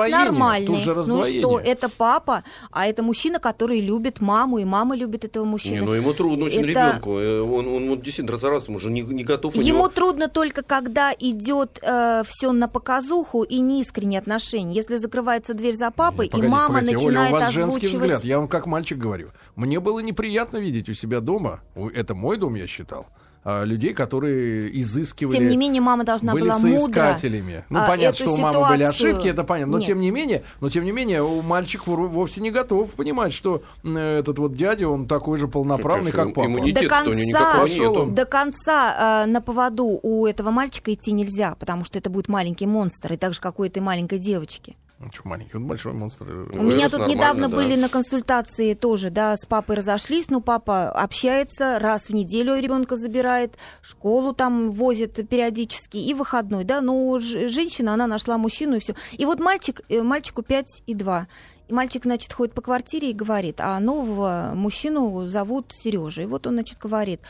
нормальный, 0.74 1.40
ну 1.40 1.48
что, 1.48 1.60
это 1.60 1.88
папа, 1.88 2.44
а 2.70 2.86
это 2.86 3.02
мужчина, 3.02 3.38
который 3.38 3.80
любит 3.80 4.20
маму, 4.20 4.58
и 4.58 4.64
мама 4.64 4.96
любит 4.96 5.24
этого 5.24 5.44
мужчину. 5.44 5.74
Не, 5.74 5.80
ну 5.82 5.92
ему 5.92 6.12
трудно 6.12 6.46
очень 6.46 6.60
это... 6.60 6.68
ребенку. 6.68 7.18
Э, 7.18 7.40
он, 7.40 7.66
он, 7.66 7.90
он 7.90 8.00
действительно 8.00 8.32
разораться 8.32 8.72
уже 8.72 8.90
не, 8.90 9.02
не 9.02 9.24
готов. 9.24 9.54
Ему 9.54 9.64
него... 9.64 9.88
трудно 9.88 10.28
только, 10.28 10.62
когда 10.62 11.12
идет 11.18 11.78
э, 11.82 12.22
все 12.26 12.52
на 12.52 12.68
показуху 12.68 13.42
и 13.42 13.58
неискренние 13.58 14.18
отношения. 14.18 14.74
Если 14.74 14.96
закрывается 14.96 15.54
дверь 15.54 15.74
за 15.74 15.90
папой, 15.90 16.28
погодите, 16.28 16.46
и 16.46 16.50
мама 16.50 16.80
погодите, 16.80 16.96
начинает 16.96 17.32
Оля, 17.32 17.38
у 17.38 17.40
вас 17.40 17.48
озвучивать... 17.48 17.82
женский 17.82 17.96
взгляд. 17.96 18.24
Я 18.24 18.38
вам 18.38 18.48
как 18.48 18.66
мальчик 18.66 18.98
говорю. 18.98 19.30
Мне 19.56 19.80
было 19.80 20.00
неприятно 20.00 20.58
видеть 20.58 20.88
у 20.88 20.94
себя 20.94 21.20
дома. 21.20 21.60
Это 21.94 22.14
мой 22.14 22.38
дом, 22.38 22.54
я 22.54 22.66
считал 22.66 23.06
людей, 23.44 23.92
которые 23.92 24.80
изыскивали. 24.80 25.36
Тем 25.36 25.48
не 25.48 25.56
менее, 25.56 25.82
мама 25.82 26.04
должна 26.04 26.32
были 26.32 26.44
была 26.44 26.58
соискателями. 26.58 27.64
Ну, 27.68 27.78
а, 27.80 27.86
понятно, 27.86 28.16
что 28.16 28.32
у 28.32 28.36
мамы 28.38 28.54
ситуацию... 28.54 28.76
были 28.76 28.82
ошибки, 28.84 29.28
это 29.28 29.44
понятно. 29.44 29.72
Но 29.72 29.78
Нет. 29.78 29.86
тем 29.86 30.00
не 30.00 30.10
менее, 30.10 30.44
но 30.60 30.70
тем 30.70 30.84
не 30.84 30.92
менее, 30.92 31.22
у 31.22 31.42
мальчик 31.42 31.86
вовсе 31.86 32.40
не 32.40 32.50
готов 32.50 32.92
понимать, 32.94 33.34
что 33.34 33.62
этот 33.84 34.38
вот 34.38 34.54
дядя, 34.54 34.88
он 34.88 35.06
такой 35.06 35.38
же 35.38 35.48
полноправный, 35.48 36.12
как 36.12 36.34
папа. 36.34 36.48
До 36.74 36.88
конца, 36.88 38.06
до 38.06 38.24
конца 38.26 39.24
э, 39.24 39.30
на 39.30 39.40
поводу 39.40 39.98
у 40.02 40.26
этого 40.26 40.50
мальчика 40.50 40.92
идти 40.92 41.12
нельзя, 41.12 41.54
потому 41.58 41.84
что 41.84 41.98
это 41.98 42.10
будет 42.10 42.28
маленький 42.28 42.66
монстр, 42.66 43.12
и 43.12 43.16
так 43.16 43.34
же, 43.34 43.40
как 43.40 43.58
у 43.60 43.64
этой 43.64 43.80
маленькой 43.80 44.18
девочки. 44.18 44.76
Ну, 45.00 45.08
что 45.12 45.26
маленький, 45.28 45.56
он 45.56 45.66
большой 45.66 45.92
монстр. 45.92 46.24
У 46.52 46.62
меня 46.62 46.88
тут 46.88 47.08
недавно 47.08 47.48
да. 47.48 47.56
были 47.56 47.74
на 47.74 47.88
консультации 47.88 48.74
тоже, 48.74 49.10
да, 49.10 49.36
с 49.36 49.44
папой 49.44 49.76
разошлись, 49.76 50.30
но 50.30 50.40
папа 50.40 50.90
общается, 50.90 51.78
раз 51.80 52.08
в 52.08 52.14
неделю 52.14 52.56
ребенка 52.56 52.96
забирает, 52.96 53.58
школу 53.82 54.32
там 54.32 54.70
возит 54.70 55.28
периодически 55.28 55.96
и 55.96 56.14
выходной, 56.14 56.62
да, 56.62 56.80
но 56.80 57.18
женщина, 57.18 57.94
она 57.94 58.06
нашла 58.06 58.38
мужчину 58.38 58.76
и 58.76 58.80
все. 58.80 58.94
И 59.12 59.24
вот 59.24 59.40
мальчик, 59.40 59.80
э, 59.88 60.00
мальчику 60.00 60.42
5 60.42 60.84
и 60.86 60.94
2. 60.94 61.26
И 61.66 61.72
мальчик, 61.72 62.04
значит, 62.04 62.32
ходит 62.32 62.54
по 62.54 62.62
квартире 62.62 63.10
и 63.10 63.14
говорит, 63.14 63.60
а 63.60 63.80
нового 63.80 64.52
мужчину 64.54 65.26
зовут 65.26 65.72
Сережа. 65.72 66.22
И 66.22 66.26
вот 66.26 66.46
он, 66.46 66.54
значит, 66.54 66.78
говорит, 66.78 67.20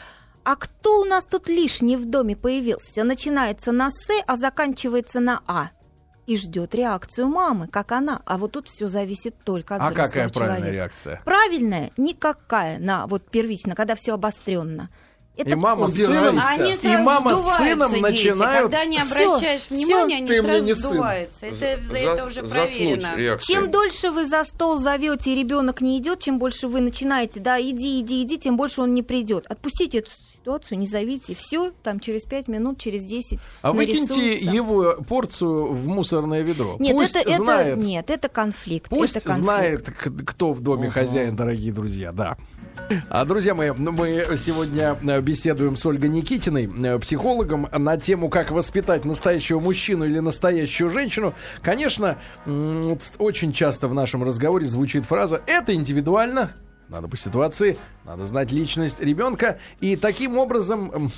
а 0.45 0.57
кто 0.57 1.01
у 1.01 1.05
нас 1.05 1.25
тут 1.25 1.49
лишний 1.49 1.97
в 1.97 2.05
доме 2.05 2.37
появился? 2.37 3.05
Начинается 3.05 3.73
на 3.73 3.89
«С», 3.89 4.11
а 4.27 4.37
заканчивается 4.37 5.21
на 5.21 5.41
«А» 5.47 5.71
и 6.27 6.37
ждет 6.37 6.75
реакцию 6.75 7.29
мамы, 7.29 7.69
как 7.69 7.93
она. 7.93 8.23
А 8.25 8.39
вот 8.39 8.53
тут 8.53 8.69
все 8.69 8.89
зависит 8.89 9.35
только 9.45 9.77
от 9.77 9.83
а 9.83 9.85
взрослого 9.91 10.07
какая 10.07 10.31
человека. 10.31 10.39
правильная 10.39 10.73
реакция? 10.73 11.23
Правильная 11.25 11.91
никакая, 11.97 12.79
на 12.79 13.07
вот 13.07 13.29
первично, 13.31 13.75
когда 13.75 13.95
все 13.95 14.15
обостренно. 14.15 14.91
Это 15.37 15.51
и 15.51 15.55
мама 15.57 15.89
с 15.89 15.95
сыном, 15.95 16.39
они 16.41 16.75
и 16.75 16.97
мама 16.97 17.35
с 17.35 17.57
сыном 17.57 17.91
дети. 17.91 18.03
начинают... 18.03 18.71
Когда 18.71 18.85
не 18.85 18.99
обращаешь 18.99 19.63
все, 19.63 19.75
внимания, 19.75 20.25
все. 20.25 20.35
они 20.35 20.41
сразу 20.41 20.65
не 20.65 20.73
сдуваются. 20.75 21.47
Это, 21.47 21.83
за, 21.83 21.97
это 21.97 22.27
уже 22.27 22.43
проверено. 22.45 23.39
Чем 23.41 23.71
дольше 23.71 24.11
вы 24.11 24.29
за 24.29 24.45
стол 24.45 24.79
зовете, 24.79 25.33
и 25.33 25.35
ребенок 25.35 25.81
не 25.81 25.99
идет, 25.99 26.21
чем 26.21 26.39
больше 26.39 26.69
вы 26.69 26.81
начинаете, 26.81 27.41
да, 27.41 27.61
иди, 27.61 28.01
иди, 28.01 28.23
иди, 28.23 28.39
тем 28.39 28.57
больше 28.57 28.81
он 28.81 28.95
не 28.95 29.03
придет. 29.03 29.47
Отпустите 29.49 29.99
эту 29.99 30.13
ситуацию, 30.45 30.79
не 30.79 30.87
зовите. 30.87 31.35
Все, 31.35 31.73
там 31.83 32.01
через 32.01 32.25
5 32.25 32.49
минут, 32.49 32.79
через 32.79 33.05
10 33.05 33.41
А 33.63 33.73
выкиньте 33.73 34.35
его 34.35 34.97
порцию 35.09 35.73
в 35.73 35.87
мусорное 35.87 36.43
ведро. 36.43 36.77
Нет, 36.79 36.93
Пусть 36.93 37.17
это, 37.17 37.37
знает, 37.37 37.79
это, 37.79 37.87
нет, 37.87 38.11
это 38.11 38.29
конфликт. 38.29 38.91
Пусть 38.91 39.17
это 39.17 39.29
конфликт. 39.29 39.45
знает, 39.45 39.91
кто 40.27 40.53
в 40.53 40.61
доме 40.61 40.89
угу. 40.89 40.95
хозяин, 40.95 41.35
дорогие 41.35 41.73
друзья, 41.73 42.13
да. 42.13 42.37
А, 43.09 43.25
друзья 43.25 43.55
мои, 43.55 43.71
ну, 43.75 43.93
мы 43.93 44.27
сегодня 44.37 44.99
э, 45.03 45.21
беседуем 45.23 45.79
с 45.79 45.87
Ольгой 45.87 46.11
Никитиной, 46.11 46.71
э, 46.85 46.99
психологом, 46.99 47.69
на 47.73 47.97
тему, 47.97 48.29
как 48.29 48.51
воспитать 48.51 49.07
настоящего 49.07 49.61
мужчину 49.61 50.05
или 50.05 50.19
настоящую 50.19 50.91
женщину. 50.91 51.33
Конечно, 51.63 52.19
очень 53.19 53.53
часто 53.55 53.89
в 53.89 53.95
нашем 53.95 54.25
разговоре 54.25 54.67
звучит 54.67 55.07
фраза 55.07 55.41
«это 55.47 55.73
индивидуально», 55.73 56.55
надо 56.89 57.09
по 57.09 57.17
ситуации, 57.17 57.79
надо 58.05 58.27
знать 58.27 58.53
личность 58.53 59.01
ребенка. 59.01 59.59
И 59.81 59.97
таким 59.97 60.39
образом, 60.39 61.11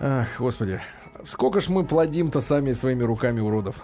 ах, 0.00 0.28
господи, 0.38 0.80
сколько 1.24 1.60
ж 1.60 1.68
мы 1.68 1.84
плодим-то 1.84 2.40
сами 2.40 2.72
своими 2.72 3.02
руками 3.02 3.40
уродов. 3.40 3.76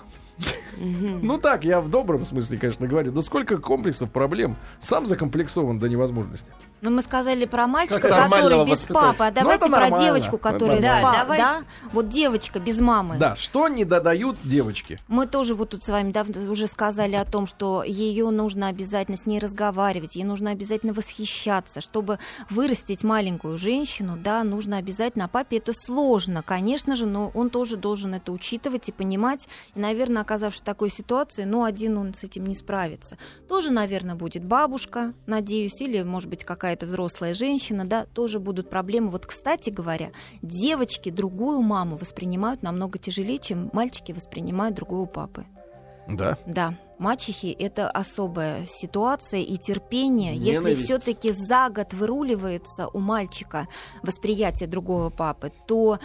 Ну 0.80 1.38
так, 1.38 1.64
я 1.64 1.80
в 1.80 1.90
добром 1.90 2.24
смысле, 2.24 2.58
конечно, 2.58 2.86
говорю. 2.86 3.12
Но 3.12 3.22
сколько 3.22 3.58
комплексов, 3.58 4.10
проблем. 4.10 4.56
Сам 4.80 5.06
закомплексован 5.06 5.78
до 5.78 5.88
невозможности. 5.88 6.52
Ну, 6.80 6.90
мы 6.90 7.02
сказали 7.02 7.44
про 7.44 7.66
мальчика, 7.66 8.00
который 8.00 8.64
без 8.64 8.80
папы, 8.86 9.24
а 9.24 9.28
ну, 9.30 9.34
давайте 9.34 9.68
про 9.68 9.90
девочку, 9.98 10.38
которая 10.38 10.80
с 10.80 11.02
папой. 11.02 11.36
Да? 11.38 11.62
Вот 11.92 12.08
девочка 12.08 12.60
без 12.60 12.80
мамы. 12.80 13.16
Да, 13.18 13.34
что 13.34 13.68
не 13.68 13.84
додают 13.84 14.36
девочки? 14.44 14.98
Мы 15.08 15.26
тоже 15.26 15.54
вот 15.54 15.70
тут 15.70 15.82
с 15.82 15.88
вами 15.88 16.14
уже 16.48 16.66
сказали 16.68 17.16
о 17.16 17.24
том, 17.24 17.46
что 17.46 17.82
ее 17.82 18.30
нужно 18.30 18.68
обязательно 18.68 19.16
с 19.16 19.26
ней 19.26 19.40
разговаривать, 19.40 20.14
ей 20.14 20.24
нужно 20.24 20.50
обязательно 20.50 20.92
восхищаться. 20.92 21.80
Чтобы 21.80 22.18
вырастить 22.48 23.02
маленькую 23.02 23.58
женщину, 23.58 24.16
да, 24.16 24.44
нужно 24.44 24.76
обязательно. 24.76 25.24
А 25.24 25.28
папе 25.28 25.58
это 25.58 25.72
сложно, 25.72 26.42
конечно 26.42 26.94
же, 26.94 27.06
но 27.06 27.32
он 27.34 27.50
тоже 27.50 27.76
должен 27.76 28.14
это 28.14 28.30
учитывать 28.30 28.88
и 28.88 28.92
понимать. 28.92 29.48
И, 29.74 29.80
наверное, 29.80 30.22
оказавшись 30.28 30.60
в 30.60 30.64
такой 30.64 30.90
ситуации, 30.90 31.44
ну, 31.44 31.64
один 31.64 31.98
он 31.98 32.14
с 32.14 32.22
этим 32.22 32.46
не 32.46 32.54
справится. 32.54 33.16
Тоже, 33.48 33.70
наверное, 33.70 34.14
будет 34.14 34.44
бабушка, 34.44 35.12
надеюсь, 35.26 35.80
или, 35.80 36.02
может 36.02 36.28
быть, 36.28 36.44
какая 36.44 36.68
какая-то 36.68 36.84
взрослая 36.84 37.32
женщина, 37.32 37.86
да, 37.86 38.04
тоже 38.04 38.38
будут 38.38 38.68
проблемы. 38.68 39.08
Вот, 39.08 39.24
кстати 39.24 39.70
говоря, 39.70 40.10
девочки 40.42 41.08
другую 41.08 41.62
маму 41.62 41.96
воспринимают 41.96 42.62
намного 42.62 42.98
тяжелее, 42.98 43.38
чем 43.38 43.70
мальчики 43.72 44.12
воспринимают 44.12 44.74
другого 44.76 45.06
папы. 45.06 45.46
Да. 46.08 46.36
Да. 46.46 46.74
Мачехи 46.98 47.46
это 47.58 47.90
особая 47.90 48.66
ситуация 48.66 49.40
и 49.40 49.56
терпение. 49.56 50.36
Ненависть. 50.36 50.80
Если 50.80 50.84
все-таки 50.84 51.32
за 51.32 51.70
год 51.70 51.94
выруливается 51.94 52.88
у 52.88 52.98
мальчика 52.98 53.66
восприятие 54.02 54.68
другого 54.68 55.08
папы, 55.08 55.52
то 55.66 55.98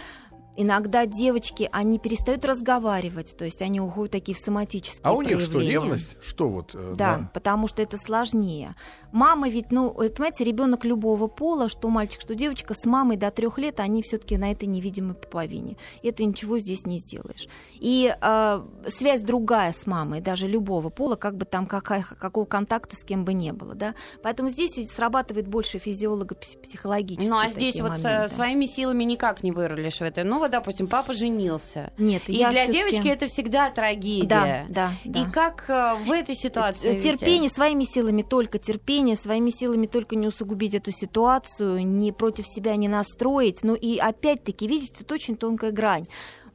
Иногда 0.56 1.04
девочки, 1.06 1.68
они 1.72 1.98
перестают 1.98 2.44
разговаривать, 2.44 3.36
то 3.36 3.44
есть 3.44 3.60
они 3.60 3.80
уходят 3.80 4.12
такие 4.12 4.36
в 4.36 4.38
соматические 4.38 5.00
А 5.02 5.12
у 5.12 5.22
них 5.22 5.40
что, 5.40 5.58
ревность? 5.58 6.16
Что 6.22 6.48
вот? 6.48 6.74
Э, 6.74 6.94
да, 6.96 7.16
да, 7.16 7.30
потому 7.34 7.66
что 7.66 7.82
это 7.82 7.96
сложнее. 7.96 8.76
Мама 9.10 9.48
ведь, 9.48 9.72
ну, 9.72 9.92
понимаете, 9.92 10.44
ребенок 10.44 10.84
любого 10.84 11.26
пола, 11.26 11.68
что 11.68 11.88
мальчик, 11.88 12.20
что 12.20 12.36
девочка, 12.36 12.74
с 12.74 12.84
мамой 12.84 13.16
до 13.16 13.32
трех 13.32 13.58
лет, 13.58 13.80
они 13.80 14.02
все-таки 14.02 14.36
на 14.36 14.52
этой 14.52 14.66
невидимой 14.66 15.14
пуповине. 15.14 15.76
Это 16.04 16.24
ничего 16.24 16.58
здесь 16.58 16.86
не 16.86 16.98
сделаешь. 16.98 17.48
И 17.80 18.14
э, 18.20 18.62
связь 18.88 19.22
другая 19.22 19.72
с 19.72 19.86
мамой, 19.86 20.20
даже 20.20 20.46
любого 20.46 20.88
пола, 20.88 21.16
как 21.16 21.36
бы 21.36 21.46
там 21.46 21.66
какая, 21.66 22.02
какого 22.02 22.44
контакта 22.44 22.94
с 22.94 23.02
кем 23.02 23.24
бы 23.24 23.34
не 23.34 23.52
было, 23.52 23.74
да. 23.74 23.94
Поэтому 24.22 24.50
здесь 24.50 24.72
срабатывает 24.90 25.48
больше 25.48 25.78
физиолого-психологически. 25.78 27.28
Ну, 27.28 27.38
а 27.38 27.50
здесь 27.50 27.80
вот 27.80 27.90
моменты. 27.90 28.28
своими 28.32 28.66
силами 28.66 29.02
никак 29.02 29.42
не 29.42 29.50
вырулишь 29.50 29.98
в 29.98 30.02
это. 30.02 30.22
Ну, 30.22 30.43
вот, 30.44 30.50
допустим, 30.50 30.88
папа 30.88 31.14
женился. 31.14 31.90
Нет, 31.96 32.24
и 32.28 32.36
для 32.36 32.66
девочки 32.66 33.08
это 33.08 33.28
всегда 33.28 33.70
трагедия. 33.70 34.66
Да, 34.68 34.90
да, 35.04 35.20
И 35.20 35.24
как 35.30 35.64
э, 35.68 35.94
в 36.04 36.10
этой 36.10 36.34
ситуации? 36.34 36.98
Терпение 36.98 37.44
видите? 37.44 37.54
своими 37.54 37.84
силами, 37.84 38.22
только 38.22 38.58
терпение 38.58 39.16
своими 39.16 39.48
силами, 39.48 39.86
только 39.86 40.16
не 40.16 40.26
усугубить 40.26 40.74
эту 40.74 40.92
ситуацию, 40.92 41.86
не 41.86 42.12
против 42.12 42.46
себя 42.46 42.76
не 42.76 42.88
настроить. 42.88 43.62
Ну 43.62 43.74
и 43.74 43.96
опять-таки, 43.96 44.68
видите, 44.68 44.96
это 45.00 45.14
очень 45.14 45.36
тонкая 45.36 45.72
грань. 45.72 46.04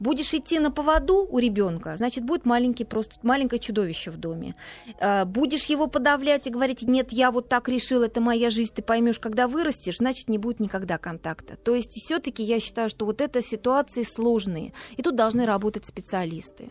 Будешь 0.00 0.32
идти 0.32 0.58
на 0.58 0.70
поводу 0.70 1.26
у 1.28 1.38
ребенка, 1.38 1.94
значит, 1.98 2.24
будет 2.24 2.46
маленький 2.46 2.84
просто 2.84 3.16
маленькое 3.22 3.60
чудовище 3.60 4.10
в 4.10 4.16
доме. 4.16 4.54
Э, 4.98 5.26
будешь 5.26 5.66
его 5.66 5.88
подавлять 5.88 6.46
и 6.46 6.50
говорить, 6.50 6.80
нет, 6.82 7.12
я 7.12 7.30
вот 7.30 7.50
так 7.50 7.68
решил, 7.68 8.02
это 8.02 8.22
моя 8.22 8.48
жизнь, 8.48 8.72
ты 8.74 8.80
поймешь, 8.80 9.18
когда 9.18 9.46
вырастешь, 9.46 9.98
значит, 9.98 10.28
не 10.28 10.38
будет 10.38 10.58
никогда 10.58 10.96
контакта. 10.96 11.56
То 11.56 11.74
есть 11.74 11.92
все-таки 11.92 12.42
я 12.42 12.60
считаю, 12.60 12.88
что 12.88 13.04
вот 13.04 13.20
это 13.20 13.42
ситуации 13.42 14.02
сложные, 14.02 14.72
и 14.96 15.02
тут 15.02 15.16
должны 15.16 15.44
работать 15.44 15.84
специалисты 15.84 16.70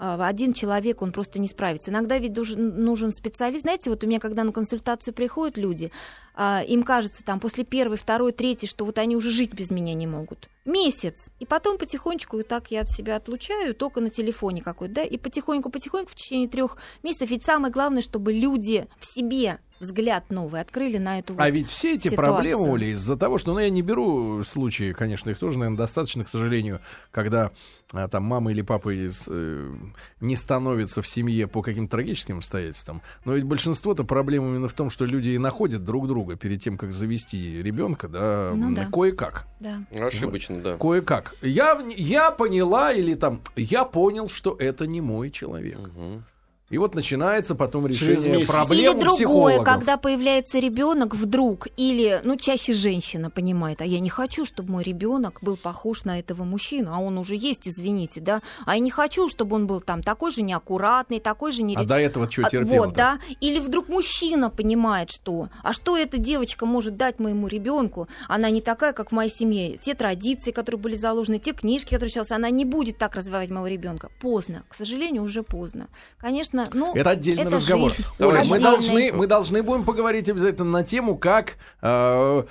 э, 0.00 0.18
один 0.18 0.54
человек, 0.54 1.02
он 1.02 1.12
просто 1.12 1.38
не 1.38 1.48
справится. 1.48 1.90
Иногда 1.90 2.16
ведь 2.16 2.38
нужен 2.56 3.12
специалист. 3.12 3.64
Знаете, 3.64 3.90
вот 3.90 4.02
у 4.02 4.06
меня, 4.06 4.18
когда 4.18 4.44
на 4.44 4.52
консультацию 4.52 5.12
приходят 5.12 5.58
люди, 5.58 5.92
а, 6.34 6.62
им 6.66 6.84
кажется 6.84 7.22
там 7.22 7.38
после 7.38 7.64
первой, 7.64 7.98
второй, 7.98 8.32
третьей, 8.32 8.66
что 8.66 8.86
вот 8.86 8.96
они 8.96 9.14
уже 9.14 9.28
жить 9.28 9.52
без 9.52 9.70
меня 9.70 9.92
не 9.92 10.06
могут. 10.06 10.48
Месяц. 10.66 11.30
И 11.40 11.46
потом 11.46 11.78
потихонечку, 11.78 12.38
и 12.38 12.42
так 12.42 12.70
я 12.70 12.82
от 12.82 12.90
себя 12.90 13.16
отлучаю, 13.16 13.74
только 13.74 14.00
на 14.00 14.10
телефоне 14.10 14.62
какой-то, 14.62 14.94
да, 14.96 15.02
и 15.02 15.16
потихоньку-потихоньку 15.16 16.10
в 16.10 16.14
течение 16.14 16.48
трех 16.48 16.76
месяцев. 17.02 17.30
Ведь 17.30 17.44
самое 17.44 17.72
главное, 17.72 18.02
чтобы 18.02 18.32
люди 18.32 18.86
в 19.00 19.06
себе 19.06 19.60
взгляд 19.80 20.30
новый 20.30 20.60
открыли 20.60 20.98
на 20.98 21.18
эту 21.18 21.34
А 21.38 21.50
ведь 21.50 21.68
все 21.68 21.94
эти 21.94 22.08
ситуацию. 22.08 22.34
проблемы, 22.34 22.70
Оля, 22.70 22.88
из-за 22.88 23.16
того, 23.16 23.38
что, 23.38 23.52
ну, 23.52 23.58
я 23.58 23.70
не 23.70 23.82
беру 23.82 24.42
случаи, 24.42 24.92
конечно, 24.92 25.30
их 25.30 25.38
тоже, 25.38 25.58
наверное, 25.58 25.78
достаточно, 25.78 26.24
к 26.24 26.28
сожалению, 26.28 26.80
когда 27.10 27.52
а, 27.92 28.08
там 28.08 28.24
мама 28.24 28.50
или 28.52 28.62
папа 28.62 28.94
из, 28.94 29.26
э, 29.28 29.72
не 30.20 30.36
становятся 30.36 31.02
в 31.02 31.06
семье 31.06 31.46
по 31.46 31.62
каким-то 31.62 31.92
трагическим 31.92 32.38
обстоятельствам. 32.38 33.02
Но 33.24 33.34
ведь 33.34 33.44
большинство-то 33.44 34.04
проблем 34.04 34.44
именно 34.44 34.68
в 34.68 34.72
том, 34.72 34.90
что 34.90 35.04
люди 35.04 35.30
и 35.30 35.38
находят 35.38 35.84
друг 35.84 36.08
друга 36.08 36.36
перед 36.36 36.62
тем, 36.62 36.78
как 36.78 36.92
завести 36.92 37.62
ребенка, 37.62 38.08
да, 38.08 38.52
ну, 38.54 38.74
да. 38.74 38.88
кое-как. 38.90 39.46
Да. 39.60 39.82
Ошибочно, 39.94 40.55
да. 40.62 40.76
Кое-как. 40.76 41.34
Я, 41.42 41.80
я 41.96 42.30
поняла 42.30 42.92
или 42.92 43.14
там, 43.14 43.42
я 43.56 43.84
понял, 43.84 44.28
что 44.28 44.56
это 44.58 44.86
не 44.86 45.00
мой 45.00 45.30
человек. 45.30 45.78
Угу. 45.78 46.22
И 46.68 46.78
вот 46.78 46.96
начинается 46.96 47.54
потом 47.54 47.86
решение 47.86 48.44
проблем 48.44 48.80
Или 48.80 49.00
другое, 49.00 49.14
психологов. 49.14 49.64
когда 49.64 49.96
появляется 49.96 50.58
ребенок 50.58 51.14
вдруг, 51.14 51.68
или, 51.76 52.20
ну, 52.24 52.36
чаще 52.36 52.72
женщина 52.72 53.30
понимает, 53.30 53.80
а 53.80 53.84
я 53.84 54.00
не 54.00 54.10
хочу, 54.10 54.44
чтобы 54.44 54.72
мой 54.72 54.82
ребенок 54.82 55.38
был 55.42 55.56
похож 55.56 56.02
на 56.04 56.18
этого 56.18 56.42
мужчину, 56.42 56.90
а 56.92 56.98
он 56.98 57.18
уже 57.18 57.36
есть, 57.36 57.68
извините, 57.68 58.20
да, 58.20 58.42
а 58.64 58.74
я 58.74 58.80
не 58.80 58.90
хочу, 58.90 59.28
чтобы 59.28 59.54
он 59.54 59.68
был 59.68 59.80
там 59.80 60.02
такой 60.02 60.32
же 60.32 60.42
неаккуратный, 60.42 61.20
такой 61.20 61.52
же 61.52 61.62
не... 61.62 61.76
А 61.76 61.84
до 61.84 62.00
этого 62.00 62.28
что 62.28 62.42
терпел? 62.50 62.84
Вот, 62.84 62.94
да. 62.94 63.20
Или 63.40 63.60
вдруг 63.60 63.88
мужчина 63.88 64.50
понимает, 64.50 65.12
что, 65.12 65.50
а 65.62 65.72
что 65.72 65.96
эта 65.96 66.18
девочка 66.18 66.66
может 66.66 66.96
дать 66.96 67.20
моему 67.20 67.46
ребенку? 67.46 68.08
Она 68.26 68.50
не 68.50 68.60
такая, 68.60 68.92
как 68.92 69.10
в 69.10 69.12
моей 69.12 69.30
семье. 69.30 69.76
Те 69.76 69.94
традиции, 69.94 70.50
которые 70.50 70.80
были 70.80 70.96
заложены, 70.96 71.38
те 71.38 71.52
книжки, 71.52 71.90
которые 71.90 72.10
читался, 72.10 72.34
она 72.34 72.50
не 72.50 72.64
будет 72.64 72.98
так 72.98 73.14
развивать 73.14 73.50
моего 73.50 73.68
ребенка. 73.68 74.10
Поздно, 74.20 74.64
к 74.68 74.74
сожалению, 74.74 75.22
уже 75.22 75.44
поздно. 75.44 75.86
Конечно, 76.18 76.55
конечно, 76.64 76.86
ну, 76.86 76.94
это 76.94 77.10
отдельный 77.10 77.42
это 77.42 77.56
разговор. 77.56 77.90
Жизнь. 77.90 78.04
Оля, 78.18 78.44
мы 78.44 78.58
должны, 78.58 79.12
мы 79.12 79.26
должны 79.26 79.62
будем 79.62 79.84
поговорить 79.84 80.28
обязательно 80.28 80.70
на 80.70 80.84
тему, 80.84 81.16
как, 81.16 81.56
э, 81.82 82.42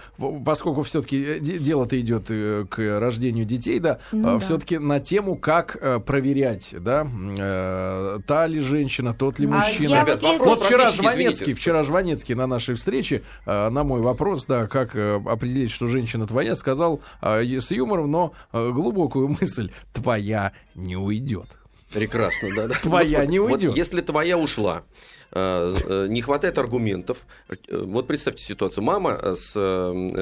поскольку 0.45 0.83
все-таки 0.83 1.23
э, 1.23 1.39
дело-то 1.39 1.99
идет 1.99 2.25
э, 2.29 2.65
к 2.69 2.99
рождению 2.99 3.45
детей, 3.45 3.79
да, 3.79 3.99
ну, 4.11 4.19
э, 4.19 4.23
да. 4.33 4.39
все-таки 4.39 4.77
на 4.77 4.99
тему, 4.99 5.35
как 5.35 5.77
э, 5.79 5.99
проверять, 5.99 6.75
да, 6.79 7.07
э, 7.39 8.19
та 8.27 8.47
ли 8.47 8.59
женщина, 8.59 9.13
тот 9.13 9.39
ли 9.39 9.47
а 9.47 9.49
мужчина. 9.49 10.01
Ребят, 10.01 10.21
вот, 10.21 10.39
вот 10.39 10.63
вчера 10.63 10.89
Жванецкий, 10.89 11.53
вчера 11.53 11.83
Жванецкий 11.83 12.35
на 12.35 12.47
нашей 12.47 12.75
встрече 12.75 13.23
э, 13.45 13.69
на 13.69 13.83
мой 13.83 14.01
вопрос, 14.01 14.45
да, 14.45 14.67
как 14.67 14.95
э, 14.95 15.21
определить, 15.25 15.71
что 15.71 15.87
женщина 15.87 16.27
твоя, 16.27 16.55
сказал 16.55 17.01
э, 17.21 17.41
с 17.41 17.71
юмором, 17.71 18.11
но 18.11 18.33
э, 18.51 18.71
глубокую 18.71 19.27
мысль: 19.41 19.71
твоя 19.93 20.51
не 20.75 20.95
уйдет. 20.95 21.47
Прекрасно, 21.95 22.49
да. 22.53 22.67
да. 22.67 22.75
Твоя 22.81 23.21
вот, 23.21 23.29
не 23.29 23.39
уйдет. 23.39 23.69
Вот, 23.69 23.77
если 23.77 24.01
твоя 24.01 24.37
ушла, 24.37 24.83
э, 25.31 25.75
э, 25.87 26.07
не 26.09 26.21
хватает 26.21 26.57
аргументов. 26.57 27.19
Э, 27.47 27.55
вот 27.69 28.05
представьте 28.05 28.43
ситуацию. 28.43 28.83
Мама 28.83 29.17
с 29.35 29.55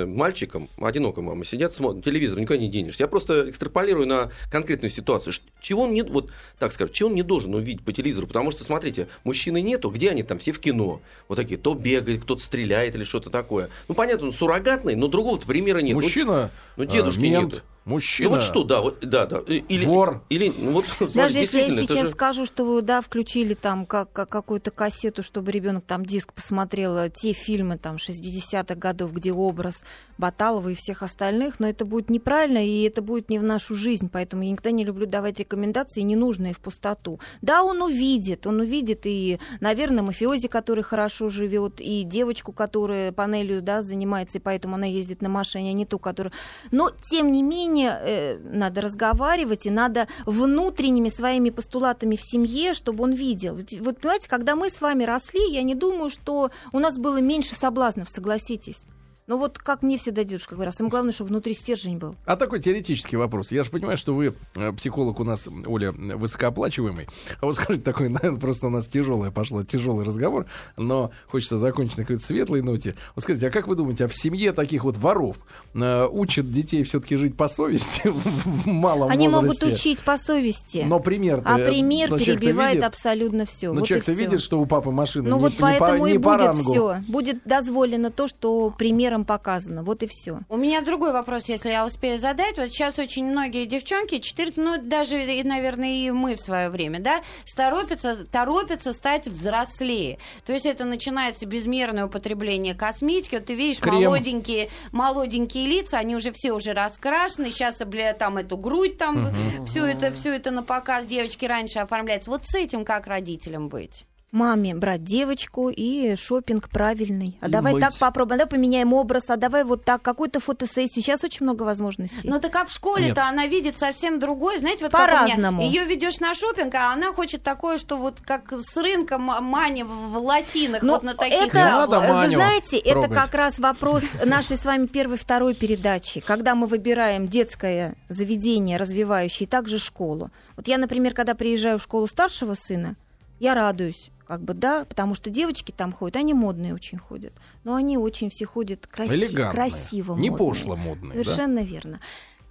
мальчиком, 0.06 0.70
одинокая 0.80 1.26
мама, 1.26 1.44
сидят, 1.44 1.74
смотрят 1.74 2.06
телевизор, 2.06 2.40
никуда 2.40 2.58
не 2.58 2.70
денешься. 2.70 3.04
Я 3.04 3.08
просто 3.08 3.50
экстраполирую 3.50 4.06
на 4.06 4.32
конкретную 4.52 4.92
ситуацию. 4.92 5.34
Чего 5.60 5.84
он 5.84 5.94
не, 5.94 6.04
вот 6.04 6.30
так 6.60 6.72
скажем, 6.72 6.94
чего 6.94 7.10
он 7.10 7.16
не 7.16 7.24
должен 7.24 7.56
увидеть 7.56 7.84
по 7.84 7.92
телевизору? 7.92 8.28
Потому 8.28 8.52
что, 8.52 8.64
смотрите, 8.64 9.08
мужчины 9.24 9.60
нету, 9.60 9.90
где 9.90 10.12
они 10.12 10.22
там? 10.22 10.38
Все 10.38 10.52
в 10.52 10.60
кино. 10.60 11.02
Вот 11.28 11.38
такие, 11.38 11.60
то 11.60 11.74
бегает, 11.74 12.22
кто-то 12.22 12.42
стреляет 12.42 12.94
или 12.94 13.04
что-то 13.04 13.32
такое. 13.32 13.70
Ну, 13.88 13.96
понятно, 13.96 14.28
он 14.28 14.34
суррогатный, 14.34 14.96
но 14.96 15.08
другого-то 15.08 15.48
примера 15.48 15.80
нет. 15.80 15.96
Мужчина, 15.96 16.52
ну, 16.78 16.86
дедушки 16.86 17.22
мент, 17.22 17.54
нету. 17.54 17.64
Мужчина. 17.86 18.30
Ну 18.30 18.36
вот 18.36 18.44
что, 18.44 18.64
да, 18.64 18.82
вот, 18.82 19.00
да, 19.02 19.26
да. 19.26 19.40
Или, 19.40 19.86
Вор. 19.86 20.24
Или, 20.30 20.54
ну, 20.58 20.72
вот, 20.72 20.86
Даже 21.14 21.38
если 21.38 21.60
я 21.60 21.70
сейчас 21.70 22.06
же... 22.06 22.12
скажу, 22.12 22.46
что 22.46 22.64
вы, 22.64 22.82
да, 22.82 23.02
включили 23.02 23.56
там 23.56 23.86
как, 23.86 24.12
как, 24.14 24.30
какую-то 24.30 24.72
кассету, 24.72 25.22
чтобы 25.22 25.52
ребенок 25.52 25.84
там 25.86 26.06
диск 26.06 26.32
посмотрел, 26.32 26.98
э, 26.98 27.10
те 27.10 27.34
фильмы 27.34 27.78
там 27.78 27.98
60-х 27.98 28.76
годов, 28.76 29.12
где 29.12 29.34
образ 29.34 29.84
Баталова 30.18 30.70
и 30.70 30.76
всех 30.76 31.04
остальных, 31.04 31.60
но 31.60 31.68
это 31.68 31.84
будет 31.84 32.10
неправильно, 32.10 32.66
и 32.66 32.84
это 32.84 33.02
будет 33.02 33.30
не 33.30 33.40
в 33.40 33.44
нашу 33.44 33.76
жизнь, 33.76 34.10
поэтому 34.12 34.44
я 34.44 34.52
никогда 34.52 34.72
не 34.72 34.86
люблю 34.86 35.06
давать 35.06 35.40
рекомендации 35.40 36.02
ненужные 36.02 36.54
в 36.54 36.60
пустоту. 36.60 37.20
Да, 37.42 37.64
он 37.64 37.82
увидит, 37.82 38.48
он 38.48 38.62
увидит 38.62 39.02
и, 39.06 39.40
наверное, 39.60 40.04
мафиози, 40.04 40.48
который 40.48 40.84
хорошо 40.84 41.28
живет, 41.28 41.82
и 41.82 42.04
девочку, 42.04 42.54
которая 42.54 43.12
панелью, 43.12 43.62
да, 43.62 43.82
занимается, 43.82 44.38
и 44.38 44.42
поэтому 44.42 44.76
она 44.76 44.86
ездит 44.86 45.22
на 45.22 45.28
машине, 45.28 45.72
а 45.72 45.74
не 45.74 45.86
ту, 45.86 46.00
которая... 46.00 46.32
Но, 46.72 46.92
тем 47.10 47.32
не 47.34 47.44
менее, 47.44 47.73
менее 47.74 48.00
э, 48.02 48.38
надо 48.44 48.82
разговаривать, 48.82 49.66
и 49.66 49.70
надо 49.70 50.08
внутренними 50.26 51.10
своими 51.10 51.50
постулатами 51.50 52.16
в 52.16 52.22
семье, 52.22 52.74
чтобы 52.74 53.04
он 53.04 53.14
видел. 53.14 53.56
Вот 53.80 54.00
понимаете, 54.00 54.30
когда 54.30 54.56
мы 54.56 54.70
с 54.70 54.82
вами 54.82 55.04
росли, 55.04 55.52
я 55.52 55.64
не 55.64 55.76
думаю, 55.76 56.10
что 56.10 56.52
у 56.72 56.80
нас 56.80 56.98
было 56.98 57.18
меньше 57.22 57.56
соблазнов, 57.56 58.10
согласитесь. 58.10 58.86
Ну 59.26 59.38
вот 59.38 59.58
как 59.58 59.82
мне 59.84 59.98
всегда 59.98 60.26
дедушка 60.26 60.56
говорил, 60.56 60.74
самое 60.74 60.92
главное, 60.92 61.14
чтобы 61.14 61.30
внутри 61.30 61.54
стержень 61.54 61.98
был. 61.98 62.16
А 62.26 62.36
такой 62.36 62.60
теоретический 62.60 63.18
вопрос. 63.18 63.52
Я 63.52 63.64
же 63.64 63.70
понимаю, 63.70 63.98
что 63.98 64.14
вы 64.14 64.36
э, 64.56 64.74
психолог 64.74 65.20
у 65.22 65.24
нас, 65.24 65.48
Оля, 65.66 65.94
высокооплачиваемый. 65.94 67.08
А 67.40 67.46
вот 67.46 67.56
скажите, 67.56 67.84
такой, 67.84 68.10
наверное, 68.10 68.40
просто 68.40 68.68
у 68.68 68.70
нас 68.70 68.86
тяжелый 68.86 69.32
пошла, 69.32 69.64
тяжелый 69.64 70.06
разговор, 70.06 70.48
но 70.76 71.12
хочется 71.28 71.58
закончить 71.58 71.98
на 71.98 72.04
какой-то 72.04 72.26
светлой 72.26 72.62
ноте. 72.62 72.96
Вот 73.16 73.24
скажите, 73.24 73.48
а 73.48 73.50
как 73.50 73.68
вы 73.68 73.76
думаете, 73.76 74.06
а 74.06 74.08
в 74.10 74.16
семье 74.16 74.52
таких 74.52 74.84
вот 74.84 74.98
воров 74.98 75.38
э, 75.74 76.08
учат 76.12 76.52
детей 76.52 76.84
все-таки 76.84 77.16
жить 77.16 77.38
по 77.38 77.48
совести 77.48 78.10
в 78.10 78.68
малом 78.68 79.10
Они 79.10 79.30
возрасте? 79.30 79.66
могут 79.66 79.80
учить 79.80 80.04
по 80.04 80.18
совести. 80.18 80.84
Но 80.86 81.00
пример 81.00 81.42
А 81.46 81.58
пример 81.60 82.10
перебивает 82.18 82.76
видит, 82.76 82.88
абсолютно 82.88 83.46
все. 83.46 83.72
Но 83.72 83.80
вот 83.80 83.88
человек-то 83.88 84.12
видит, 84.12 84.42
что 84.42 84.60
у 84.60 84.66
папы 84.66 84.92
машина 84.92 85.30
Ну 85.30 85.38
не, 85.38 85.44
вот 85.44 85.54
не 85.54 85.60
поэтому 85.60 86.00
по, 86.00 86.08
не 86.08 86.16
и 86.16 86.18
по 86.18 86.38
будет 86.38 86.56
все. 86.56 86.98
Будет 87.08 87.42
дозволено 87.46 88.12
то, 88.12 88.28
что 88.28 88.74
примером 89.14 89.26
показано. 89.26 89.84
Вот 89.84 90.04
и 90.04 90.08
все. 90.08 90.40
У 90.50 90.58
меня 90.58 90.82
другой 90.82 91.14
вопрос, 91.14 91.50
если 91.50 91.70
я 91.70 91.86
успею 91.86 92.18
задать. 92.18 92.58
Вот 92.58 92.70
сейчас 92.70 93.00
очень 93.00 93.26
многие 93.26 93.66
девчонки, 93.66 94.20
4, 94.20 94.54
ну 94.56 94.78
даже, 94.82 95.24
и, 95.24 95.44
наверное, 95.44 95.90
и 95.90 96.12
мы 96.12 96.36
в 96.36 96.42
свое 96.42 96.70
время, 96.70 97.00
да, 97.00 97.22
торопятся, 97.56 98.26
торопятся 98.26 98.94
стать 98.94 99.28
взрослее. 99.28 100.18
То 100.46 100.54
есть 100.54 100.66
это 100.66 100.86
начинается 100.86 101.46
безмерное 101.46 102.06
употребление 102.06 102.74
косметики. 102.74 103.36
Вот 103.36 103.46
ты 103.46 103.56
видишь 103.56 103.80
Крем. 103.80 103.96
молоденькие, 103.96 104.70
молоденькие 104.92 105.68
лица, 105.68 105.98
они 105.98 106.16
уже 106.16 106.32
все 106.32 106.52
уже 106.54 106.74
раскрашены. 106.74 107.52
Сейчас, 107.52 107.80
бля, 107.86 108.14
там 108.14 108.38
эту 108.38 108.58
грудь 108.58 108.98
там, 108.98 109.28
угу. 109.28 109.66
все 109.66 109.86
это, 109.86 110.12
все 110.12 110.36
это 110.36 110.52
на 110.52 110.64
показ 110.64 111.06
девочки 111.06 111.46
раньше 111.46 111.80
оформляются. 111.80 112.32
Вот 112.32 112.46
с 112.46 112.56
этим 112.56 112.86
как 112.86 113.08
родителям 113.08 113.70
быть? 113.70 114.06
Маме 114.34 114.74
брать 114.74 115.04
девочку 115.04 115.70
и 115.70 116.16
шопинг 116.16 116.70
правильный. 116.70 117.38
А 117.40 117.48
и 117.48 117.52
давай 117.52 117.74
мыть. 117.74 117.84
так 117.84 117.96
попробуем, 117.98 118.40
давай 118.40 118.50
поменяем 118.50 118.92
образ, 118.92 119.30
а 119.30 119.38
давай 119.38 119.64
вот 119.64 119.86
так, 119.86 120.02
какую-то 120.02 120.40
фотосессию. 120.40 121.04
Сейчас 121.04 121.24
очень 121.24 121.44
много 121.44 121.64
возможностей. 121.64 122.28
Ну 122.28 122.40
так 122.40 122.56
а 122.56 122.66
в 122.66 122.72
школе-то 122.72 123.26
она 123.28 123.46
видит 123.46 123.78
совсем 123.78 124.20
другой, 124.20 124.58
знаете, 124.58 124.84
вот 124.86 124.92
По-разному. 124.92 125.62
Ее 125.62 125.86
ведешь 125.86 126.20
на 126.20 126.34
шопинг, 126.34 126.74
а 126.76 126.92
она 126.92 127.14
хочет 127.14 127.44
такое, 127.44 127.78
что 127.78 127.96
вот 127.96 128.22
как 128.22 128.52
с 128.52 128.76
рынка 128.76 129.20
Мани 129.20 129.84
в 129.84 130.18
лосинах, 130.18 130.82
Но 130.82 130.94
вот 130.94 131.04
на 131.04 131.14
таких. 131.14 131.48
Это, 131.48 131.58
надо 131.58 132.00
вы 132.00 132.28
знаете, 132.28 132.82
трогать. 132.82 133.12
это 133.12 133.14
как 133.14 133.34
раз 133.36 133.60
вопрос 133.60 134.04
нашей 134.26 134.58
с 134.58 134.66
вами 134.66 134.88
первой, 134.88 135.18
второй 135.18 135.54
передачи, 135.54 136.20
когда 136.22 136.56
мы 136.56 136.66
выбираем 136.66 137.28
детское 137.28 137.96
заведение, 138.10 138.78
развивающее, 138.78 139.46
и 139.46 139.50
также 139.50 139.78
школу. 139.78 140.32
Вот 140.56 140.68
я, 140.68 140.80
например, 140.80 141.14
когда 141.14 141.36
приезжаю 141.36 141.78
в 141.78 141.84
школу 141.84 142.08
старшего 142.08 142.56
сына, 142.56 142.96
я 143.40 143.54
радуюсь 143.54 144.10
как 144.28 144.42
бы, 144.42 144.54
да, 144.54 144.86
потому 144.86 145.16
что 145.16 145.30
девочки 145.30 145.72
там 145.72 145.92
ходят, 145.94 146.16
они 146.16 146.34
модные 146.34 146.74
очень 146.74 146.98
ходят, 146.98 147.34
но 147.64 147.76
они 147.76 147.98
очень 147.98 148.30
все 148.30 148.46
ходят 148.46 148.88
краси- 148.92 149.16
Элегантные. 149.16 149.52
красиво 149.52 150.16
Не 150.16 150.30
модные. 150.30 150.48
пошло 150.50 150.76
модные, 150.76 151.12
Совершенно 151.24 151.60
верно. 151.60 152.00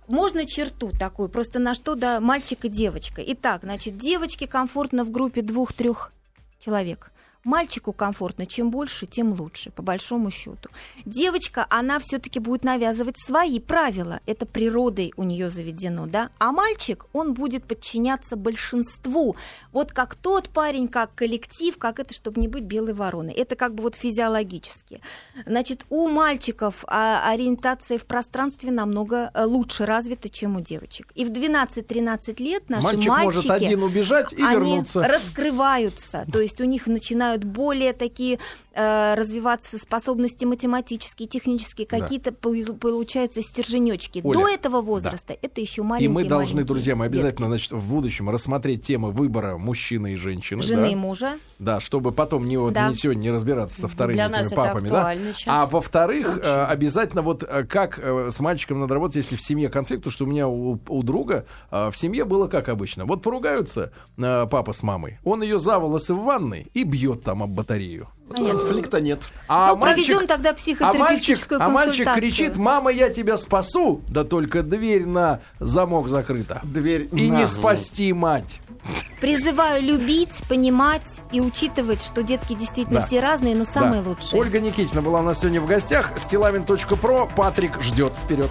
Можно 0.09 0.45
черту 0.47 0.91
такую, 0.99 1.29
просто 1.29 1.59
на 1.59 1.75
что, 1.75 1.95
да, 1.95 2.21
мальчик 2.21 2.65
и 2.65 2.69
девочка. 2.69 3.23
Итак, 3.25 3.61
значит, 3.63 3.97
девочке 3.99 4.47
комфортно 4.47 5.05
в 5.05 5.11
группе 5.11 5.43
двух-трех 5.43 6.13
человек. 6.59 7.13
Мальчику 7.45 7.93
комфортно, 7.93 8.47
чем 8.47 8.71
больше, 8.71 9.07
тем 9.07 9.33
лучше, 9.33 9.71
по 9.73 9.83
большому 9.83 10.31
счету. 10.31 10.71
Девочка, 11.05 11.67
она 11.71 11.99
все-таки 11.99 12.39
будет 12.39 12.63
навязывать 12.63 13.17
свои 13.19 13.59
правила. 13.59 14.21
Это 14.27 14.47
природой 14.47 15.13
у 15.17 15.25
нее 15.25 15.51
заведено, 15.51 16.07
да. 16.07 16.31
А 16.39 16.53
мальчик, 16.53 17.07
он 17.13 17.35
будет 17.35 17.65
подчиняться 17.65 18.37
большинству. 18.37 19.35
Вот 19.73 19.91
как 19.91 20.15
тот 20.15 20.51
парень, 20.51 20.87
как 20.87 21.15
коллектив, 21.17 21.77
как 21.79 21.99
это, 21.99 22.15
чтобы 22.15 22.41
не 22.41 22.47
быть 22.47 22.63
белой 22.63 22.95
вороной. 22.95 23.33
Это 23.33 23.57
как 23.57 23.75
бы 23.75 23.83
вот 23.83 23.97
физиологически. 23.97 25.01
Значит, 25.45 25.85
у 25.91 26.09
мальчиков 26.09 26.85
а, 26.87 27.29
ориентация 27.29 27.99
в 27.99 28.05
пространстве 28.05 28.71
намного 28.71 29.31
э, 29.35 29.45
лучше 29.45 29.85
развита, 29.85 30.29
чем 30.29 30.57
у 30.57 30.61
девочек. 30.61 31.11
И 31.17 31.25
в 31.25 31.31
12-13 31.31 32.41
лет 32.43 32.71
наши 32.71 32.85
Мальчик 32.85 33.09
мальчики 33.09 33.35
может 33.37 33.51
один 33.51 33.83
убежать 33.83 34.33
и 34.33 34.43
они 34.43 34.71
вернуться. 34.73 35.03
раскрываются, 35.03 36.25
то 36.33 36.41
есть 36.41 36.61
у 36.61 36.65
них 36.65 36.87
начинают 36.87 37.32
более 37.41 37.93
такие 37.93 38.39
э, 38.75 39.15
развиваться 39.15 39.77
способности 39.79 40.45
математические, 40.45 41.29
технические, 41.29 41.87
Да. 41.91 41.99
какие-то 41.99 42.31
полу- 42.31 42.75
получаются 42.77 43.43
стерженечки. 43.43 44.21
Оля, 44.25 44.39
До 44.39 44.49
этого 44.49 44.81
возраста 44.81 45.37
это 45.41 45.61
еще 45.61 45.83
И 45.83 45.85
маленькие 45.85 46.09
мы 46.11 46.25
должны, 46.25 46.55
маленькие 46.57 46.65
друзья 46.67 46.95
детки. 46.95 47.07
обязательно, 47.07 47.49
значит, 47.49 47.73
в 47.73 47.91
будущем 47.93 48.31
рассмотреть 48.31 48.83
темы 48.87 49.11
выбора 49.11 49.57
мужчины 49.59 50.13
и 50.15 50.17
женщины. 50.17 50.63
жены 50.63 50.83
да? 50.83 50.89
и 50.89 50.95
мужа. 50.95 51.33
Да, 51.59 51.81
чтобы 51.81 52.13
потом 52.13 52.47
не, 52.49 52.57
вот, 52.57 52.73
Да. 52.73 52.89
не 52.89 52.95
сегодня 52.95 53.21
не 53.23 53.31
разбираться 53.31 53.81
со 53.81 53.89
вторыми 53.89 54.15
Для 54.15 54.27
этими 54.27 54.37
нас 54.39 54.47
это 54.47 54.55
папами. 54.57 54.89
да? 54.89 54.97
актуально 54.99 55.35
сейчас. 55.35 55.47
А 55.61 55.67
во-вторых, 55.67 56.29
Очень. 56.39 56.41
э, 56.43 56.65
обязательно 56.65 57.23
вот 57.23 57.43
э, 57.43 57.65
как 57.65 57.99
э, 57.99 58.31
с 58.33 58.41
мальчиком 58.41 58.81
надо 58.81 58.95
работать, 58.95 59.17
если 59.17 59.37
в 59.37 59.43
семье 59.43 59.69
конфликт, 59.69 60.03
потому 60.03 60.13
что 60.13 60.25
у 60.25 60.29
меня 60.29 60.49
у, 60.49 60.79
у 60.89 61.03
друга 61.03 61.47
э, 61.71 61.91
в 61.91 61.97
семье 61.97 62.25
было 62.25 62.49
как 62.49 62.69
обычно. 62.69 63.05
Вот 63.05 63.23
поругаются 63.23 63.93
папа 64.17 64.73
с 64.73 64.83
мамой, 64.83 65.19
он 65.25 65.43
ее 65.43 65.59
за 65.59 65.79
волосы 65.79 66.15
в 66.15 66.23
ванной 66.25 66.69
и 66.75 66.85
бьет 66.85 67.22
там 67.23 67.43
об 67.43 67.51
батарею. 67.51 68.09
Конфликта 68.35 69.01
нет. 69.01 69.23
А 69.47 69.69
ну, 69.69 69.77
мальчик, 69.77 70.07
проведем 70.07 70.27
тогда 70.27 70.51
а 70.51 70.53
мальчик, 70.53 70.57
психотерапевтическую 70.79 71.63
а 71.63 71.69
мальчик 71.69 72.15
кричит, 72.15 72.57
мама, 72.57 72.91
я 72.91 73.11
тебя 73.11 73.37
спасу, 73.37 74.03
да 74.09 74.25
только 74.25 74.63
дверь 74.63 75.07
на 75.07 75.41
замок 75.61 76.09
закрыта. 76.09 76.61
Дверь 76.65 77.09
И 77.13 77.31
на. 77.31 77.39
не 77.41 77.47
спасти 77.47 78.13
мать. 78.13 78.61
Призываю 79.21 79.81
любить, 79.83 80.33
понимать 80.49 81.21
и 81.31 81.41
учитывать, 81.41 82.03
что 82.03 82.23
детки 82.25 82.55
действительно 82.55 83.01
Да. 83.01 83.07
все 83.07 83.21
разные, 83.21 83.55
но 83.55 83.65
самые 83.65 84.03
Да. 84.03 84.09
лучшие. 84.11 84.41
Ольга 84.41 84.59
Никитина 84.61 85.03
была 85.03 85.21
у 85.21 85.23
нас 85.23 85.39
сегодня 85.41 85.61
в 85.61 85.67
гостях. 85.67 86.19
Стилавин.про. 86.19 87.27
Патрик 87.27 87.81
ждет 87.81 88.13
вперед. 88.25 88.51